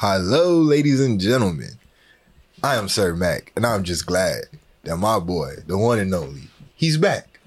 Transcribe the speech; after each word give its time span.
Hello, 0.00 0.56
ladies 0.62 0.98
and 0.98 1.20
gentlemen. 1.20 1.72
I 2.62 2.76
am 2.76 2.88
Sir 2.88 3.14
Mac, 3.14 3.52
and 3.54 3.66
I'm 3.66 3.84
just 3.84 4.06
glad 4.06 4.44
that 4.84 4.96
my 4.96 5.18
boy, 5.18 5.56
the 5.66 5.76
one 5.76 5.98
and 5.98 6.14
only, 6.14 6.48
he's 6.74 6.96
back. 6.96 7.38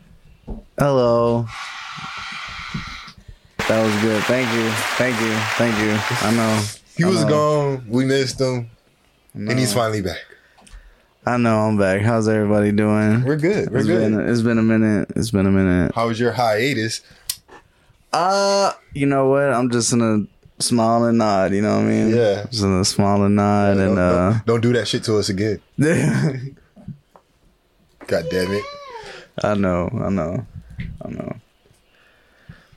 Hello. 0.77 1.47
That 3.67 3.83
was 3.83 4.01
good. 4.03 4.21
Thank 4.25 4.53
you. 4.53 4.69
Thank 4.97 5.19
you. 5.19 5.33
Thank 5.57 5.77
you. 5.79 6.27
I 6.27 6.31
know. 6.35 6.63
He 6.95 7.03
I 7.03 7.07
was 7.07 7.23
know. 7.23 7.29
gone. 7.29 7.85
We 7.89 8.05
missed 8.05 8.39
him, 8.39 8.69
and 9.33 9.57
he's 9.57 9.73
finally 9.73 10.03
back. 10.03 10.21
I 11.25 11.37
know 11.37 11.57
I'm 11.57 11.77
back. 11.79 12.01
How's 12.01 12.27
everybody 12.27 12.71
doing? 12.71 13.23
We're 13.23 13.35
good. 13.37 13.71
We're 13.71 13.79
It's 13.79 13.87
good. 13.87 14.11
been 14.11 14.29
it's 14.29 14.41
been 14.41 14.59
a 14.59 14.61
minute. 14.63 15.09
It's 15.15 15.31
been 15.31 15.47
a 15.47 15.51
minute. 15.51 15.95
How 15.95 16.07
was 16.07 16.19
your 16.19 16.33
hiatus? 16.33 17.01
Uh, 18.11 18.73
you 18.93 19.07
know 19.07 19.27
what? 19.29 19.51
I'm 19.51 19.71
just 19.71 19.89
gonna 19.89 20.27
smile 20.59 21.05
and 21.05 21.17
nod. 21.17 21.53
You 21.53 21.61
know 21.61 21.75
what 21.77 21.85
I 21.85 21.89
mean? 21.89 22.09
Yeah. 22.15 22.45
Just 22.49 22.63
gonna 22.63 22.85
smile 22.85 23.23
and 23.23 23.35
nod 23.35 23.75
Don't, 23.75 23.89
and 23.89 23.99
uh. 23.99 24.31
don't- 24.31 24.45
don't 24.45 24.61
do 24.61 24.73
that 24.73 24.87
shit 24.87 25.03
to 25.05 25.17
us 25.17 25.29
again. 25.29 25.59
God 28.07 28.25
damn 28.29 28.51
it. 28.51 28.63
I 29.43 29.55
know. 29.55 29.89
I 29.93 30.09
know. 30.09 30.45
I 31.03 31.09
know. 31.09 31.35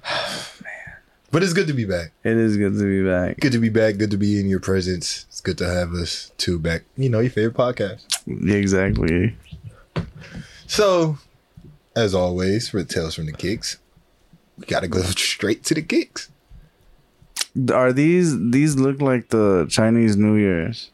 Man, 0.62 0.96
but 1.32 1.42
it's 1.42 1.52
good 1.52 1.66
to 1.66 1.72
be 1.74 1.84
back. 1.84 2.12
It 2.24 2.36
is 2.36 2.56
good 2.56 2.74
to 2.78 2.84
be 2.84 3.04
back. 3.08 3.38
Good 3.40 3.52
to 3.52 3.58
be 3.58 3.68
back. 3.68 3.96
Good 3.98 4.10
to 4.12 4.16
be 4.16 4.38
in 4.40 4.48
your 4.48 4.60
presence. 4.60 5.26
It's 5.28 5.40
good 5.40 5.58
to 5.58 5.68
have 5.68 5.92
us 5.92 6.32
two 6.38 6.58
back. 6.58 6.84
You 6.96 7.08
know, 7.10 7.18
your 7.20 7.30
favorite 7.30 7.56
podcast. 7.56 8.04
Exactly. 8.48 9.36
So, 10.66 11.18
as 11.94 12.14
always, 12.14 12.68
for 12.68 12.82
Tales 12.84 13.14
from 13.14 13.26
the 13.26 13.32
Kicks, 13.32 13.78
we 14.58 14.64
gotta 14.66 14.88
go 14.88 15.00
straight 15.02 15.64
to 15.64 15.74
the 15.74 15.82
kicks. 15.82 16.30
Are 17.72 17.92
these 17.92 18.38
these 18.50 18.76
look 18.76 19.00
like 19.00 19.28
the 19.28 19.66
Chinese 19.70 20.16
New 20.16 20.36
Year's? 20.36 20.90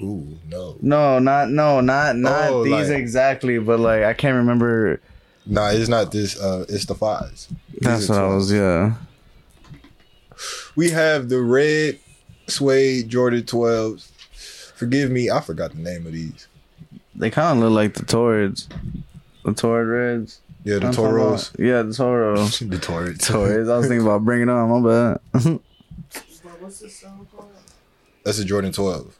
Ooh, 0.00 0.36
no. 0.50 0.76
No, 0.82 1.18
not 1.18 1.48
no, 1.50 1.80
not 1.80 2.16
not 2.16 2.50
Oh, 2.50 2.64
these 2.64 2.88
like- 2.90 2.98
exactly, 2.98 3.58
but 3.58 3.78
like 3.80 4.02
I 4.04 4.12
can't 4.14 4.36
remember. 4.36 5.00
Nah, 5.46 5.70
it's 5.70 5.88
not 5.88 6.12
this. 6.12 6.38
Uh, 6.40 6.64
it's 6.68 6.84
the 6.86 6.94
fives. 6.94 7.48
These 7.70 7.80
That's 7.80 8.08
what 8.08 8.18
I 8.18 8.26
was. 8.34 8.52
Yeah. 8.52 8.94
We 10.76 10.90
have 10.90 11.28
the 11.28 11.40
red 11.40 11.98
suede 12.46 13.08
Jordan 13.08 13.42
12s. 13.42 14.08
Forgive 14.76 15.10
me, 15.10 15.30
I 15.30 15.40
forgot 15.40 15.72
the 15.72 15.78
name 15.78 16.06
of 16.06 16.12
these. 16.12 16.46
They 17.14 17.30
kind 17.30 17.58
of 17.58 17.64
look 17.64 17.74
like 17.76 17.94
the 17.94 18.04
Torrids, 18.04 18.68
the 19.44 19.52
Torrid 19.52 19.88
Reds. 19.88 20.40
Yeah, 20.64 20.78
the 20.78 20.88
I'm 20.88 20.94
Toros. 20.94 21.50
about- 21.50 21.60
Yeah, 21.64 21.82
the 21.82 21.92
Toro. 21.94 22.36
The 22.46 22.78
Torrid. 22.78 23.18
Torrids. 23.18 23.70
I 23.70 23.78
was 23.78 23.88
thinking 23.88 24.06
about 24.06 24.24
bringing 24.24 24.48
on. 24.48 24.82
My 24.82 25.18
bad. 25.34 25.60
What's 26.62 26.78
this 26.78 27.00
song 27.00 27.26
called? 27.34 27.50
That's 28.24 28.38
a 28.38 28.44
Jordan 28.44 28.70
12. 28.72 29.18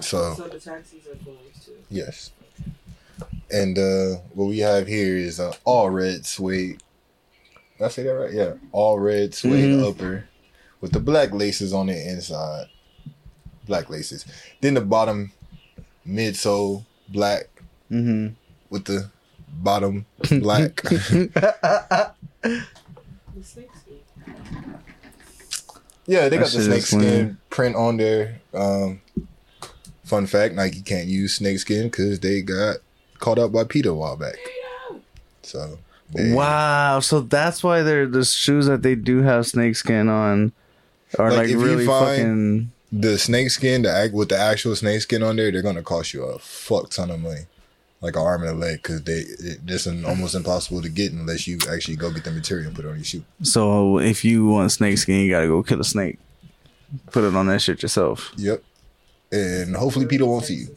So, 0.00 0.34
So 0.34 0.48
the 0.48 0.58
taxis 0.58 1.06
are 1.06 1.16
cool 1.22 1.36
too. 1.62 1.72
yes. 1.90 2.30
And 3.50 3.78
uh 3.78 4.20
what 4.32 4.46
we 4.46 4.60
have 4.60 4.86
here 4.86 5.18
is 5.18 5.38
uh, 5.38 5.52
all 5.64 5.90
red 5.90 6.24
suede. 6.24 6.82
Did 7.76 7.84
I 7.84 7.88
say 7.88 8.04
that 8.04 8.14
right? 8.14 8.32
Yeah. 8.32 8.54
All 8.72 8.98
red 8.98 9.34
suede 9.34 9.72
Mhm. 9.72 9.90
upper 9.90 10.28
with 10.80 10.92
the 10.92 11.00
black 11.00 11.32
laces 11.32 11.74
on 11.74 11.88
the 11.88 12.08
inside. 12.10 12.68
Black 13.66 13.90
laces. 13.90 14.24
Then 14.62 14.74
the 14.74 14.80
bottom 14.80 15.32
midsole 16.06 16.86
black 17.08 17.44
hmm 17.90 18.28
with 18.70 18.86
the 18.86 19.10
bottom 19.46 20.06
black. 20.40 20.82
Snake 26.10 26.18
skin. 26.18 26.22
yeah, 26.22 26.28
they 26.28 26.36
got 26.38 26.50
the 26.50 26.62
snake 26.62 26.82
skin 26.82 27.38
print 27.50 27.76
on 27.76 27.96
there. 27.96 28.40
Um 28.54 29.00
fun 30.04 30.26
fact, 30.26 30.54
Nike 30.54 30.80
can't 30.82 31.06
use 31.08 31.34
snake 31.34 31.58
skin 31.60 31.84
because 31.84 32.20
they 32.20 32.42
got 32.42 32.76
caught 33.18 33.38
up 33.38 33.52
by 33.52 33.64
PETA 33.64 33.90
a 33.90 33.94
while 33.94 34.16
back. 34.16 34.36
So 35.42 35.78
they- 36.12 36.32
Wow. 36.32 37.00
So 37.00 37.20
that's 37.20 37.62
why 37.62 37.82
they're 37.82 38.06
the 38.06 38.24
shoes 38.24 38.66
that 38.66 38.82
they 38.82 38.94
do 38.94 39.22
have 39.22 39.46
snakeskin 39.46 40.08
on 40.08 40.52
are 41.18 41.30
Like, 41.30 41.48
like, 41.48 41.56
really 41.56 41.86
fucking. 41.86 42.72
the 42.92 43.18
snake 43.18 43.50
skin, 43.50 43.82
the 43.82 43.90
act 43.90 44.12
with 44.14 44.28
the 44.30 44.38
actual 44.38 44.74
snake 44.76 45.00
skin 45.02 45.22
on 45.22 45.36
there, 45.36 45.50
they're 45.52 45.62
gonna 45.62 45.82
cost 45.82 46.12
you 46.14 46.24
a 46.24 46.38
fuck 46.38 46.90
ton 46.90 47.10
of 47.10 47.20
money, 47.20 47.46
like 48.02 48.16
an 48.16 48.22
arm 48.22 48.42
and 48.42 48.50
a 48.50 48.54
leg, 48.54 48.82
because 48.82 49.02
they 49.04 49.18
it, 49.20 49.60
it's 49.66 49.86
an, 49.86 50.04
almost 50.04 50.34
impossible 50.34 50.80
to 50.82 50.88
get 50.88 51.12
unless 51.12 51.46
you 51.46 51.58
actually 51.70 51.96
go 51.96 52.10
get 52.10 52.24
the 52.24 52.30
material 52.30 52.68
and 52.68 52.76
put 52.76 52.84
it 52.84 52.88
on 52.88 52.96
your 52.96 53.04
shoe. 53.04 53.24
So 53.42 53.98
if 53.98 54.24
you 54.24 54.46
want 54.46 54.72
snake 54.72 54.98
skin, 54.98 55.20
you 55.24 55.30
gotta 55.30 55.46
go 55.48 55.62
kill 55.62 55.80
a 55.80 55.84
snake. 55.84 56.18
Put 57.12 57.24
it 57.24 57.34
on 57.36 57.46
that 57.48 57.60
shit 57.60 57.82
yourself. 57.82 58.32
Yep, 58.36 58.62
and 59.30 59.76
hopefully 59.76 60.06
PETA 60.06 60.26
won't 60.26 60.44
see 60.44 60.54
you. 60.54 60.68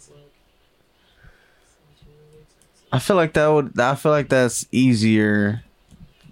I 2.91 2.99
feel 2.99 3.15
like 3.15 3.33
that 3.33 3.47
would. 3.47 3.79
I 3.79 3.95
feel 3.95 4.11
like 4.11 4.29
that's 4.29 4.67
easier. 4.71 5.63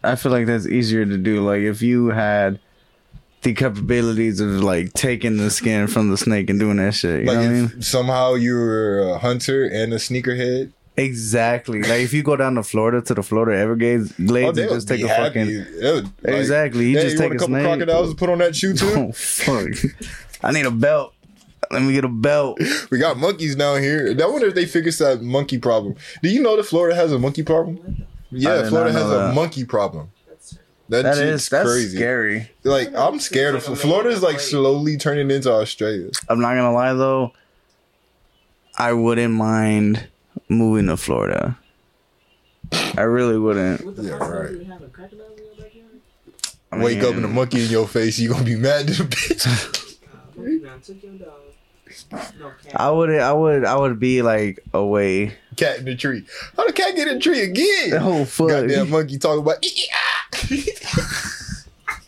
I 0.03 0.15
feel 0.15 0.31
like 0.31 0.45
that's 0.45 0.67
easier 0.67 1.05
to 1.05 1.17
do. 1.17 1.43
Like 1.43 1.61
if 1.61 1.81
you 1.81 2.07
had 2.07 2.59
the 3.41 3.53
capabilities 3.55 4.39
of 4.39 4.49
like 4.63 4.93
taking 4.93 5.37
the 5.37 5.49
skin 5.49 5.87
from 5.87 6.09
the 6.11 6.17
snake 6.17 6.49
and 6.51 6.59
doing 6.59 6.77
that 6.77 6.93
shit. 6.93 7.21
You 7.21 7.25
Like 7.27 7.37
know 7.37 7.41
what 7.41 7.49
I 7.49 7.53
mean? 7.73 7.81
somehow 7.81 8.33
you're 8.35 9.09
a 9.09 9.17
hunter 9.17 9.63
and 9.65 9.91
a 9.93 9.95
sneakerhead, 9.95 10.71
Exactly. 10.97 11.81
Like 11.81 12.01
if 12.01 12.13
you 12.13 12.21
go 12.21 12.35
down 12.35 12.55
to 12.55 12.63
Florida 12.63 13.01
to 13.01 13.13
the 13.13 13.23
Florida 13.23 13.57
Everglades, 13.59 14.11
glades, 14.13 14.49
oh, 14.49 14.51
they 14.51 14.61
and 14.63 14.71
just 14.71 14.87
take 14.87 15.01
a 15.01 15.07
happy. 15.07 15.23
fucking. 15.39 15.47
They 15.79 15.91
would, 15.93 16.03
like, 16.23 16.33
Exactly. 16.35 16.89
You 16.89 16.97
"Hey, 16.97 17.03
just 17.03 17.13
you 17.13 17.19
take 17.19 17.29
want 17.29 17.33
a 17.33 17.35
a 17.35 17.39
couple 17.39 17.55
snake. 17.55 17.65
crocodiles 17.65 18.09
to 18.09 18.15
put 18.15 18.29
on 18.29 18.37
that 18.39 18.55
shoe 18.55 18.73
too. 18.73 18.93
Oh 18.93 19.11
fuck! 19.13 19.69
I 20.43 20.51
need 20.51 20.65
a 20.65 20.71
belt. 20.71 21.13
Let 21.71 21.81
me 21.83 21.93
get 21.93 22.03
a 22.03 22.09
belt. 22.09 22.59
we 22.89 22.97
got 22.99 23.17
monkeys 23.17 23.55
down 23.55 23.81
here. 23.81 24.13
I 24.21 24.25
wonder 24.25 24.47
if 24.47 24.55
they 24.55 24.65
figured 24.65 24.93
that 24.95 25.21
monkey 25.21 25.57
problem. 25.57 25.95
Do 26.21 26.29
you 26.29 26.41
know 26.41 26.57
that 26.57 26.63
Florida 26.65 26.95
has 26.95 27.13
a 27.13 27.19
monkey 27.19 27.43
problem? 27.43 28.05
Yeah, 28.29 28.67
Florida 28.67 28.91
has 28.91 29.03
know 29.09 29.29
a 29.29 29.33
monkey 29.33 29.63
problem. 29.63 30.11
That's 30.27 30.57
That, 30.89 31.03
That 31.03 31.15
shit's 31.15 31.43
is 31.43 31.49
that's 31.49 31.69
crazy. 31.69 31.95
scary. 31.97 32.51
Like 32.65 32.93
I'm 32.93 33.19
scared 33.21 33.55
of 33.55 33.63
Florida 33.63 34.09
is 34.09 34.21
like 34.21 34.41
slowly 34.41 34.97
turning 34.97 35.31
into 35.31 35.49
Australia. 35.51 36.09
I'm 36.27 36.41
not 36.41 36.49
gonna 36.55 36.73
lie 36.73 36.93
though. 36.93 37.31
I 38.77 38.91
wouldn't 38.93 39.33
mind 39.33 40.07
moving 40.51 40.87
to 40.87 40.97
Florida. 40.97 41.57
I 42.97 43.01
really 43.01 43.37
wouldn't. 43.37 43.81
Yeah, 43.97 44.11
right. 44.13 44.49
do 44.51 44.59
we 44.59 44.65
have 44.65 44.81
a 44.81 44.87
crocodile 44.87 45.27
in 45.37 45.43
your 45.45 45.55
backyard? 45.55 45.99
I 46.71 46.77
Wake 46.77 47.03
up 47.03 47.15
and 47.15 47.25
a 47.25 47.27
monkey 47.27 47.63
in 47.63 47.69
your 47.69 47.87
face, 47.87 48.19
you 48.19 48.29
gonna 48.29 48.43
be 48.43 48.55
mad 48.55 48.87
to 48.87 49.03
the 49.03 49.03
bitch. 49.03 49.99
Monkey 50.35 50.59
now 50.63 50.77
took 50.81 51.03
your 51.03 51.13
dog. 51.13 51.29
No 52.39 52.51
cat. 52.63 52.79
I 52.79 52.89
would. 52.89 53.09
I 53.09 53.33
would. 53.33 53.65
I 53.65 53.75
would 53.75 53.99
be 53.99 54.21
like 54.21 54.63
away. 54.73 55.35
cat 55.57 55.79
in 55.79 55.85
the 55.85 55.95
tree. 55.95 56.23
How 56.55 56.65
the 56.65 56.71
cat 56.71 56.95
get 56.95 57.09
in 57.09 57.15
the 57.15 57.19
tree 57.19 57.41
again? 57.41 57.93
Oh 58.01 58.23
fuck! 58.23 58.47
Goddamn 58.49 58.89
monkey 58.89 59.17
talking 59.17 59.41
about. 59.41 59.57
Ah. 59.93 60.27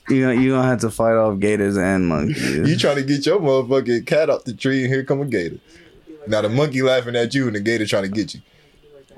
You 0.10 0.22
gonna 0.22 0.42
you 0.42 0.52
gonna 0.52 0.68
have 0.68 0.82
to 0.82 0.90
fight 0.92 1.16
off 1.16 1.40
gators 1.40 1.78
and 1.78 2.08
monkeys. 2.08 2.70
you 2.70 2.78
trying 2.78 2.98
to 2.98 3.04
get 3.04 3.26
your 3.26 3.40
motherfucking 3.40 4.06
cat 4.06 4.30
out 4.30 4.46
the 4.46 4.54
tree, 4.54 4.84
and 4.84 4.94
here 4.94 5.04
come 5.04 5.22
a 5.22 5.26
gator. 5.26 5.58
Now 6.28 6.42
the 6.42 6.50
monkey 6.50 6.82
laughing 6.82 7.16
at 7.16 7.34
you, 7.34 7.48
and 7.48 7.56
the 7.56 7.60
gator 7.60 7.86
trying 7.86 8.04
to 8.04 8.10
get 8.10 8.34
you. 8.34 8.42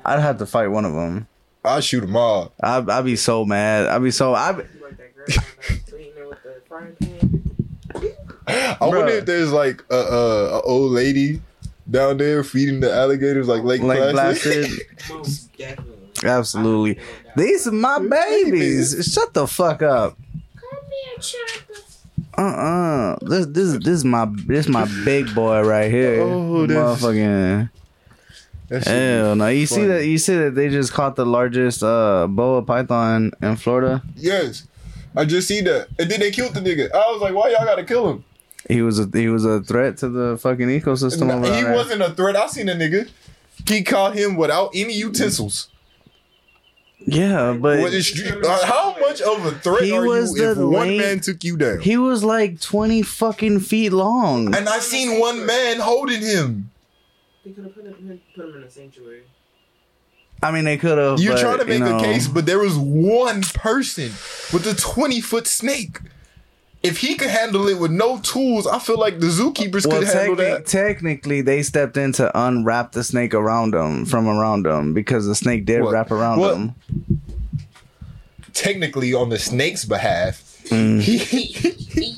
I'd 0.04 0.20
have 0.20 0.38
to 0.40 0.46
fight 0.46 0.68
one 0.68 0.86
of 0.86 0.94
them. 0.94 1.28
I'll 1.64 1.82
shoot 1.82 2.02
them 2.02 2.16
all. 2.16 2.52
I'd, 2.62 2.90
I'd 2.90 3.06
be 3.06 3.16
so 3.16 3.44
mad. 3.46 3.88
I'd 3.88 4.04
be 4.04 4.12
so. 4.12 4.34
I. 4.36 4.52
You 4.52 4.58
like 4.82 4.98
that 4.98 5.16
girl 5.16 5.26
down 5.28 5.46
there 5.68 5.78
cleaning 5.88 6.30
with 6.30 6.44
the 6.44 6.62
frying 6.68 6.96
pan? 7.00 8.78
I 8.80 8.86
wonder 8.86 9.12
Bruh. 9.12 9.18
if 9.20 9.26
there's 9.26 9.52
like 9.52 9.84
a, 9.90 9.96
a, 9.96 10.46
a 10.58 10.62
old 10.62 10.92
lady 10.92 11.42
down 11.90 12.18
there 12.18 12.44
feeding 12.44 12.80
the 12.82 12.94
alligators 12.94 13.48
like 13.48 13.64
Lake, 13.64 13.82
Like 13.82 14.12
Placid. 14.12 14.70
blasted. 15.08 15.80
Absolutely. 16.24 17.00
These 17.36 17.68
are 17.68 17.72
my 17.72 18.00
babies. 18.00 19.12
Shut 19.14 19.34
the 19.34 19.48
fuck 19.48 19.82
up. 19.82 20.18
Come 20.56 20.80
here, 21.06 21.18
Chopper. 21.20 21.82
Uh 22.38 22.42
uh 22.42 23.16
This 23.22 23.46
this 23.48 23.74
this 23.78 23.88
is 23.88 24.06
my 24.06 24.28
this 24.46 24.68
my 24.68 24.88
big 25.06 25.34
boy 25.36 25.62
right 25.62 25.90
here. 25.92 26.22
Oh, 26.26 26.66
that's- 26.68 27.02
motherfucking 27.02 27.70
hell 28.86 29.36
no. 29.36 29.48
You 29.48 29.66
see 29.66 29.86
that 29.86 30.06
you 30.06 30.18
see 30.18 30.36
that 30.36 30.56
they 30.56 30.70
just 30.70 30.92
caught 30.94 31.16
the 31.16 31.26
largest 31.26 31.84
uh 31.84 32.28
boa 32.28 32.62
python 32.64 33.32
in 33.42 33.56
Florida. 33.56 34.02
Yes. 34.16 34.68
I 35.16 35.24
just 35.26 35.48
see 35.48 35.62
that. 35.62 35.88
And 35.98 36.10
then 36.12 36.20
they 36.20 36.32
killed 36.32 36.54
the 36.54 36.60
nigga. 36.62 36.92
I 36.92 36.98
was 37.12 37.22
like, 37.22 37.34
why 37.34 37.50
y'all 37.50 37.64
gotta 37.64 37.84
kill 37.86 38.10
him? 38.10 38.24
He 38.68 38.82
was 38.82 39.00
a 39.00 39.08
he 39.14 39.28
was 39.30 39.46
a 39.46 39.62
threat 39.62 39.98
to 39.98 40.10
the 40.10 40.38
fucking 40.38 40.68
ecosystem 40.68 41.32
over 41.32 41.54
he 41.56 41.64
wasn't 41.64 42.02
a 42.02 42.10
threat. 42.14 42.36
I 42.36 42.48
seen 42.48 42.68
a 42.68 42.74
nigga. 42.74 43.08
He 43.68 43.84
caught 43.84 44.16
him 44.16 44.36
without 44.36 44.72
any 44.74 44.94
utensils. 44.94 45.70
Yeah, 47.08 47.54
but 47.54 47.80
What 47.80 47.94
is- 47.94 48.12
how 48.64 48.96
much 49.00 49.22
of 49.22 49.46
a 49.46 49.52
threat 49.52 49.84
He 49.84 49.92
are 49.92 50.06
was 50.06 50.36
you 50.38 50.50
if 50.52 50.58
the 50.58 50.68
one 50.68 50.88
lane- 50.88 50.98
man 51.00 51.20
took 51.20 51.44
you 51.44 51.56
down? 51.56 51.80
he 51.82 51.98
was 51.98 52.24
like 52.24 52.60
twenty 52.60 53.02
fucking 53.04 53.60
feet 53.60 53.92
long. 53.92 54.56
and 54.56 54.68
I 54.68 54.80
seen 54.80 55.20
one 55.20 55.46
man 55.46 55.80
holding 55.80 56.22
him. 56.22 56.72
They 57.46 57.52
could 57.52 57.66
have 57.66 57.76
put 57.76 57.86
him, 57.86 58.20
put 58.36 58.46
him 58.50 58.56
in 58.56 58.64
a 58.64 58.70
sanctuary. 58.72 59.22
I 60.42 60.52
mean, 60.52 60.66
they 60.66 60.78
could 60.78 60.98
have. 60.98 61.20
You're 61.20 61.34
but, 61.34 61.42
trying 61.42 61.60
to 61.60 61.66
make 61.66 61.80
you 61.80 61.86
know, 61.86 61.98
a 61.98 62.02
case, 62.02 62.28
but 62.28 62.46
there 62.46 62.60
was 62.60 62.76
one 62.78 63.42
person 63.42 64.12
with 64.52 64.66
a 64.68 64.74
20 64.76 65.22
foot 65.22 65.48
snake. 65.48 66.00
If 66.86 66.98
he 67.00 67.16
could 67.16 67.30
handle 67.30 67.68
it 67.68 67.78
with 67.80 67.92
no 67.92 68.20
tools, 68.20 68.66
I 68.68 68.80
feel 68.80 69.00
like 69.00 69.20
the 69.20 69.28
zookeepers 69.28 69.86
Well, 69.86 70.00
could 70.00 70.08
handle 70.08 70.36
techni- 70.36 70.38
that. 70.38 70.66
technically, 70.66 71.42
they 71.42 71.64
stepped 71.64 71.98
in 71.98 72.12
to 72.14 72.32
unwrap 72.40 72.92
the 72.94 73.04
snake 73.04 73.34
around 73.34 73.72
them 73.72 74.06
from 74.06 74.28
around 74.28 74.64
them 74.64 74.94
because 74.94 75.26
the 75.26 75.36
snake 75.36 75.66
did 75.66 75.82
What? 75.82 75.94
wrap 75.94 76.12
around 76.12 76.40
What? 76.40 76.54
them. 76.54 76.76
Technically, 78.54 79.14
on 79.14 79.30
the 79.30 79.38
snake's 79.40 79.84
behalf, 79.86 80.42
Mm. 80.70 81.00
he, 81.02 82.18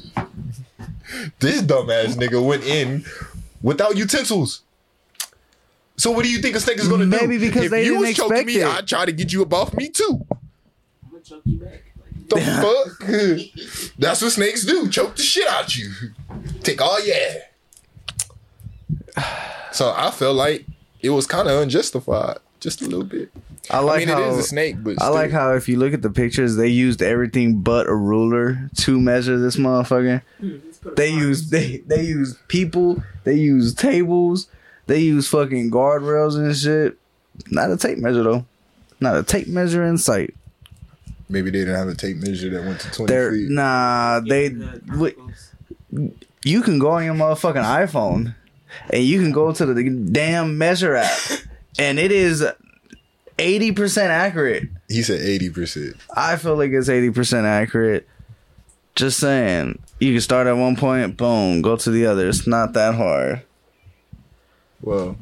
this 1.39 1.61
dumbass 1.61 2.15
nigga 2.15 2.41
went 2.45 2.63
in 2.63 3.03
without 3.61 3.97
utensils. 3.97 4.61
So 5.97 6.11
what 6.11 6.23
do 6.23 6.29
you 6.31 6.39
think 6.39 6.55
a 6.55 6.59
snake 6.59 6.77
is 6.77 6.87
gonna 6.87 7.05
do? 7.05 7.09
Maybe 7.09 7.37
because 7.39 7.65
if 7.65 7.71
they 7.71 7.83
you 7.85 7.93
didn't 7.93 8.07
was 8.07 8.15
choking 8.15 8.45
me, 8.45 8.57
it. 8.57 8.67
I'd 8.67 8.87
try 8.87 9.05
to 9.05 9.11
get 9.11 9.33
you 9.33 9.41
above 9.41 9.75
me 9.75 9.89
too. 9.89 10.25
I'm 11.03 11.09
gonna 11.11 11.23
choke 11.23 11.41
you 11.45 11.57
back. 11.57 11.83
The 12.29 12.41
fuck? 12.41 13.93
That's 13.99 14.21
what 14.21 14.31
snakes 14.31 14.65
do. 14.65 14.89
Choke 14.89 15.15
the 15.15 15.21
shit 15.21 15.47
out 15.47 15.75
you. 15.75 15.91
Take 16.61 16.81
all 16.81 16.99
yeah. 17.05 17.39
So 19.71 19.93
I 19.95 20.11
felt 20.11 20.35
like 20.35 20.65
it 21.01 21.09
was 21.11 21.27
kind 21.27 21.47
of 21.47 21.61
unjustified, 21.61 22.37
just 22.59 22.81
a 22.81 22.85
little 22.85 23.03
bit. 23.03 23.29
I 23.69 23.79
like 23.79 23.97
I 24.03 24.05
mean, 24.05 24.07
how 24.09 24.23
it 24.23 24.27
is 24.29 24.37
a 24.37 24.43
snake, 24.43 24.77
but 24.79 25.01
I 25.01 25.09
like 25.09 25.31
how 25.31 25.53
if 25.53 25.67
you 25.67 25.77
look 25.77 25.93
at 25.93 26.01
the 26.01 26.09
pictures, 26.09 26.55
they 26.55 26.67
used 26.67 27.01
everything 27.01 27.59
but 27.59 27.87
a 27.87 27.95
ruler 27.95 28.69
to 28.77 28.99
measure 28.99 29.37
this 29.37 29.57
motherfucker. 29.57 30.21
a 30.41 30.89
They 30.95 31.09
use 31.09 31.49
they 31.49 31.77
they 31.85 32.03
use 32.03 32.37
people, 32.47 33.03
they 33.23 33.35
use 33.35 33.73
tables, 33.73 34.47
they 34.85 34.99
use 34.99 35.27
fucking 35.27 35.69
guardrails 35.69 36.37
and 36.37 36.55
shit. 36.55 36.97
Not 37.51 37.71
a 37.71 37.77
tape 37.77 37.97
measure 37.97 38.23
though. 38.23 38.45
Not 38.99 39.17
a 39.17 39.23
tape 39.23 39.47
measure 39.47 39.83
in 39.83 39.97
sight. 39.97 40.33
Maybe 41.29 41.49
they 41.49 41.59
didn't 41.59 41.75
have 41.75 41.87
a 41.87 41.95
tape 41.95 42.17
measure 42.17 42.49
that 42.51 42.63
went 42.65 42.79
to 42.81 42.91
twenty 42.91 43.11
They're 43.13 43.31
feet. 43.31 43.49
nah, 43.49 44.19
they 44.19 44.49
The 44.49 45.15
you 46.43 46.61
can 46.61 46.79
go 46.79 46.91
on 46.91 47.03
your 47.05 47.13
motherfucking 47.15 47.63
iPhone 47.63 48.35
and 48.89 49.03
you 49.03 49.19
can 49.21 49.31
go 49.31 49.51
to 49.53 49.65
the 49.65 49.89
damn 49.89 50.57
measure 50.57 50.95
app 50.95 51.19
and 51.79 51.97
it 51.99 52.11
is 52.11 52.45
80% 53.37 53.97
accurate. 54.07 54.63
He 54.87 55.03
said 55.03 55.21
eighty 55.21 55.49
percent. 55.49 55.95
I 56.15 56.37
feel 56.37 56.55
like 56.55 56.71
it's 56.71 56.89
80% 56.89 57.43
accurate. 57.43 58.07
Just 58.95 59.19
saying. 59.19 59.79
You 59.99 60.13
can 60.13 60.21
start 60.21 60.47
at 60.47 60.53
one 60.53 60.75
point, 60.75 61.17
boom, 61.17 61.61
go 61.61 61.75
to 61.75 61.91
the 61.91 62.05
other. 62.07 62.27
It's 62.29 62.47
not 62.47 62.73
that 62.73 62.95
hard. 62.95 63.43
Well, 64.81 65.17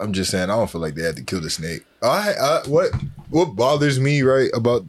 I'm 0.00 0.12
just 0.12 0.30
saying 0.30 0.44
I 0.44 0.56
don't 0.56 0.70
feel 0.70 0.80
like 0.80 0.94
they 0.94 1.02
had 1.02 1.16
to 1.16 1.22
kill 1.22 1.40
the 1.40 1.50
snake. 1.50 1.84
I, 2.02 2.32
I 2.32 2.62
what 2.66 2.90
what 3.28 3.56
bothers 3.56 4.00
me 4.00 4.22
right 4.22 4.50
about 4.54 4.84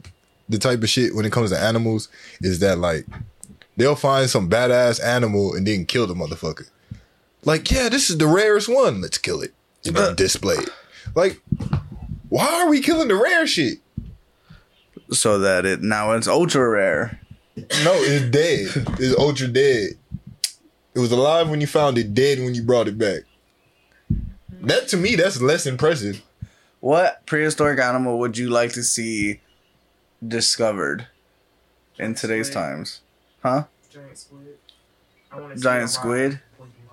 the 0.48 0.58
type 0.58 0.82
of 0.82 0.88
shit 0.88 1.14
when 1.14 1.24
it 1.24 1.32
comes 1.32 1.50
to 1.50 1.58
animals 1.58 2.08
is 2.40 2.58
that 2.60 2.78
like 2.78 3.06
they'll 3.76 3.94
find 3.94 4.28
some 4.28 4.48
badass 4.48 5.02
animal 5.02 5.54
and 5.54 5.66
then 5.66 5.86
kill 5.86 6.06
the 6.06 6.14
motherfucker. 6.14 6.68
Like, 7.44 7.70
yeah, 7.70 7.88
this 7.88 8.08
is 8.08 8.18
the 8.18 8.26
rarest 8.26 8.68
one. 8.68 9.00
Let's 9.00 9.18
kill 9.18 9.42
it 9.42 9.52
and 9.84 9.96
then 9.96 10.14
display 10.14 10.54
it. 10.54 10.70
Like, 11.14 11.40
why 12.28 12.46
are 12.46 12.70
we 12.70 12.80
killing 12.80 13.08
the 13.08 13.16
rare 13.16 13.46
shit? 13.46 13.78
So 15.10 15.40
that 15.40 15.66
it 15.66 15.82
now 15.82 16.12
it's 16.12 16.28
ultra 16.28 16.68
rare. 16.68 17.20
No, 17.56 17.92
it's 17.94 18.30
dead. 18.30 18.86
It's 18.98 19.18
ultra 19.18 19.48
dead. 19.48 19.90
It 20.94 20.98
was 20.98 21.12
alive 21.12 21.50
when 21.50 21.60
you 21.60 21.66
found 21.66 21.98
it, 21.98 22.14
dead 22.14 22.38
when 22.38 22.54
you 22.54 22.62
brought 22.62 22.88
it 22.88 22.96
back. 22.98 23.22
That 24.62 24.88
to 24.88 24.96
me, 24.96 25.16
that's 25.16 25.40
less 25.40 25.66
impressive. 25.66 26.22
What 26.80 27.24
prehistoric 27.26 27.78
animal 27.80 28.18
would 28.20 28.36
you 28.38 28.50
like 28.50 28.72
to 28.72 28.82
see 28.82 29.40
discovered 30.26 31.06
in 31.98 32.14
today's 32.14 32.46
Squid. 32.48 32.54
times? 32.62 33.00
Huh? 33.42 33.64
Giant 33.92 34.18
squid. 34.18 34.56
I 35.30 35.40
wanna 35.40 35.56
see 35.56 35.62
Giant 35.62 35.90
squid? 35.90 36.40
when 36.58 36.68
you 36.80 36.88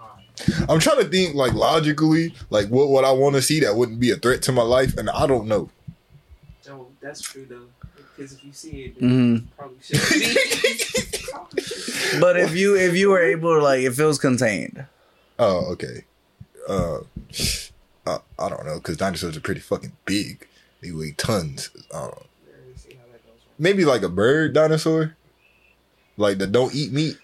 hide. 0.57 0.69
I'm 0.69 0.79
trying 0.79 0.97
to 1.03 1.05
think 1.09 1.35
like 1.35 1.53
logically, 1.53 2.33
like 2.49 2.67
what 2.69 2.89
would 2.89 3.03
I 3.05 3.11
want 3.11 3.35
to 3.35 3.41
see 3.41 3.59
that 3.61 3.75
wouldn't 3.75 3.99
be 3.99 4.11
a 4.11 4.15
threat 4.15 4.41
to 4.43 4.51
my 4.51 4.61
life, 4.63 4.97
and 4.97 5.09
I 5.09 5.27
don't 5.27 5.47
know. 5.47 5.69
Oh, 6.69 6.87
that's 7.01 7.21
true 7.21 7.45
though. 7.49 7.65
Because 8.15 8.33
if 8.33 8.43
you 8.43 8.51
see 8.53 8.85
it, 8.85 8.99
then 8.99 9.09
Mhm. 9.09 9.41
you 9.41 9.47
probably 9.57 9.77
should. 9.81 11.29
Probably 11.31 11.61
should. 11.63 12.19
But 12.21 12.37
if 12.39 12.55
you 12.55 12.75
if 12.75 12.95
you 12.95 13.09
were 13.09 13.21
able 13.21 13.55
to 13.57 13.63
like 13.63 13.81
if 13.81 13.99
it 13.99 14.03
was 14.05 14.17
contained. 14.19 14.85
Oh, 15.39 15.71
okay. 15.73 16.05
Uh, 16.69 16.99
uh 18.05 18.19
I 18.37 18.47
don't 18.49 18.65
know 18.65 18.75
because 18.75 18.95
dinosaurs 18.97 19.35
are 19.35 19.41
pretty 19.41 19.59
fucking 19.61 19.91
big. 20.05 20.47
They 20.81 20.91
weigh 20.91 21.13
tons. 21.17 21.69
I 21.93 21.99
don't 22.01 22.11
know. 22.11 22.25
Let 22.47 22.67
me 22.67 22.73
see 22.77 22.93
how 22.93 23.03
that 23.11 23.25
goes. 23.25 23.41
Maybe 23.57 23.83
like 23.85 24.03
a 24.03 24.09
bird 24.09 24.53
dinosaur, 24.53 25.15
like 26.15 26.37
that 26.37 26.51
don't 26.51 26.73
eat 26.75 26.91
meat. 26.93 27.17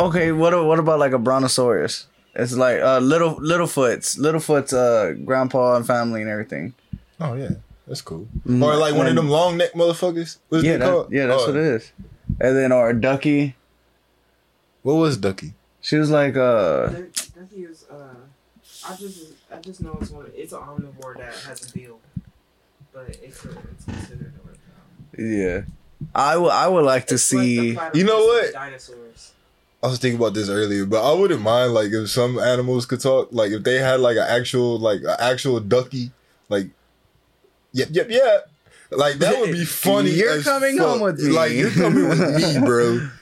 Okay, 0.00 0.32
what 0.32 0.52
what 0.64 0.78
about 0.78 0.98
like 0.98 1.12
a 1.12 1.18
brontosaurus? 1.18 2.06
It's 2.34 2.54
like 2.54 2.80
uh 2.80 2.98
little 3.00 3.34
Littlefoot's 3.36 4.16
Littlefoot's 4.16 4.72
uh 4.72 5.14
grandpa 5.24 5.76
and 5.76 5.86
family 5.86 6.22
and 6.22 6.30
everything. 6.30 6.74
Oh 7.20 7.34
yeah, 7.34 7.50
that's 7.86 8.00
cool. 8.00 8.28
Mm, 8.46 8.62
Or 8.62 8.76
like 8.76 8.94
one 8.94 9.08
of 9.08 9.16
them 9.16 9.28
long 9.28 9.56
neck 9.56 9.72
motherfuckers. 9.72 10.38
What's 10.48 10.64
Yeah, 10.64 10.76
that, 10.76 10.88
called? 10.88 11.12
yeah, 11.12 11.26
that's 11.26 11.42
Oh, 11.42 11.46
what 11.48 11.56
it 11.56 11.62
is. 11.62 11.92
And 12.40 12.56
then 12.56 12.70
or 12.70 12.90
a 12.90 13.00
ducky. 13.00 13.56
What 14.82 14.94
was 14.94 15.16
Ducky? 15.16 15.54
She 15.88 15.96
was 15.96 16.10
like 16.10 16.36
uh 16.36 16.88
That, 16.88 17.14
that 17.14 17.48
is, 17.56 17.86
uh, 17.90 18.14
I 18.86 18.94
just, 18.94 19.32
I 19.50 19.56
just 19.62 19.80
know 19.80 19.96
it's 20.02 20.10
one. 20.10 20.30
It's 20.36 20.52
an 20.52 20.58
omnivore 20.58 21.16
that 21.16 21.32
has 21.46 21.70
a 21.70 21.72
bill, 21.72 21.98
but 22.92 23.08
it's, 23.22 23.42
a, 23.46 23.48
it's 23.72 23.84
considered 23.86 24.34
a 24.36 24.46
reptile. 24.46 25.26
yeah. 25.26 25.62
I 26.14 26.36
would 26.36 26.50
I 26.52 26.68
would 26.68 26.84
like 26.84 27.06
to 27.06 27.14
It's 27.14 27.32
like 27.32 27.42
see 27.42 27.72
platypus 27.72 27.98
You 27.98 28.04
know 28.06 28.18
what? 28.18 28.52
Dinosaurs. 28.52 29.32
I 29.82 29.86
was 29.86 29.98
thinking 29.98 30.20
about 30.20 30.34
this 30.34 30.50
earlier, 30.50 30.84
but 30.84 31.00
I 31.10 31.14
wouldn't 31.18 31.40
mind 31.40 31.72
like 31.72 31.90
if 31.90 32.10
some 32.10 32.38
animals 32.38 32.84
could 32.84 33.00
talk, 33.00 33.28
like 33.32 33.52
if 33.52 33.62
they 33.62 33.78
had 33.78 34.00
like 34.00 34.18
an 34.18 34.26
actual 34.28 34.78
like 34.78 35.00
an 35.00 35.16
actual 35.18 35.58
ducky, 35.58 36.10
like 36.50 36.68
yep 37.72 37.88
yep 37.92 38.10
yep, 38.10 38.50
like 38.90 39.14
that 39.20 39.40
would 39.40 39.52
be 39.52 39.64
funny. 39.88 40.10
You're 40.10 40.32
as 40.32 40.44
coming 40.44 40.76
fuck. 40.76 40.86
home 40.86 41.00
with 41.00 41.18
me. 41.18 41.30
Like 41.30 41.52
you're 41.52 41.70
coming 41.70 42.10
with 42.10 42.20
me, 42.36 42.60
bro. 42.60 43.08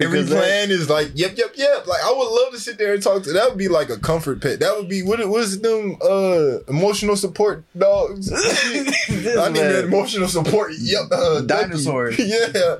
Every 0.00 0.22
that- 0.22 0.30
plan 0.30 0.70
is 0.70 0.88
like 0.88 1.10
yep 1.14 1.36
yep 1.36 1.52
yep. 1.56 1.86
Like 1.86 2.02
I 2.04 2.10
would 2.12 2.30
love 2.42 2.52
to 2.52 2.58
sit 2.60 2.78
there 2.78 2.94
and 2.94 3.02
talk 3.02 3.22
to. 3.24 3.32
That 3.32 3.48
would 3.48 3.58
be 3.58 3.68
like 3.68 3.90
a 3.90 3.98
comfort 3.98 4.40
pet. 4.42 4.60
That 4.60 4.76
would 4.76 4.88
be 4.88 5.02
what 5.02 5.18
was 5.28 5.60
them 5.60 5.96
uh 6.02 6.58
emotional 6.68 7.16
support 7.16 7.64
dogs. 7.76 8.32
I 8.32 9.48
need 9.50 9.62
an 9.62 9.84
emotional 9.84 10.28
support. 10.28 10.72
Yep, 10.78 11.02
uh. 11.12 11.40
Dinosaurs. 11.42 12.18
yeah. 12.20 12.76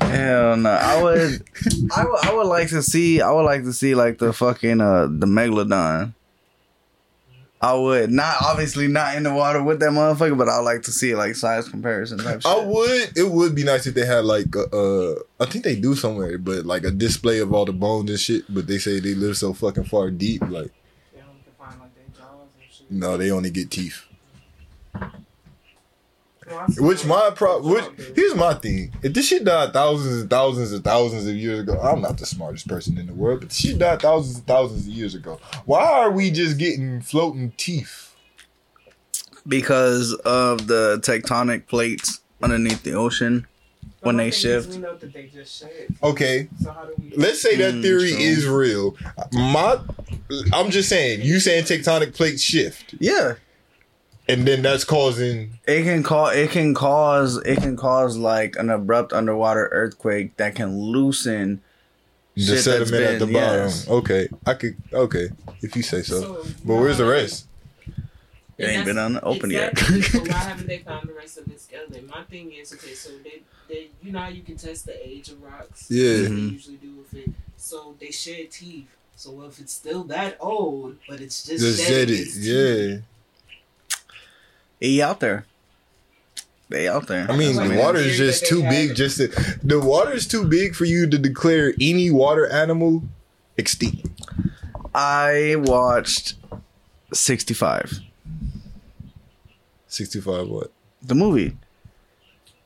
Hell 0.00 0.56
no. 0.56 0.70
I 0.70 1.02
would 1.02 1.42
I 1.94 2.04
would 2.04 2.24
I 2.26 2.34
would 2.34 2.46
like 2.46 2.68
to 2.70 2.82
see 2.82 3.20
I 3.20 3.30
would 3.30 3.42
like 3.44 3.62
to 3.64 3.72
see 3.72 3.94
like 3.94 4.18
the 4.18 4.32
fucking 4.32 4.80
uh 4.80 5.06
the 5.06 5.26
megalodon. 5.26 6.12
I 7.66 7.74
would 7.74 8.10
not 8.12 8.36
obviously 8.42 8.86
not 8.86 9.16
in 9.16 9.24
the 9.24 9.34
water 9.34 9.62
with 9.62 9.80
that 9.80 9.90
motherfucker, 9.90 10.38
but 10.38 10.48
I 10.48 10.58
would 10.58 10.64
like 10.64 10.82
to 10.82 10.92
see 10.92 11.14
like 11.16 11.34
size 11.34 11.68
comparison 11.68 12.18
type 12.18 12.42
shit. 12.42 12.46
I 12.46 12.58
would. 12.64 13.16
It 13.16 13.28
would 13.30 13.54
be 13.54 13.64
nice 13.64 13.86
if 13.86 13.94
they 13.94 14.06
had 14.06 14.24
like 14.24 14.54
a, 14.54 14.64
uh, 14.74 15.14
I 15.40 15.46
think 15.46 15.64
they 15.64 15.74
do 15.76 15.94
somewhere, 15.94 16.38
but 16.38 16.64
like 16.64 16.84
a 16.84 16.90
display 16.90 17.40
of 17.40 17.52
all 17.52 17.64
the 17.64 17.72
bones 17.72 18.10
and 18.10 18.20
shit. 18.20 18.44
But 18.48 18.66
they 18.66 18.78
say 18.78 19.00
they 19.00 19.14
live 19.14 19.36
so 19.36 19.52
fucking 19.52 19.84
far 19.84 20.10
deep. 20.10 20.42
Like, 20.42 20.70
They 21.12 21.20
only 21.22 21.42
can 21.44 21.52
find 21.58 21.80
like 21.80 21.94
their 21.96 22.04
jaws 22.16 22.48
and 22.62 22.72
shit. 22.72 22.90
no, 22.90 23.16
they 23.16 23.30
only 23.32 23.50
get 23.50 23.70
teeth. 23.70 24.02
No, 26.48 26.58
Which 26.86 27.04
my 27.04 27.30
pro. 27.34 27.60
Which 27.60 27.84
here's 28.14 28.34
my 28.34 28.54
thing. 28.54 28.92
If 29.02 29.14
this 29.14 29.26
shit 29.28 29.44
died 29.44 29.72
thousands 29.72 30.20
and 30.20 30.30
thousands 30.30 30.72
and 30.72 30.84
thousands 30.84 31.26
of 31.26 31.34
years 31.34 31.60
ago, 31.60 31.80
I'm 31.80 32.00
not 32.00 32.18
the 32.18 32.26
smartest 32.26 32.68
person 32.68 32.98
in 32.98 33.06
the 33.06 33.14
world, 33.14 33.40
but 33.40 33.52
she 33.52 33.74
died 33.76 34.00
thousands 34.02 34.38
and 34.38 34.46
thousands 34.46 34.86
of 34.86 34.92
years 34.92 35.14
ago. 35.14 35.40
Why 35.64 35.84
are 35.84 36.10
we 36.10 36.30
just 36.30 36.58
getting 36.58 37.00
floating 37.00 37.52
teeth? 37.56 38.02
because 39.48 40.12
of 40.24 40.66
the 40.66 40.98
tectonic 41.04 41.68
plates 41.68 42.20
underneath 42.42 42.82
the 42.82 42.92
ocean 42.92 43.46
when 44.00 44.16
my 44.16 44.24
they 44.24 44.30
shift. 44.32 44.70
We 44.70 44.78
know 44.78 44.96
that 44.96 45.12
they 45.12 45.26
just 45.28 45.56
shed. 45.60 45.94
Okay, 46.02 46.48
So 46.60 46.72
how 46.72 46.84
do 46.86 46.94
we? 47.00 47.12
let's 47.16 47.40
say 47.42 47.54
that 47.56 47.74
Mm, 47.74 47.82
theory 47.82 48.10
true. 48.10 48.18
is 48.18 48.46
real. 48.48 48.96
My, 49.32 49.78
I'm 50.52 50.70
just 50.70 50.88
saying. 50.88 51.20
You 51.22 51.38
saying 51.38 51.64
tectonic 51.64 52.14
plates 52.14 52.42
shift, 52.42 52.96
Yeah. 52.98 53.34
And 54.28 54.46
then 54.46 54.62
that's 54.62 54.84
causing 54.84 55.58
It 55.66 55.82
can 55.84 56.02
cause 56.02 56.34
it 56.36 56.50
can 56.50 56.74
cause 56.74 57.36
it 57.38 57.56
can 57.60 57.76
cause 57.76 58.16
like 58.16 58.56
an 58.56 58.70
abrupt 58.70 59.12
underwater 59.12 59.68
earthquake 59.72 60.36
that 60.36 60.54
can 60.54 60.78
loosen 60.78 61.60
the 62.34 62.42
shit 62.42 62.48
that's 62.50 62.64
sediment 62.64 63.02
at 63.02 63.18
the 63.20 63.26
bottom. 63.26 63.34
yes. 63.66 63.88
Okay, 63.88 64.28
I 64.44 64.54
could. 64.54 64.76
Okay, 64.92 65.28
if 65.62 65.74
you 65.76 65.82
say 65.82 66.02
so. 66.02 66.20
So, 66.20 66.44
But 66.64 66.74
where's 66.76 66.98
the 66.98 67.06
rest? 67.06 67.46
It 68.58 68.64
ain't 68.70 68.84
been 68.86 68.96
un- 68.98 69.20
open 69.22 69.50
exactly. 69.50 69.96
yet. 70.00 70.04
so 70.06 70.20
why 70.20 70.32
haven't 70.38 70.66
they 70.66 70.78
found 70.78 71.08
the 71.08 71.12
rest 71.14 71.36
of 71.38 71.44
the 71.46 71.58
skeleton? 71.58 72.06
My 72.08 72.22
thing 72.24 72.52
is, 72.52 72.72
okay, 72.72 72.94
so 72.94 73.10
they, 73.22 73.42
they, 73.68 73.88
you 74.02 74.12
know 74.12 74.18
how 74.20 74.28
you 74.28 74.42
can 74.42 74.56
test 74.56 74.86
the 74.86 75.06
age 75.06 75.28
of 75.28 75.42
rocks. 75.42 75.86
Yeah. 75.90 76.12
They 76.22 76.28
Mhm. 76.28 76.52
usually 76.52 76.76
do 76.78 76.94
with 76.96 77.12
it. 77.14 77.30
So 77.58 77.94
they 78.00 78.10
shed 78.10 78.50
teeth. 78.50 78.88
So 79.14 79.42
if 79.42 79.58
it's 79.60 79.72
still 79.74 80.04
that 80.04 80.36
old, 80.40 80.96
but 81.08 81.20
it's 81.20 81.44
just, 81.44 81.62
Just 81.62 81.80
shedding 81.86 81.96
said 81.96 82.10
it. 82.10 82.20
its 82.20 82.34
teeth, 82.34 83.02
Yeah. 84.80 84.88
He 84.88 85.02
out 85.02 85.20
there. 85.20 85.44
They 86.68 86.88
out 86.88 87.06
there. 87.06 87.30
I 87.30 87.36
mean, 87.36 87.54
the 87.56 87.62
an 87.62 87.76
water 87.76 87.98
is 87.98 88.16
just 88.16 88.46
too 88.46 88.60
big. 88.62 88.88
have- 88.88 88.96
Just 88.96 89.18
to, 89.18 89.28
the 89.62 89.78
water 89.80 90.12
is 90.12 90.26
too 90.26 90.44
big 90.44 90.74
for 90.74 90.84
you 90.84 91.08
to 91.08 91.16
declare 91.18 91.72
any 91.80 92.10
water 92.10 92.46
animal 92.50 93.04
extinct. 93.56 94.08
I 94.94 95.54
watched 95.58 96.34
65, 97.12 98.00
Sixty-five. 99.88 100.48
What? 100.48 100.72
the 101.02 101.14
movie. 101.14 101.56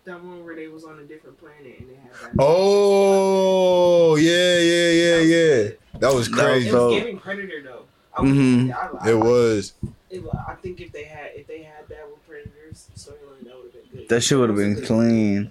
That 0.05 0.25
one 0.25 0.45
where 0.45 0.57
they 0.57 0.69
was 0.69 0.85
on 0.85 0.99
a 0.99 1.03
different 1.05 1.39
planet 1.39 1.79
and 1.79 1.91
they 1.91 1.95
had 1.95 2.13
that. 2.33 2.43
Oh 2.43 4.17
yeah, 4.17 4.59
yeah, 4.59 4.91
yeah, 4.91 5.19
yeah. 5.19 5.71
That 5.99 6.15
was 6.15 6.29
That 6.31 6.31
was 6.31 6.31
crazy. 6.31 6.69
It 6.69 6.73
dope. 6.73 6.91
was 6.93 6.99
giving 7.01 7.19
Predator 7.19 7.63
though. 7.63 7.83
I, 8.17 8.21
Mhm. 8.23 8.73
I, 8.73 9.07
I, 9.07 9.11
It 9.11 9.19
was. 9.19 9.75
It, 10.11 10.25
I 10.49 10.55
think 10.55 10.81
if 10.81 10.91
they 10.93 11.05
had 11.05 11.31
if 11.35 11.47
they 11.47 11.63
had 11.63 11.89
that 11.89 12.07
with 12.11 12.27
Predators 12.27 12.89
storyline, 12.97 13.45
that 13.45 13.55
would 13.57 13.73
have 13.73 13.91
been 13.93 14.01
good. 14.01 14.09
That 14.09 14.21
shit 14.23 14.39
would 14.39 14.49
have 14.51 14.57
been 14.57 14.73
It 14.73 14.75
was 14.75 14.79
a 14.79 14.81
good- 14.81 14.87
clean. 14.89 15.51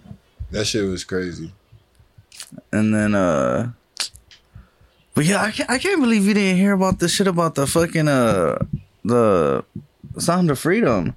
That 0.51 0.65
shit 0.65 0.83
was 0.85 1.03
crazy. 1.03 1.51
And 2.71 2.93
then, 2.93 3.13
uh, 3.13 3.71
but 5.13 5.25
yeah, 5.25 5.43
I 5.43 5.51
can't, 5.51 5.69
I 5.69 5.77
can't 5.77 6.01
believe 6.01 6.25
you 6.25 6.33
didn't 6.33 6.57
hear 6.57 6.73
about 6.73 6.99
the 6.99 7.07
shit 7.07 7.27
about 7.27 7.55
the 7.55 7.67
fucking, 7.67 8.07
uh, 8.07 8.57
the 9.05 9.63
Sound 10.17 10.49
of 10.49 10.57
Freedom. 10.59 11.15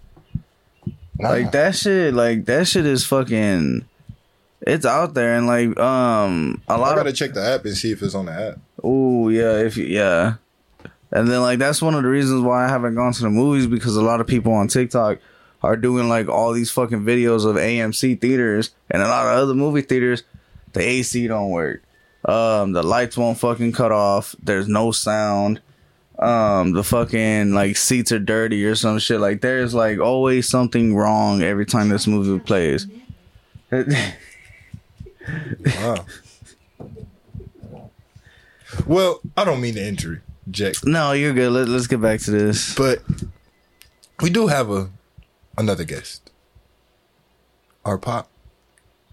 Like 1.19 1.53
that 1.53 1.75
shit, 1.77 2.13
like 2.15 2.45
that 2.47 2.67
shit 2.69 2.85
is 2.85 3.07
fucking, 3.07 3.87
it's 4.63 4.85
out 4.85 5.15
there. 5.15 5.37
And 5.37 5.47
like, 5.47 5.79
um, 5.79 6.61
a 6.69 6.73
I 6.73 6.77
lot 6.77 6.97
gotta 6.97 7.11
of, 7.11 7.17
check 7.17 7.33
the 7.33 7.43
app 7.43 7.65
and 7.65 7.77
see 7.77 7.93
if 7.93 8.03
it's 8.03 8.15
on 8.15 8.27
the 8.27 8.33
app. 8.33 8.59
oh 8.83 9.29
yeah, 9.29 9.59
if 9.59 9.77
yeah. 9.77 10.35
And 11.13 11.29
then 11.29 11.43
like, 11.43 11.59
that's 11.59 11.83
one 11.83 11.95
of 11.95 12.03
the 12.03 12.09
reasons 12.09 12.43
why 12.43 12.65
I 12.65 12.69
haven't 12.69 12.95
gone 12.95 13.13
to 13.13 13.23
the 13.23 13.31
movies 13.31 13.67
because 13.67 13.97
a 13.97 14.03
lot 14.03 14.21
of 14.21 14.27
people 14.27 14.53
on 14.53 14.69
TikTok 14.69 15.19
are 15.63 15.77
doing 15.77 16.09
like 16.09 16.29
all 16.29 16.53
these 16.53 16.71
fucking 16.71 17.03
videos 17.03 17.45
of 17.45 17.57
AMC 17.57 18.21
theaters 18.21 18.71
and 18.91 19.03
a 19.03 19.09
lot 19.09 19.27
of 19.27 19.39
other 19.39 19.55
movie 19.55 19.83
theaters. 19.83 20.25
The 20.73 20.81
AC 20.81 21.29
don't 21.29 21.51
work. 21.51 21.83
Um, 22.25 22.73
the 22.73 22.83
lights 22.83 23.17
won't 23.17 23.39
fucking 23.39 23.73
cut 23.73 23.93
off. 23.93 24.35
There's 24.43 24.69
no 24.69 24.91
sound. 24.91 25.61
Um, 26.19 26.73
the 26.73 26.85
fucking 26.85 27.53
like 27.53 27.77
seats 27.77 28.13
are 28.13 28.19
dirty 28.19 28.65
or 28.65 28.75
some 28.75 28.99
shit. 28.99 29.21
Like 29.21 29.41
there's 29.41 29.75
like 29.75 29.99
always 29.99 30.49
something 30.49 30.95
wrong 30.95 31.43
every 31.43 31.67
time 31.67 31.89
this 31.89 32.07
movie 32.07 32.43
plays. 32.43 32.87
Wow. 35.77 36.05
well, 38.89 39.21
I 39.37 39.45
don't 39.45 39.61
mean 39.61 39.75
to 39.75 40.21
interject, 40.47 40.85
no, 40.85 41.13
you're 41.13 41.33
good. 41.33 41.53
Let, 41.53 41.69
let's 41.69 41.87
get 41.87 42.01
back 42.01 42.21
to 42.21 42.31
this. 42.31 42.75
but 42.75 43.03
we 44.21 44.31
do 44.31 44.47
have 44.49 44.71
a 44.71 44.91
another 45.59 45.85
guest. 45.85 46.31
Our 47.85 47.99
pop. 47.99 48.31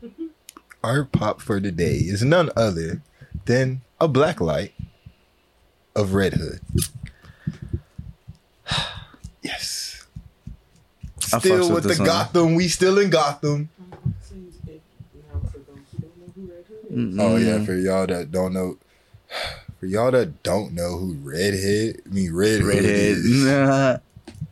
Our 0.83 1.03
pop 1.03 1.41
for 1.41 1.59
today 1.59 1.95
is 1.97 2.23
none 2.23 2.49
other 2.55 3.01
than 3.45 3.81
a 3.99 4.07
black 4.07 4.39
light 4.39 4.73
of 5.95 6.13
Red 6.13 6.33
Hood. 6.33 6.61
Yes. 9.41 10.05
Still 11.19 11.59
with 11.59 11.71
with 11.71 11.83
the 11.83 11.89
this 11.89 11.99
one. 11.99 12.07
Gotham. 12.07 12.55
We 12.55 12.67
still 12.67 12.99
in 12.99 13.09
Gotham. 13.09 13.69
So 14.21 14.35
if- 14.67 14.81
now, 15.33 15.39
for 15.49 15.59
those 15.59 15.77
who 15.91 16.01
don't 16.01 16.17
know 16.19 16.33
who 16.35 16.41
Red 16.51 16.65
Hood 16.67 16.91
is, 16.91 17.15
Mm-mm. 17.15 17.21
Oh 17.21 17.35
yeah, 17.37 17.63
for 17.65 17.73
y'all 17.73 18.05
that 18.07 18.31
don't 18.31 18.51
know, 18.53 18.77
for 19.79 19.85
y'all 19.85 20.11
that 20.11 20.43
don't 20.43 20.73
know 20.73 20.97
who 20.97 21.13
Red 21.23 21.53
Redhead, 21.53 22.01
I 22.05 22.09
mean 22.13 22.33
Red 22.33 22.61
Hood 22.61 22.67
Redhead. 22.67 23.17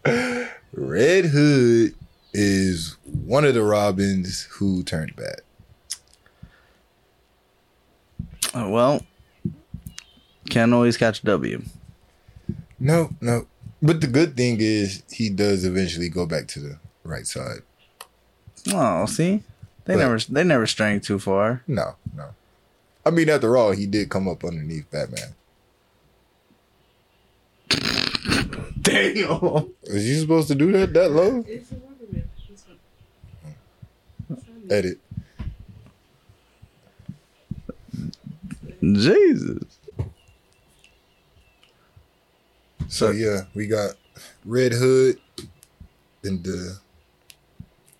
is. 0.06 0.48
Red 0.74 1.26
Hood 1.26 1.96
is 2.34 2.98
one 3.04 3.44
of 3.46 3.54
the 3.54 3.64
Robins 3.64 4.44
who 4.52 4.84
turned 4.84 5.16
bad. 5.16 5.42
Uh, 8.54 8.68
well, 8.70 9.02
can't 10.50 10.74
always 10.74 10.98
catch 10.98 11.22
a 11.22 11.26
W. 11.26 11.62
No, 12.80 13.10
no. 13.22 13.48
But 13.82 14.02
the 14.02 14.08
good 14.08 14.36
thing 14.38 14.58
is 14.60 15.04
he 15.12 15.30
does 15.30 15.66
eventually 15.66 16.10
go 16.10 16.26
back 16.26 16.48
to 16.50 16.60
the 16.60 16.80
right 17.04 17.28
side. 17.28 17.60
Oh, 18.74 19.06
see, 19.06 19.44
they 19.86 19.94
But- 19.96 20.00
never 20.00 20.20
they 20.20 20.44
never 20.44 20.66
strayed 20.68 21.04
too 21.04 21.20
far. 21.20 21.64
No, 21.68 21.96
no. 22.16 22.30
I 23.08 23.10
mean, 23.10 23.30
after 23.30 23.56
all, 23.56 23.72
he 23.72 23.88
did 23.88 24.10
come 24.10 24.28
up 24.28 24.44
underneath 24.44 24.92
Batman. 24.92 25.34
Damn. 28.82 29.40
Was 29.40 30.06
you 30.06 30.20
supposed 30.20 30.50
to 30.50 30.56
do 30.56 30.74
that 30.74 30.94
that 30.94 31.12
low? 31.12 31.46
it's 31.48 31.72
a 31.72 31.76
Wonder 31.76 32.26
It's 32.44 32.64
fine. 34.44 34.68
Edit. 34.70 35.00
Jesus. 38.82 39.80
So 42.90 43.12
yeah, 43.12 43.44
we 43.54 43.68
got 43.68 43.92
Red 44.44 44.74
Hood 44.74 45.22
and 46.26 46.44
the 46.44 46.78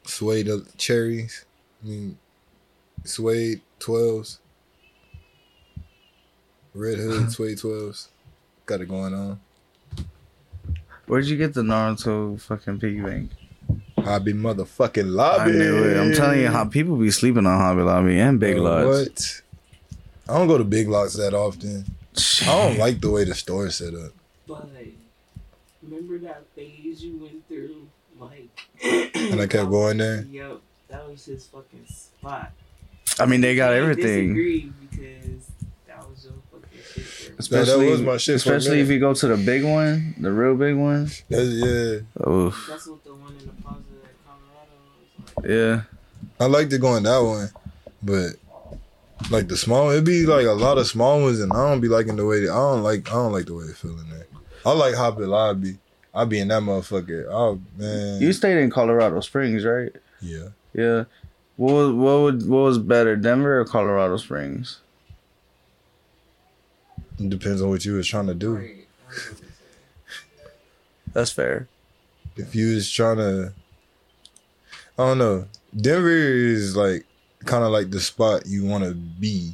suede 0.04 0.50
cherries. 0.78 1.46
I 1.82 1.88
mean 1.88 2.18
suede 3.06 3.62
twelves. 3.80 4.40
Red 6.78 7.00
Hood 7.00 7.32
suede 7.32 7.58
twelves. 7.58 8.10
Got 8.66 8.82
it 8.82 8.88
going 8.90 9.14
on. 9.14 9.40
Where'd 11.08 11.26
you 11.26 11.38
get 11.38 11.54
the 11.54 11.62
Naruto 11.62 12.40
fucking 12.40 12.80
piggy 12.80 13.02
bank? 13.02 13.32
Hobby 13.98 14.34
motherfucking 14.34 15.10
lobby. 15.12 15.42
I 15.42 15.46
lobby. 15.46 15.52
knew 15.58 15.84
it. 15.86 15.98
I'm 15.98 16.14
telling 16.14 16.40
you 16.42 16.48
how 16.50 16.66
people 16.66 16.96
be 16.98 17.10
sleeping 17.12 17.46
on 17.46 17.58
Hobby 17.60 17.82
Lobby 17.82 18.20
and 18.20 18.40
Big 18.40 18.58
Uh, 18.58 18.62
Lots. 18.62 18.86
What? 18.86 19.42
I 20.30 20.38
don't 20.38 20.48
go 20.48 20.58
to 20.58 20.64
big 20.64 20.88
lots 20.90 21.14
that 21.16 21.34
often. 21.34 21.86
I 22.42 22.46
don't 22.46 22.78
like 22.78 23.00
the 23.00 23.10
way 23.10 23.24
the 23.24 23.34
store's 23.34 23.76
set 23.78 23.94
up. 23.94 24.12
But 24.46 24.70
remember 25.82 26.18
that 26.20 26.44
phase 26.56 27.02
you 27.04 27.18
went 27.18 27.48
through, 27.48 27.88
like, 28.20 28.50
And 28.84 29.40
I 29.42 29.48
kept 29.48 29.70
going 29.70 29.98
there. 29.98 30.24
Yep, 30.30 30.60
that 30.90 31.10
was 31.10 31.26
his 31.26 31.48
fucking 31.48 31.86
spot. 31.88 32.52
I 33.20 33.26
mean, 33.26 33.40
they 33.42 33.56
got 33.56 33.70
Can't 33.72 33.82
everything. 33.84 34.34
Disagree 34.34 34.72
because 34.92 35.48
that 35.88 36.10
was 36.10 36.26
your 36.26 36.34
fucking 36.52 37.04
shit. 37.40 37.50
there. 37.52 37.60
that 37.66 37.72
Especially, 37.72 37.92
was 37.92 38.02
my 38.02 38.18
shit 38.18 38.36
especially 38.36 38.80
if 38.82 38.90
you 38.90 39.00
go 39.00 39.14
to 39.14 39.28
the 39.28 39.38
big 39.38 39.64
one, 39.64 40.16
the 40.20 40.32
real 40.32 40.56
big 40.56 40.76
one. 40.76 41.06
That's, 41.30 41.50
yeah. 41.50 42.28
Oof. 42.28 42.66
That's 42.70 42.88
what 42.88 43.04
the 43.04 43.14
one 43.16 43.32
in 43.40 43.46
the 43.48 43.54
plaza 43.62 43.80
at 44.04 44.26
Colorado 44.26 44.74
was 45.36 45.44
like. 45.44 45.50
Yeah. 45.50 45.82
I 46.40 46.46
liked 46.48 46.74
it 46.74 46.80
going 46.82 47.04
that 47.04 47.20
one, 47.20 47.50
but 48.04 48.32
like 49.32 49.48
the 49.48 49.58
small, 49.58 49.90
it'd 49.90 50.06
be 50.06 50.26
like 50.26 50.46
a 50.46 50.52
lot 50.52 50.78
of 50.78 50.88
small 50.88 51.22
ones, 51.22 51.40
and 51.40 51.52
I 51.52 51.70
don't 51.70 51.82
be 51.82 51.88
liking 51.88 52.16
the 52.16 52.26
way 52.26 52.42
they, 52.42 52.50
I 52.50 52.54
don't 52.56 52.84
like 52.84 53.10
I 53.10 53.14
don't 53.14 53.32
like 53.32 53.46
the 53.48 53.56
way 53.56 53.66
they 53.66 53.74
feel 53.74 54.00
in 54.00 54.10
there. 54.10 54.28
I 54.66 54.72
like 54.74 54.96
Hobby 54.96 55.26
Lobby. 55.26 55.78
I 56.14 56.26
be 56.26 56.40
in 56.40 56.48
that 56.50 56.64
motherfucker. 56.64 57.26
Oh 57.30 57.60
man, 57.78 58.22
You 58.22 58.34
stayed 58.34 58.58
in 58.58 58.70
Colorado 58.70 59.20
Springs, 59.22 59.64
right? 59.66 59.92
yeah. 60.22 60.50
Yeah. 60.74 61.06
What 61.56 61.74
was, 61.74 61.92
what 61.94 62.20
would 62.22 62.48
what 62.50 62.60
was 62.60 62.78
better, 62.78 63.16
Denver 63.16 63.60
or 63.60 63.66
Colorado 63.66 64.18
Springs? 64.18 64.80
It 67.20 67.30
depends 67.30 67.62
on 67.62 67.70
what 67.70 67.84
you 67.86 67.94
was 67.94 68.08
trying 68.08 68.28
to 68.28 68.34
do. 68.34 68.56
Right, 68.56 68.88
I 69.06 69.10
was 69.10 69.20
gonna 69.24 69.36
say. 69.38 69.44
That's 71.14 71.32
fair. 71.32 71.68
If 72.36 72.54
you 72.54 72.76
was 72.76 72.92
trying 72.92 73.18
to, 73.18 73.54
I 75.00 75.06
don't 75.06 75.18
know. 75.18 75.46
Denver 75.76 76.10
is 76.10 76.76
like 76.76 77.06
kind 77.46 77.64
of 77.64 77.72
like 77.72 77.90
the 77.92 78.00
spot 78.00 78.46
you 78.46 78.66
want 78.66 78.84
to 78.84 78.94
be, 78.94 79.54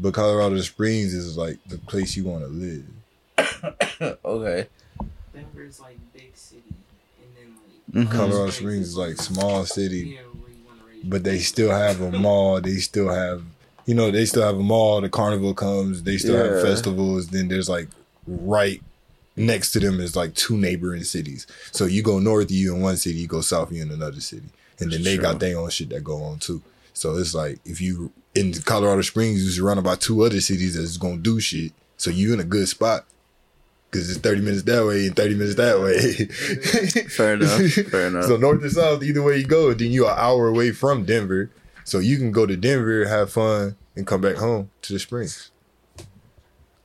but 0.00 0.14
Colorado 0.14 0.60
Springs 0.60 1.14
is 1.14 1.36
like 1.36 1.58
the 1.68 1.78
place 1.78 2.16
you 2.16 2.24
want 2.24 2.42
to 2.44 2.48
live. 2.48 4.18
okay. 4.24 4.66
Denver's 5.32 5.80
like 5.80 5.98
big 6.12 6.34
city, 6.34 6.62
and 7.22 7.36
then 7.36 7.54
like 7.96 8.08
Mhm. 8.08 8.12
Colorado 8.12 8.50
Springs 8.50 8.88
is 8.88 8.96
like 8.96 9.16
small 9.16 9.64
city. 9.64 9.98
Yeah, 10.16 10.20
where 10.40 10.50
you 10.50 10.56
wanna 10.66 10.80
raise 10.88 11.04
but 11.04 11.22
they 11.24 11.38
still 11.38 11.70
have 11.70 12.00
a 12.00 12.10
mall. 12.10 12.60
They 12.60 12.76
still 12.76 13.08
have, 13.08 13.44
you 13.90 13.96
know, 13.96 14.12
they 14.12 14.24
still 14.24 14.44
have 14.44 14.56
a 14.56 14.62
mall. 14.62 15.00
The 15.00 15.08
carnival 15.08 15.52
comes. 15.52 16.04
They 16.04 16.16
still 16.16 16.36
have 16.36 16.62
festivals. 16.62 17.26
Then 17.26 17.48
there's 17.48 17.68
like 17.68 17.88
right 18.24 18.80
next 19.34 19.72
to 19.72 19.80
them 19.80 19.98
is 19.98 20.14
like 20.14 20.32
two 20.34 20.56
neighboring 20.56 21.02
cities. 21.02 21.44
So 21.72 21.86
you 21.86 22.00
go 22.00 22.20
north, 22.20 22.52
you 22.52 22.72
in 22.72 22.82
one 22.82 22.96
city. 22.96 23.18
You 23.18 23.26
go 23.26 23.40
south, 23.40 23.72
you 23.72 23.82
in 23.82 23.90
another 23.90 24.20
city. 24.20 24.48
And 24.78 24.92
then 24.92 25.02
they 25.02 25.16
True. 25.16 25.24
got 25.24 25.40
their 25.40 25.58
own 25.58 25.70
shit 25.70 25.88
that 25.88 26.04
go 26.04 26.22
on 26.22 26.38
too. 26.38 26.62
So 26.92 27.16
it's 27.16 27.34
like 27.34 27.58
if 27.64 27.80
you 27.80 28.12
in 28.36 28.52
Colorado 28.62 29.02
Springs, 29.02 29.42
you 29.42 29.50
surrounded 29.50 29.82
by 29.82 29.96
two 29.96 30.22
other 30.22 30.40
cities 30.40 30.76
that's 30.76 30.96
gonna 30.96 31.16
do 31.16 31.40
shit. 31.40 31.72
So 31.96 32.10
you 32.10 32.32
in 32.32 32.38
a 32.38 32.44
good 32.44 32.68
spot. 32.68 33.06
Cause 33.90 34.08
it's 34.08 34.20
thirty 34.20 34.40
minutes 34.40 34.62
that 34.62 34.86
way 34.86 35.08
and 35.08 35.16
thirty 35.16 35.34
minutes 35.34 35.56
that 35.56 35.80
way. 35.80 37.06
Fair 37.08 37.34
enough. 37.34 37.60
Fair 37.90 38.06
enough. 38.06 38.26
So 38.26 38.36
north 38.36 38.62
or 38.62 38.70
south, 38.70 39.02
either 39.02 39.20
way 39.20 39.38
you 39.38 39.46
go, 39.48 39.74
then 39.74 39.90
you're 39.90 40.08
an 40.08 40.16
hour 40.16 40.46
away 40.46 40.70
from 40.70 41.04
Denver. 41.04 41.50
So 41.82 41.98
you 41.98 42.18
can 42.18 42.30
go 42.30 42.46
to 42.46 42.56
Denver, 42.56 43.08
have 43.08 43.32
fun, 43.32 43.74
and 43.96 44.06
come 44.06 44.20
back 44.20 44.36
home 44.36 44.70
to 44.82 44.92
the 44.92 44.98
Springs. 44.98 45.50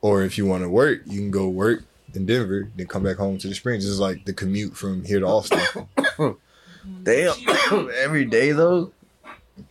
Or 0.00 0.22
if 0.22 0.38
you 0.38 0.46
want 0.46 0.62
to 0.62 0.68
work, 0.68 1.00
you 1.06 1.18
can 1.18 1.30
go 1.30 1.48
work 1.48 1.84
in 2.14 2.26
Denver, 2.26 2.70
then 2.76 2.86
come 2.86 3.02
back 3.02 3.16
home 3.16 3.38
to 3.38 3.48
the 3.48 3.54
Springs. 3.54 3.88
It's 3.88 3.98
like 3.98 4.24
the 4.24 4.32
commute 4.32 4.76
from 4.76 5.04
here 5.04 5.20
to 5.20 5.26
Austin. 5.26 5.60
Damn, 7.02 7.34
every 7.94 8.24
day 8.24 8.52
though. 8.52 8.92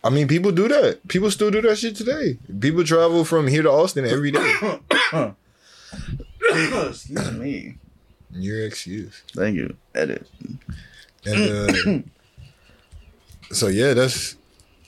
I 0.02 0.10
mean, 0.10 0.26
people 0.26 0.50
do 0.50 0.68
that. 0.68 1.06
People 1.08 1.30
still 1.30 1.50
do 1.50 1.62
that 1.62 1.78
shit 1.78 1.96
today. 1.96 2.38
People 2.60 2.84
travel 2.84 3.24
from 3.24 3.46
here 3.46 3.62
to 3.62 3.70
Austin 3.70 4.04
every 4.04 4.32
day. 4.32 4.54
Excuse 6.50 7.32
me. 7.32 7.76
Your 8.32 8.66
excuse. 8.66 9.22
Thank 9.34 9.56
you. 9.56 9.76
Edit. 9.94 10.26
And 11.24 12.06
uh, 12.06 13.54
so 13.54 13.68
yeah, 13.68 13.94
that's 13.94 14.36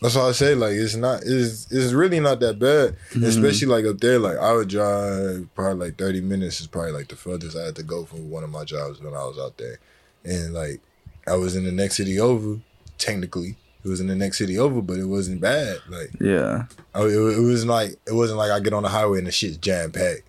that's 0.00 0.14
why 0.14 0.28
I 0.28 0.32
say 0.32 0.54
like 0.54 0.72
it's 0.72 0.94
not 0.94 1.22
it's 1.24 1.70
it's 1.72 1.92
really 1.92 2.20
not 2.20 2.40
that 2.40 2.58
bad. 2.58 2.96
Especially 3.24 3.66
like 3.66 3.84
up 3.84 3.98
there, 3.98 4.18
like 4.18 4.38
I 4.38 4.52
would 4.52 4.68
drive 4.68 5.48
probably 5.54 5.86
like 5.88 5.98
thirty 5.98 6.20
minutes 6.20 6.60
is 6.60 6.66
probably 6.68 6.92
like 6.92 7.08
the 7.08 7.16
furthest 7.16 7.56
I 7.56 7.66
had 7.66 7.76
to 7.76 7.82
go 7.82 8.04
from 8.04 8.30
one 8.30 8.44
of 8.44 8.50
my 8.50 8.64
jobs 8.64 9.00
when 9.00 9.14
I 9.14 9.24
was 9.24 9.38
out 9.38 9.58
there. 9.58 9.80
And 10.24 10.54
like 10.54 10.80
I 11.26 11.34
was 11.34 11.56
in 11.56 11.64
the 11.64 11.72
next 11.72 11.96
city 11.96 12.20
over, 12.20 12.60
technically. 12.96 13.56
It 13.84 13.88
was 13.88 14.00
in 14.00 14.06
the 14.06 14.16
next 14.16 14.38
city 14.38 14.58
over, 14.58 14.82
but 14.82 14.98
it 14.98 15.06
wasn't 15.06 15.40
bad. 15.40 15.78
Like 15.88 16.10
Yeah. 16.20 16.66
I, 16.94 17.02
it, 17.02 17.38
it 17.38 17.40
was 17.42 17.66
like 17.66 17.96
it 18.06 18.12
wasn't 18.12 18.38
like 18.38 18.52
I 18.52 18.60
get 18.60 18.74
on 18.74 18.84
the 18.84 18.88
highway 18.88 19.18
and 19.18 19.26
the 19.26 19.32
shit's 19.32 19.56
jam 19.56 19.90
packed. 19.90 20.22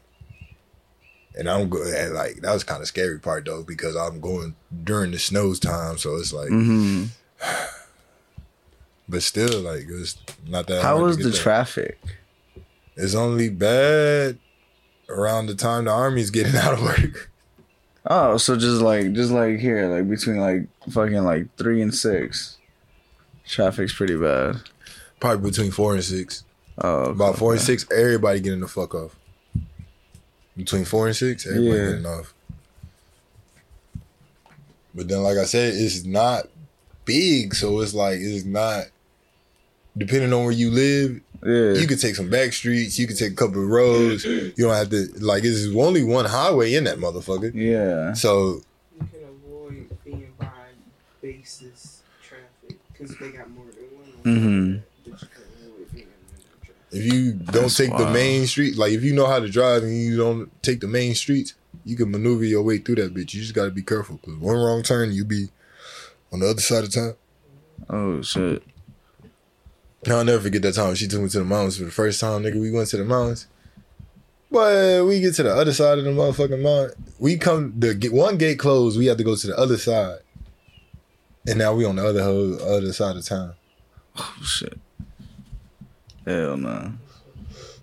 And 1.37 1.47
I'm 1.47 1.69
going 1.69 1.93
and 1.95 2.15
like 2.15 2.37
that 2.41 2.53
was 2.53 2.63
kind 2.63 2.81
of 2.81 2.87
scary 2.87 3.19
part 3.19 3.45
though 3.45 3.61
because 3.63 3.95
I'm 3.95 4.19
going 4.19 4.55
during 4.83 5.11
the 5.11 5.19
snows 5.19 5.59
time, 5.59 5.99
so 5.99 6.15
it's 6.15 6.33
like, 6.33 6.49
hmm 6.49 7.05
but 9.09 9.23
still 9.23 9.61
like 9.61 9.81
it 9.81 9.91
was 9.91 10.17
not 10.47 10.67
that. 10.67 10.81
How 10.83 11.01
was 11.01 11.17
the 11.17 11.23
there. 11.29 11.33
traffic? 11.33 11.99
It's 12.95 13.15
only 13.15 13.49
bad 13.49 14.37
around 15.09 15.47
the 15.47 15.55
time 15.55 15.85
the 15.85 15.91
army's 15.91 16.29
getting 16.29 16.55
out 16.55 16.73
of 16.73 16.81
work. 16.81 17.31
Oh, 18.05 18.37
so 18.37 18.55
just 18.55 18.81
like 18.81 19.11
just 19.13 19.31
like 19.31 19.59
here, 19.59 19.87
like 19.87 20.09
between 20.09 20.37
like 20.37 20.67
fucking 20.91 21.23
like 21.23 21.53
three 21.57 21.81
and 21.81 21.93
six. 21.93 22.57
Traffic's 23.47 23.93
pretty 23.93 24.15
bad. 24.15 24.57
Probably 25.19 25.49
between 25.49 25.71
four 25.71 25.95
and 25.95 26.03
six. 26.03 26.43
Oh, 26.77 27.05
About 27.05 27.37
four 27.37 27.51
and 27.53 27.61
six, 27.61 27.85
everybody 27.91 28.39
getting 28.39 28.61
the 28.61 28.67
fuck 28.67 28.93
off. 28.95 29.15
Between 30.55 30.85
four 30.85 31.07
and 31.07 31.15
six, 31.15 31.45
everybody 31.45 31.77
Yeah. 31.79 31.85
getting 31.89 32.05
off. 32.05 32.33
But 34.95 35.07
then, 35.07 35.21
like 35.23 35.37
I 35.37 35.43
said, 35.45 35.73
it's 35.75 36.03
not 36.05 36.47
big, 37.05 37.53
so 37.55 37.79
it's 37.81 37.93
like 37.93 38.17
it's 38.19 38.45
not. 38.45 38.85
Depending 39.97 40.31
on 40.33 40.43
where 40.43 40.51
you 40.53 40.71
live, 40.71 41.19
Yeah. 41.45 41.73
you 41.81 41.87
could 41.87 41.99
take 41.99 42.15
some 42.15 42.29
back 42.29 42.53
streets, 42.53 42.97
you 42.99 43.07
could 43.07 43.17
take 43.17 43.33
a 43.33 43.35
couple 43.35 43.61
of 43.63 43.69
roads. 43.69 44.23
You 44.25 44.51
don't 44.57 44.73
have 44.75 44.89
to 44.91 45.07
like. 45.19 45.43
It's 45.43 45.67
only 45.75 46.03
one 46.03 46.25
highway 46.25 46.73
in 46.75 46.83
that 46.85 46.97
motherfucker. 46.99 47.51
yeah. 47.53 48.13
So 48.13 48.61
You 48.99 49.07
can 49.07 49.19
avoid 49.29 49.89
being 50.05 50.31
by 50.39 50.47
basis 51.21 52.01
traffic 52.23 52.77
because 52.93 53.17
they 53.17 53.29
got 53.31 53.49
more 53.51 53.65
than 53.65 53.97
one. 53.97 54.23
Mhm. 54.23 54.81
But 55.09 55.21
you 55.21 55.27
can 55.27 55.43
avoid 55.65 55.91
being 55.93 56.05
in 56.05 56.11
random 56.31 56.59
traffic. 56.63 56.75
if 56.91 57.13
you 57.13 57.33
don't 57.33 57.61
That's 57.63 57.77
take 57.77 57.97
the 57.97 58.09
main 58.11 58.45
street, 58.47 58.77
like 58.77 58.91
if 58.93 59.03
you 59.03 59.13
know 59.13 59.25
how 59.27 59.39
to 59.39 59.49
drive 59.49 59.83
and 59.83 59.97
you 59.97 60.17
don't 60.17 60.49
take 60.61 60.79
the 60.81 60.87
main 60.87 61.15
streets, 61.15 61.53
you 61.85 61.95
can 61.95 62.11
maneuver 62.11 62.43
your 62.45 62.61
way 62.61 62.77
through 62.77 62.95
that 62.95 63.13
bitch. 63.13 63.33
You 63.33 63.41
just 63.41 63.53
got 63.55 63.65
to 63.65 63.71
be 63.71 63.81
careful 63.81 64.17
because 64.17 64.39
one 64.39 64.55
wrong 64.57 64.83
turn, 64.83 65.11
you 65.11 65.25
be 65.25 65.49
on 66.31 66.39
the 66.41 66.47
other 66.49 66.61
side 66.61 66.83
of 66.83 66.91
town. 66.93 67.15
Oh 67.89 68.21
shit. 68.21 68.61
I'll 70.07 70.23
never 70.23 70.41
forget 70.41 70.61
that 70.61 70.75
time 70.75 70.95
she 70.95 71.07
took 71.07 71.21
me 71.21 71.29
to 71.29 71.39
the 71.39 71.45
mountains 71.45 71.77
for 71.77 71.83
the 71.83 71.91
first 71.91 72.21
time, 72.21 72.43
nigga. 72.43 72.59
We 72.59 72.71
went 72.71 72.89
to 72.89 72.97
the 72.97 73.03
mountains. 73.03 73.47
But 74.51 75.05
we 75.05 75.19
get 75.19 75.35
to 75.35 75.43
the 75.43 75.53
other 75.53 75.73
side 75.73 75.99
of 75.99 76.05
the 76.05 76.11
motherfucking 76.11 76.61
mountain. 76.61 77.13
We 77.19 77.37
come 77.37 77.73
the 77.77 77.93
get 77.93 78.13
one 78.13 78.37
gate 78.37 78.57
closed. 78.57 78.97
We 78.97 79.05
have 79.07 79.17
to 79.17 79.23
go 79.23 79.35
to 79.35 79.47
the 79.47 79.57
other 79.57 79.77
side, 79.77 80.19
and 81.47 81.59
now 81.59 81.73
we 81.73 81.85
on 81.85 81.97
the 81.97 82.07
other 82.07 82.23
whole 82.23 82.59
other 82.61 82.91
side 82.93 83.15
of 83.15 83.25
town. 83.25 83.53
Oh 84.17 84.35
shit. 84.43 84.79
Hell 86.25 86.57
no. 86.57 86.93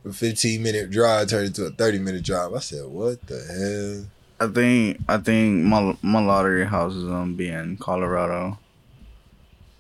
A 0.05 0.12
fifteen 0.12 0.62
minute 0.62 0.90
drive 0.90 1.29
turned 1.29 1.46
into 1.48 1.66
a 1.66 1.70
thirty 1.70 1.98
minute 1.98 2.24
drive. 2.24 2.52
I 2.52 2.59
said, 2.59 2.87
"What 2.87 3.24
the 3.26 4.07
hell?" 4.40 4.48
I 4.48 4.52
think 4.52 5.00
I 5.09 5.18
think 5.18 5.64
my 5.64 5.96
my 6.02 6.20
lottery 6.20 6.66
house 6.66 6.94
is 6.94 7.05
um, 7.05 7.11
gonna 7.11 7.33
be 7.35 7.48
in 7.48 7.76
Colorado. 7.76 8.59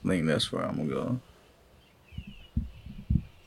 I 0.04 0.08
think 0.08 0.26
that's 0.26 0.52
where 0.52 0.62
I'm 0.64 0.76
gonna 0.76 0.88
go. 0.88 1.20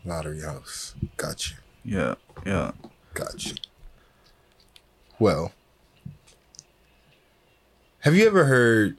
Lottery 0.10 0.42
house. 0.42 0.96
Got 1.18 1.52
you. 1.52 1.58
Yeah, 1.86 2.16
yeah. 2.46 2.72
Got 3.14 3.46
you. 3.46 3.54
Well, 5.20 5.52
have 8.00 8.16
you 8.16 8.26
ever 8.26 8.46
heard 8.46 8.98